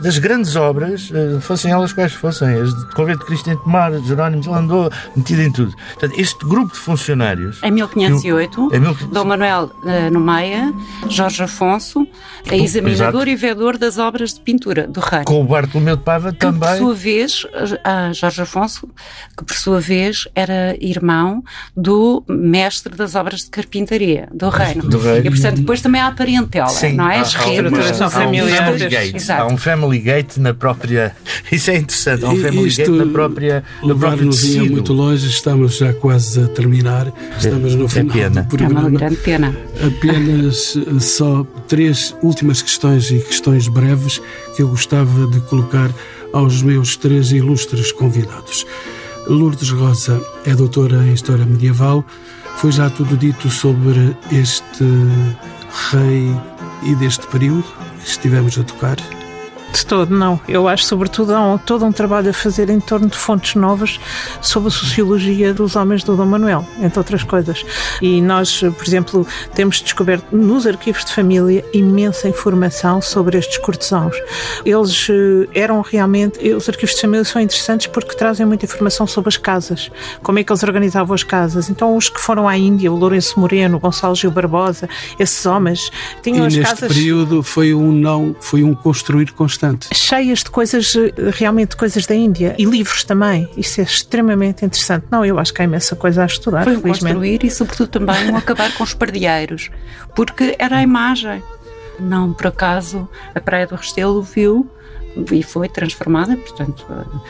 das 0.00 0.16
grandes 0.18 0.54
obras, 0.54 1.10
eh, 1.12 1.40
fossem 1.40 1.72
elas 1.72 1.92
quais 1.92 2.12
fossem, 2.12 2.48
as 2.54 2.72
de 2.72 2.94
Convento 2.94 3.18
de 3.20 3.24
Cristo 3.26 3.50
em 3.50 3.56
Tomar, 3.56 3.92
Jerónimo 4.02 4.40
de 4.42 4.48
Landô, 4.48 4.88
metido 5.16 5.42
em 5.42 5.50
tudo. 5.50 5.74
Portanto, 5.94 6.14
este 6.20 6.44
grupo 6.46 6.72
de 6.72 6.78
funcionários. 6.78 7.58
Em 7.64 7.72
1508, 7.72 8.68
Em 8.72 8.78
mil- 8.78 8.94
Dom 9.10 9.24
Manuel 9.24 9.72
eh, 9.84 10.08
no 10.08 10.20
Meia, 10.20 10.72
Jorge 11.08 11.42
Afonso, 11.42 12.06
é 12.48 12.56
examinador 12.56 13.26
e 13.26 13.34
vedor 13.34 13.76
das 13.76 13.98
obras 13.98 14.34
de 14.34 14.40
pintura 14.40 14.86
do 14.86 15.00
rei. 15.00 15.24
Com 15.24 15.40
o 15.42 15.44
Bartolomeu 15.44 15.96
de 15.96 16.02
Paiva 16.04 16.30
Que, 16.32 16.38
por 16.46 16.52
também. 16.52 16.78
sua 16.78 16.94
vez, 16.94 17.44
a 17.82 18.12
Jorge 18.12 18.42
Afonso, 18.42 18.88
que 19.36 19.44
por 19.44 19.56
sua 19.56 19.80
vez 19.80 20.28
era 20.32 20.76
irmão 20.80 21.42
do 21.76 22.22
mestre 22.28 22.94
das 22.94 23.16
obras 23.16 23.40
de 23.40 23.50
carpintaria 23.50 24.28
do 24.32 24.48
reino. 24.48 24.82
Do 24.84 24.98
reino. 25.00 25.26
E, 25.26 25.30
portanto, 25.30 25.56
depois 25.56 25.80
também 25.82 26.00
há 26.00 26.06
a 26.06 26.12
parentela, 26.12 26.68
Sim, 26.68 26.92
não 26.98 27.10
é? 27.10 27.16
há- 27.18 27.20
As 27.22 27.34
há 27.36 27.38
uma- 27.46 27.78
há 28.04 28.06
um 28.06 28.10
familiares. 28.10 28.56
family 28.58 28.88
gate. 28.88 29.14
Exato. 29.14 29.42
Há 29.42 29.46
um 29.46 29.56
family 29.56 29.98
gate 29.98 30.36
na 30.38 30.52
própria. 30.54 31.16
Isso 31.50 31.70
é 31.70 31.76
interessante. 31.76 32.24
Há 32.24 32.28
um 32.28 32.36
family 32.36 32.68
isto 32.68 32.78
gate 32.78 32.90
na 33.06 33.06
própria. 33.12 33.64
No 33.82 33.88
próprio 33.96 34.10
Levar-nos 34.10 34.44
ia 34.44 34.64
muito 34.64 34.92
longe, 34.92 35.26
estamos 35.28 35.76
já 35.78 35.92
quase 35.94 36.42
a 36.42 36.48
terminar, 36.48 37.12
estamos 37.38 37.74
no 37.74 37.86
é 37.86 37.88
final 37.88 38.12
pena. 38.16 38.30
do 38.30 38.38
É 38.38 38.40
uma 38.40 38.48
programa. 38.48 38.90
grande 38.90 39.16
pena. 39.16 39.56
Apenas 39.86 40.76
eh, 40.76 41.00
só 41.00 41.44
três 41.66 42.14
últimas 42.22 42.60
questões 42.62 43.10
e 43.10 43.18
questões 43.20 43.68
breves 43.68 44.20
que 44.54 44.62
eu 44.62 44.68
gostava 44.68 45.26
de 45.28 45.40
colocar 45.42 45.90
aos 46.32 46.62
meus 46.62 46.96
três 46.96 47.32
ilustres 47.32 47.92
convidados. 47.92 48.66
Lourdes 49.26 49.70
Rosa 49.70 50.20
é 50.46 50.54
doutora 50.54 50.96
em 51.06 51.12
História 51.12 51.44
Medieval. 51.44 52.04
Foi 52.56 52.72
já 52.72 52.90
tudo 52.90 53.16
dito 53.16 53.48
sobre 53.50 54.16
este 54.32 54.84
rei 55.92 56.34
e 56.82 56.94
deste 56.94 57.26
período 57.26 57.64
estivemos 58.04 58.58
a 58.58 58.64
tocar? 58.64 58.96
De 59.72 59.84
todo, 59.84 60.16
não. 60.16 60.40
Eu 60.48 60.66
acho, 60.66 60.84
sobretudo, 60.84 61.34
há 61.34 61.40
um- 61.54 61.58
todo 61.58 61.84
um 61.84 61.92
trabalho 61.92 62.30
a 62.30 62.32
fazer 62.32 62.70
em 62.70 62.80
torno 62.80 63.06
de 63.08 63.16
fontes 63.16 63.54
novas 63.54 64.00
sobre 64.40 64.68
a 64.68 64.70
sociologia 64.70 65.52
dos 65.52 65.76
homens 65.76 66.02
do 66.02 66.16
Dom 66.16 66.24
Manuel, 66.24 66.66
entre 66.80 66.98
outras 66.98 67.22
coisas. 67.22 67.64
E 68.00 68.20
nós, 68.22 68.60
por 68.60 68.84
exemplo, 68.86 69.26
temos 69.54 69.80
descoberto 69.82 70.34
nos 70.34 70.66
arquivos 70.66 71.04
de 71.04 71.12
família 71.12 71.62
imensa 71.74 72.28
informação 72.28 73.02
sobre 73.02 73.36
estes 73.38 73.58
cortesãos. 73.58 74.16
Eles 74.64 75.06
eh, 75.10 75.48
eram 75.54 75.82
realmente. 75.82 76.38
Os 76.52 76.66
arquivos 76.68 76.94
de 76.94 77.02
família 77.02 77.24
são 77.24 77.40
interessantes 77.40 77.86
porque 77.88 78.16
trazem 78.16 78.46
muita 78.46 78.64
informação 78.64 79.06
sobre 79.06 79.28
as 79.28 79.36
casas, 79.36 79.90
como 80.22 80.38
é 80.38 80.44
que 80.44 80.50
eles 80.50 80.62
organizavam 80.62 81.14
as 81.14 81.22
casas. 81.22 81.68
Então, 81.68 81.94
os 81.96 82.08
que 82.08 82.20
foram 82.20 82.48
à 82.48 82.56
Índia, 82.56 82.90
o 82.90 82.96
Lourenço 82.96 83.38
Moreno, 83.38 83.76
o 83.76 83.80
Gonçalo 83.80 84.14
Gil 84.14 84.30
Barbosa, 84.30 84.88
esses 85.18 85.44
homens, 85.44 85.90
E 86.18 86.22
tinham 86.22 86.46
as 86.46 86.54
neste 86.56 86.74
casas 86.74 86.88
período 86.92 87.42
foi 87.42 87.74
um 87.74 87.92
não, 87.92 88.34
foi 88.40 88.62
um 88.64 88.74
construir 88.74 89.30
constante. 89.32 89.57
Cheias 89.92 90.40
de 90.40 90.50
coisas, 90.50 90.94
eh, 90.96 91.12
realmente 91.32 91.76
coisas 91.76 92.06
da 92.06 92.14
Índia 92.14 92.54
e 92.58 92.64
livros 92.64 93.04
também. 93.04 93.48
Isso 93.56 93.80
é 93.80 93.84
extremamente 93.84 94.64
interessante. 94.64 95.06
Não, 95.10 95.24
eu 95.24 95.38
acho 95.38 95.52
que 95.52 95.60
há 95.62 95.64
imensa 95.64 95.96
coisa 95.96 96.22
a 96.22 96.26
estudar, 96.26 96.64
Foi 96.64 96.76
um 96.76 96.80
felizmente. 96.80 97.14
construir 97.14 97.44
e, 97.44 97.50
sobretudo, 97.50 97.88
também 97.88 98.30
um 98.30 98.36
acabar 98.36 98.72
com 98.74 98.84
os 98.84 98.94
pardilheiros, 98.94 99.70
porque 100.14 100.54
era 100.58 100.78
a 100.78 100.82
imagem. 100.82 101.42
Não 102.00 102.32
por 102.32 102.46
acaso 102.46 103.08
a 103.34 103.40
Praia 103.40 103.66
do 103.66 103.74
Restelo 103.74 104.22
viu 104.22 104.70
e 105.32 105.42
foi 105.42 105.68
transformada, 105.68 106.36
portanto, 106.36 106.86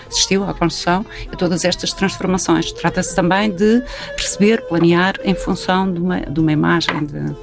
assistiu 0.09 0.45
à 0.45 0.53
construção 0.53 1.05
a 1.33 1.37
todas 1.37 1.65
estas 1.65 1.93
transformações. 1.93 2.71
Trata-se 2.73 3.15
também 3.15 3.51
de 3.51 3.83
perceber, 4.17 4.63
planear 4.69 5.15
em 5.25 5.35
função 5.35 5.91
de 5.93 5.99
uma, 6.01 6.21
de 6.21 6.41
uma 6.41 6.53
imagem 6.53 7.07
de- 7.07 7.35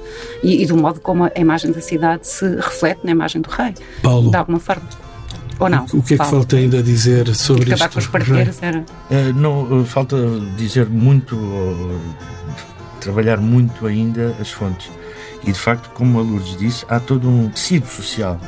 e, 0.42 0.62
e 0.62 0.66
do 0.66 0.76
modo 0.76 1.00
como 1.00 1.24
a 1.24 1.32
imagem 1.36 1.72
da 1.72 1.80
cidade 1.80 2.26
se 2.28 2.46
reflete 2.56 3.00
na 3.04 3.10
imagem 3.10 3.40
do 3.42 3.50
rei, 3.50 3.74
Paulo, 4.02 4.30
de 4.30 4.36
alguma 4.36 4.60
forma. 4.60 4.88
Ou 5.58 5.70
não? 5.70 5.84
o 5.86 5.88
que 5.88 5.96
é 5.96 6.02
que 6.02 6.16
Paulo? 6.18 6.32
falta 6.32 6.56
ainda 6.56 6.82
dizer 6.82 7.34
sobre 7.34 7.72
Acabar 7.72 7.88
isto? 7.98 8.10
com 8.10 8.18
os 8.18 8.62
era. 8.62 8.84
Eh, 9.10 9.32
não, 9.34 9.80
eh, 9.80 9.84
falta 9.86 10.16
dizer 10.56 10.86
muito, 10.86 11.34
ou, 11.34 11.98
trabalhar 13.00 13.38
muito 13.38 13.86
ainda 13.86 14.36
as 14.40 14.50
fontes. 14.50 14.90
E 15.44 15.52
de 15.52 15.58
facto, 15.58 15.88
como 15.94 16.18
a 16.18 16.22
Lourdes 16.22 16.56
disse, 16.58 16.84
há 16.88 17.00
todo 17.00 17.28
um 17.28 17.48
tecido 17.48 17.86
social 17.86 18.38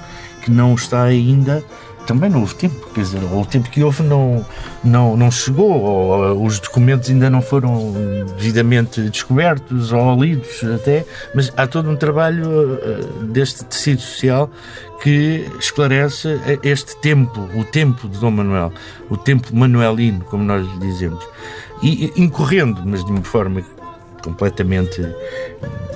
que 0.49 0.51
não 0.51 0.75
está 0.75 1.03
ainda. 1.03 1.63
Também 2.07 2.31
não 2.31 2.41
houve 2.41 2.55
tempo, 2.55 2.89
quer 2.95 3.03
dizer, 3.03 3.21
o 3.23 3.45
tempo 3.45 3.69
que 3.69 3.85
houve 3.85 4.03
não, 4.03 4.43
não, 4.83 5.15
não 5.15 5.31
chegou, 5.31 5.71
ou, 5.73 6.43
os 6.43 6.59
documentos 6.59 7.11
ainda 7.11 7.29
não 7.29 7.43
foram 7.43 7.93
devidamente 8.39 9.03
descobertos 9.11 9.93
ou 9.93 10.19
lidos 10.19 10.65
até, 10.75 11.05
mas 11.35 11.53
há 11.55 11.67
todo 11.67 11.91
um 11.91 11.97
trabalho 11.97 12.79
eh, 12.83 13.01
deste 13.25 13.63
tecido 13.67 14.01
social 14.01 14.51
que 15.03 15.47
esclarece 15.61 16.41
eh, 16.47 16.59
este 16.63 16.97
tempo, 16.97 17.47
o 17.55 17.63
tempo 17.63 18.09
de 18.09 18.19
Dom 18.19 18.31
Manuel, 18.31 18.73
o 19.11 19.17
tempo 19.19 19.55
manuelino, 19.55 20.25
como 20.25 20.43
nós 20.43 20.67
lhe 20.67 20.79
dizemos. 20.79 21.23
E 21.83 22.11
incorrendo, 22.17 22.83
mas 22.87 23.05
de 23.05 23.13
uma 23.13 23.23
forma 23.23 23.63
completamente 24.23 25.03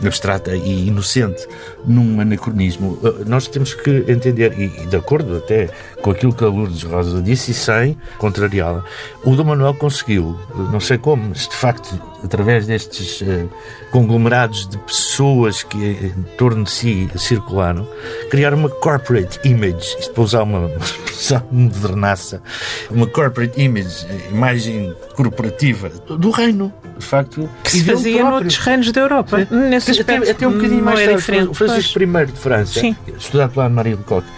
abstrata 0.04 0.54
e 0.56 0.88
inocente 0.88 1.46
num 1.84 2.20
anacronismo. 2.20 2.98
Uh, 3.02 3.24
nós 3.26 3.46
temos 3.46 3.74
que 3.74 4.04
entender, 4.08 4.58
e, 4.58 4.86
de 4.86 4.96
acordo 4.96 5.36
até 5.36 5.68
com 6.00 6.10
aquilo 6.10 6.34
que 6.34 6.44
a 6.44 6.48
Lourdes 6.48 6.82
Rosa 6.82 7.22
disse, 7.22 7.52
e 7.52 7.54
sem 7.54 7.96
contrariá-la, 8.18 8.84
o 9.24 9.36
Dom 9.36 9.44
Manuel 9.44 9.74
conseguiu, 9.74 10.38
não 10.72 10.80
sei 10.80 10.98
como, 10.98 11.28
mas 11.28 11.48
de 11.48 11.54
facto, 11.54 12.00
através 12.24 12.66
destes 12.66 13.20
uh, 13.20 13.48
conglomerados 13.90 14.68
de 14.68 14.78
pessoas 14.78 15.62
que 15.62 15.76
em 15.78 16.22
torno 16.36 16.64
de 16.64 16.70
si 16.70 17.08
circularam, 17.16 17.86
criar 18.30 18.54
uma 18.54 18.68
corporate 18.68 19.40
image, 19.44 19.96
isto 19.98 20.12
para 20.12 20.22
usar 20.22 20.42
uma 20.42 20.70
expressão 20.80 21.42
modernaça, 21.50 22.42
uma 22.90 23.06
corporate 23.06 23.60
image, 23.60 24.06
imagem 24.30 24.94
corporativa 25.14 25.88
do 25.88 26.30
reino 26.30 26.72
de 26.98 27.04
facto. 27.04 27.48
Que 27.64 27.70
se 27.70 27.84
fazia 27.84 28.22
noutros 28.22 28.56
reinos 28.58 28.92
da 28.92 29.00
Europa. 29.00 29.46
Nesse 29.50 29.90
aspecto, 29.90 30.22
até, 30.22 30.30
até 30.30 30.48
um 30.48 30.52
bocadinho 30.52 30.84
mais 30.84 31.24
tarde. 31.24 31.48
O 31.48 31.54
Francisco 31.54 32.02
I 32.02 32.26
de 32.26 32.32
França, 32.32 32.80
Sim. 32.80 32.96
estudado 33.16 33.52
pela 33.52 33.68
Maria 33.68 33.96
de 33.96 34.04
Coque, 34.04 34.28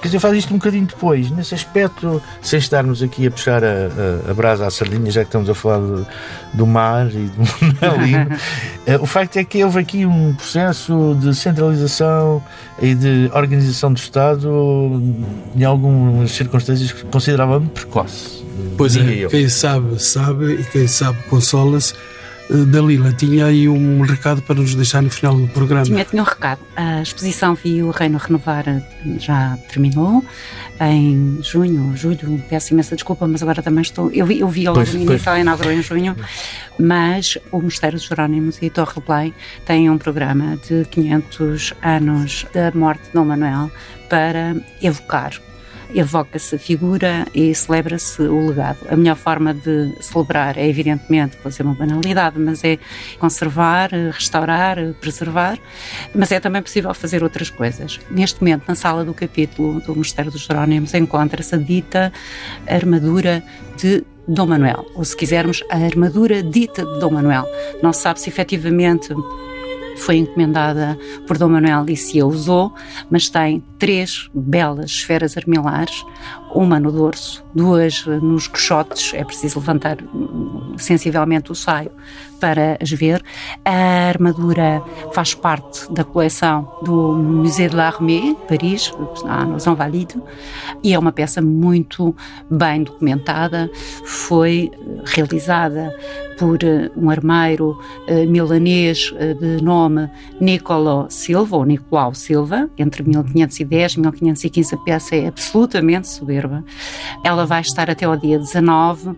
quer 0.00 0.08
dizer, 0.08 0.18
faz 0.18 0.36
isto 0.36 0.52
um 0.54 0.58
bocadinho 0.58 0.86
depois, 0.86 1.30
nesse 1.30 1.54
aspecto, 1.54 2.22
sem 2.42 2.58
estarmos 2.58 3.02
aqui 3.02 3.26
a 3.26 3.30
puxar 3.30 3.62
a, 3.62 3.68
a, 4.26 4.30
a 4.30 4.34
brasa 4.34 4.66
à 4.66 4.70
sardinha, 4.70 5.10
já 5.10 5.22
que 5.22 5.28
estamos 5.28 5.48
a 5.48 5.54
falar 5.54 5.78
do, 5.78 6.06
do 6.54 6.66
mar 6.66 7.08
e 7.10 7.28
do 7.28 7.42
Monalino. 7.80 8.30
Eh, 8.86 8.96
o 8.96 9.04
facto 9.04 9.36
é 9.36 9.44
que 9.44 9.62
houve 9.62 9.78
aqui 9.78 10.06
um 10.06 10.32
processo 10.32 11.14
de 11.20 11.34
centralização 11.34 12.42
e 12.80 12.94
de 12.94 13.30
organização 13.34 13.92
do 13.92 13.98
Estado 13.98 15.02
em 15.54 15.64
algumas 15.64 16.32
circunstâncias 16.32 16.90
consideravelmente 17.10 17.72
precoce. 17.72 18.42
Pois 18.76 18.96
é, 18.96 19.00
eu. 19.02 19.28
quem 19.28 19.48
sabe, 19.50 20.02
sabe 20.02 20.54
e 20.54 20.64
quem 20.64 20.86
sabe 20.88 21.18
consola-se. 21.24 21.94
Eh, 22.50 22.64
Dalila, 22.66 23.12
tinha 23.12 23.46
aí 23.46 23.68
um 23.68 24.00
recado 24.02 24.42
para 24.42 24.56
nos 24.56 24.74
deixar 24.74 25.02
no 25.02 25.10
final 25.10 25.36
do 25.36 25.46
programa. 25.48 25.84
Tinha, 25.84 26.04
tinha 26.04 26.22
um 26.22 26.26
recado. 26.26 26.60
A 26.74 27.00
exposição 27.00 27.54
Vi 27.54 27.82
o 27.82 27.90
Reino 27.90 28.18
Renovar 28.18 28.68
eh, 28.68 28.82
já 29.18 29.56
terminou 29.68 30.24
em 30.80 31.38
junho, 31.42 31.94
julho, 31.96 32.42
peço 32.48 32.72
imensa 32.72 32.96
desculpa, 32.96 33.26
mas 33.28 33.42
agora 33.42 33.62
também 33.62 33.82
estou. 33.82 34.10
Eu 34.10 34.26
vi, 34.26 34.40
eu 34.40 34.48
vi 34.48 34.66
logo 34.66 34.80
no 34.80 35.00
início, 35.00 35.28
ela 35.28 35.38
inaugurou 35.38 35.72
em 35.72 35.82
junho, 35.82 36.16
mas 36.78 37.38
o 37.52 37.60
Mosteiro 37.60 37.96
dos 37.96 38.06
Jerónimos 38.06 38.58
e 38.62 38.70
Torre 38.70 39.00
Play 39.00 39.34
têm 39.66 39.90
um 39.90 39.98
programa 39.98 40.58
de 40.66 40.84
500 40.90 41.74
anos 41.82 42.46
da 42.52 42.72
morte 42.72 43.04
de 43.04 43.12
Dom 43.12 43.26
Manuel 43.26 43.70
para 44.08 44.56
evocar 44.82 45.32
evoca-se 45.94 46.56
a 46.56 46.58
figura 46.58 47.26
e 47.34 47.54
celebra-se 47.54 48.22
o 48.22 48.48
legado. 48.48 48.78
A 48.88 48.96
melhor 48.96 49.16
forma 49.16 49.54
de 49.54 49.94
celebrar 50.00 50.56
é, 50.56 50.68
evidentemente, 50.68 51.36
ser 51.50 51.62
uma 51.62 51.74
banalidade, 51.74 52.38
mas 52.38 52.62
é 52.64 52.78
conservar, 53.18 53.90
restaurar, 54.12 54.76
preservar, 55.00 55.58
mas 56.14 56.30
é 56.32 56.40
também 56.40 56.62
possível 56.62 56.92
fazer 56.94 57.22
outras 57.22 57.50
coisas. 57.50 58.00
Neste 58.10 58.40
momento, 58.40 58.64
na 58.68 58.74
sala 58.74 59.04
do 59.04 59.12
capítulo 59.12 59.80
do 59.80 59.96
Mosteiro 59.96 60.30
dos 60.30 60.42
Jerónimos, 60.42 60.94
encontra-se 60.94 61.54
a 61.54 61.58
dita 61.58 62.12
armadura 62.66 63.42
de 63.76 64.04
Dom 64.28 64.46
Manuel, 64.46 64.86
ou 64.94 65.04
se 65.04 65.16
quisermos, 65.16 65.64
a 65.70 65.76
armadura 65.76 66.42
dita 66.42 66.84
de 66.84 67.00
Dom 67.00 67.10
Manuel. 67.10 67.44
Não 67.82 67.92
se 67.92 68.02
sabe 68.02 68.20
se 68.20 68.28
efetivamente 68.28 69.12
foi 70.00 70.16
encomendada 70.16 70.98
por 71.26 71.38
Dom 71.38 71.48
Manuel 71.48 71.84
e 71.88 71.96
se 71.96 72.20
a 72.20 72.26
usou, 72.26 72.74
mas 73.10 73.28
tem 73.28 73.62
três 73.78 74.28
belas 74.34 74.90
esferas 74.90 75.36
armilares, 75.36 76.04
uma 76.54 76.80
no 76.80 76.90
dorso, 76.90 77.44
duas 77.54 78.04
nos 78.06 78.48
coxotes, 78.48 79.12
é 79.14 79.24
preciso 79.24 79.60
levantar 79.60 79.98
sensivelmente 80.76 81.52
o 81.52 81.54
saio 81.54 81.90
para 82.40 82.78
as 82.80 82.90
ver. 82.90 83.22
A 83.64 84.08
armadura 84.08 84.82
faz 85.12 85.34
parte 85.34 85.92
da 85.92 86.02
coleção 86.02 86.68
do 86.82 87.12
Musée 87.12 87.68
de 87.68 87.76
l'Armée, 87.76 88.36
Paris, 88.48 88.92
nos 89.48 89.66
Invalides, 89.66 90.16
e 90.82 90.94
é 90.94 90.98
uma 90.98 91.12
peça 91.12 91.42
muito 91.42 92.16
bem 92.50 92.82
documentada, 92.82 93.70
foi 94.04 94.70
realizada 95.04 95.94
por 96.38 96.64
eh, 96.64 96.90
um 96.96 97.10
armeiro 97.10 97.78
uh, 98.08 98.26
milanês 98.26 99.12
de 99.40 99.62
nome 99.62 100.08
Nicolò 100.40 101.06
Silva, 101.10 101.58
ou 101.58 101.66
Nicolau 101.66 102.14
Silva, 102.14 102.70
entre 102.78 103.02
1510 103.02 103.92
e 103.92 104.00
1515 104.00 104.74
a 104.74 104.78
peça 104.78 105.16
é 105.16 105.28
absolutamente 105.28 106.08
soberba. 106.08 106.39
Ela 107.24 107.46
vai 107.46 107.60
estar 107.60 107.90
até 107.90 108.04
ao 108.04 108.16
dia 108.16 108.38
19 108.38 109.16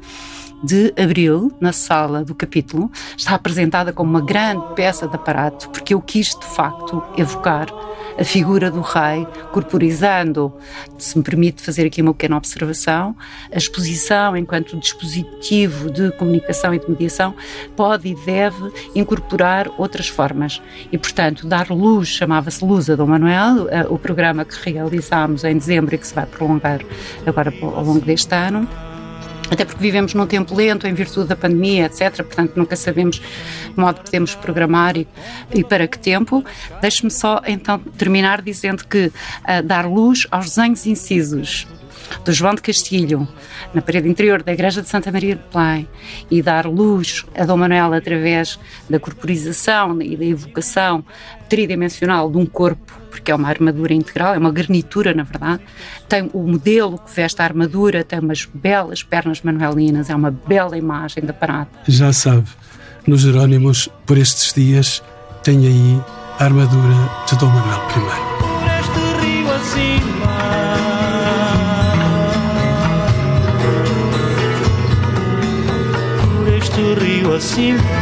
de 0.63 0.95
abril, 0.97 1.53
na 1.61 1.73
sala 1.73 2.25
do 2.25 2.35
capítulo, 2.35 2.91
está 3.17 3.35
apresentada 3.35 3.93
como 3.93 4.11
uma 4.11 4.21
grande 4.21 4.65
peça 4.75 5.09
de 5.09 5.17
aparato, 5.17 5.69
porque 5.71 5.93
eu 5.93 6.01
quis 6.01 6.29
de 6.29 6.47
facto 6.47 7.03
evocar 7.17 7.67
a 8.19 8.25
figura 8.25 8.71
do 8.71 8.81
rei, 8.81 9.27
corporizando, 9.53 10.53
se 10.99 11.17
me 11.17 11.25
permite 11.25 11.63
fazer 11.63 11.87
aqui 11.87 12.03
uma 12.03 12.13
pequena 12.13 12.37
observação, 12.37 13.17
a 13.53 13.57
exposição 13.57 14.37
enquanto 14.37 14.79
dispositivo 14.79 15.91
de 15.91 16.11
comunicação 16.13 16.75
e 16.75 16.79
de 16.79 16.89
mediação 16.89 17.35
pode 17.77 18.09
e 18.09 18.15
deve 18.15 18.73
incorporar 18.95 19.69
outras 19.79 20.09
formas. 20.09 20.61
E, 20.91 20.99
portanto, 20.99 21.47
dar 21.47 21.71
luz, 21.71 22.09
chamava-se 22.09 22.65
Luz 22.65 22.89
a 22.91 22.97
Dom 22.97 23.07
Manuel, 23.07 23.69
o 23.91 23.99
programa 23.99 24.45
que 24.45 24.55
realizámos 24.71 25.45
em 25.45 25.57
dezembro 25.57 25.95
e 25.95 25.99
que 25.99 26.07
se 26.07 26.15
vai 26.15 26.27
prolongar 26.27 26.81
agora 27.27 27.53
ao 27.61 27.85
longo 27.85 28.01
deste 28.01 28.35
ano 28.35 28.69
até 29.53 29.67
porque 29.67 29.83
vivemos 29.83 30.15
num 30.15 30.27
tempo 30.27 30.55
lento 30.55 30.87
em 30.87 30.95
virtude 30.95 31.29
da 31.29 31.37
pandemia, 31.37 31.85
etc. 31.85 32.25
Portanto, 32.25 32.55
nunca 32.57 32.75
sabemos 32.75 33.17
de 33.17 33.77
modo 33.77 33.99
que 33.99 34.05
podemos 34.07 34.35
programar 34.35 34.97
e, 34.97 35.07
e 35.53 35.63
para 35.63 35.87
que 35.87 35.99
tempo. 35.99 36.43
Deixe-me 36.81 37.11
só 37.11 37.43
então 37.47 37.79
terminar 37.79 38.41
dizendo 38.41 38.87
que 38.87 39.07
uh, 39.07 39.63
dar 39.63 39.87
luz 39.87 40.27
aos 40.31 40.47
desenhos 40.47 40.87
incisos 40.87 41.67
do 42.25 42.33
João 42.33 42.55
de 42.55 42.63
Castilho 42.63 43.29
na 43.75 43.83
parede 43.83 44.09
interior 44.09 44.43
da 44.43 44.53
Igreja 44.53 44.81
de 44.81 44.89
Santa 44.89 45.13
Maria 45.13 45.37
de 45.37 45.43
Pelém 45.43 45.89
e 46.31 46.43
dar 46.43 46.67
luz 46.67 47.25
a 47.35 47.45
Dom 47.45 47.59
Manuel 47.59 47.93
através 47.93 48.59
da 48.89 48.99
corporização 48.99 50.01
e 50.01 50.17
da 50.17 50.25
evocação 50.25 51.05
tridimensional 51.53 52.31
de 52.31 52.39
um 52.39 52.47
corpo, 52.47 52.99
porque 53.11 53.31
é 53.31 53.35
uma 53.35 53.47
armadura 53.47 53.93
integral, 53.93 54.35
é 54.35 54.39
uma 54.39 54.51
garnitura, 54.51 55.13
na 55.13 55.23
verdade. 55.23 55.61
Tem 56.09 56.31
o 56.33 56.49
modelo 56.49 56.99
que 56.99 57.15
veste 57.15 57.43
a 57.43 57.45
armadura, 57.45 58.03
tem 58.03 58.21
umas 58.21 58.47
belas 58.47 59.03
pernas 59.03 59.43
manuelinas, 59.43 60.09
é 60.09 60.15
uma 60.15 60.31
bela 60.31 60.79
imagem 60.79 61.23
da 61.23 61.35
parada. 61.35 61.69
Já 61.87 62.11
sabe, 62.11 62.49
nos 63.07 63.21
Jerónimos, 63.21 63.87
por 64.07 64.17
estes 64.17 64.55
dias, 64.55 65.03
tem 65.43 65.59
aí 65.67 66.01
a 66.39 66.45
armadura 66.45 66.95
de 67.29 67.37
Dom 67.37 67.49
Manuel 67.49 67.81
I. 67.81 68.03
Por 68.41 68.65
este 68.73 69.27
rio 69.27 69.53
acima 69.53 70.53
do 76.75 76.95
rio 76.95 77.35
acima. 77.35 78.02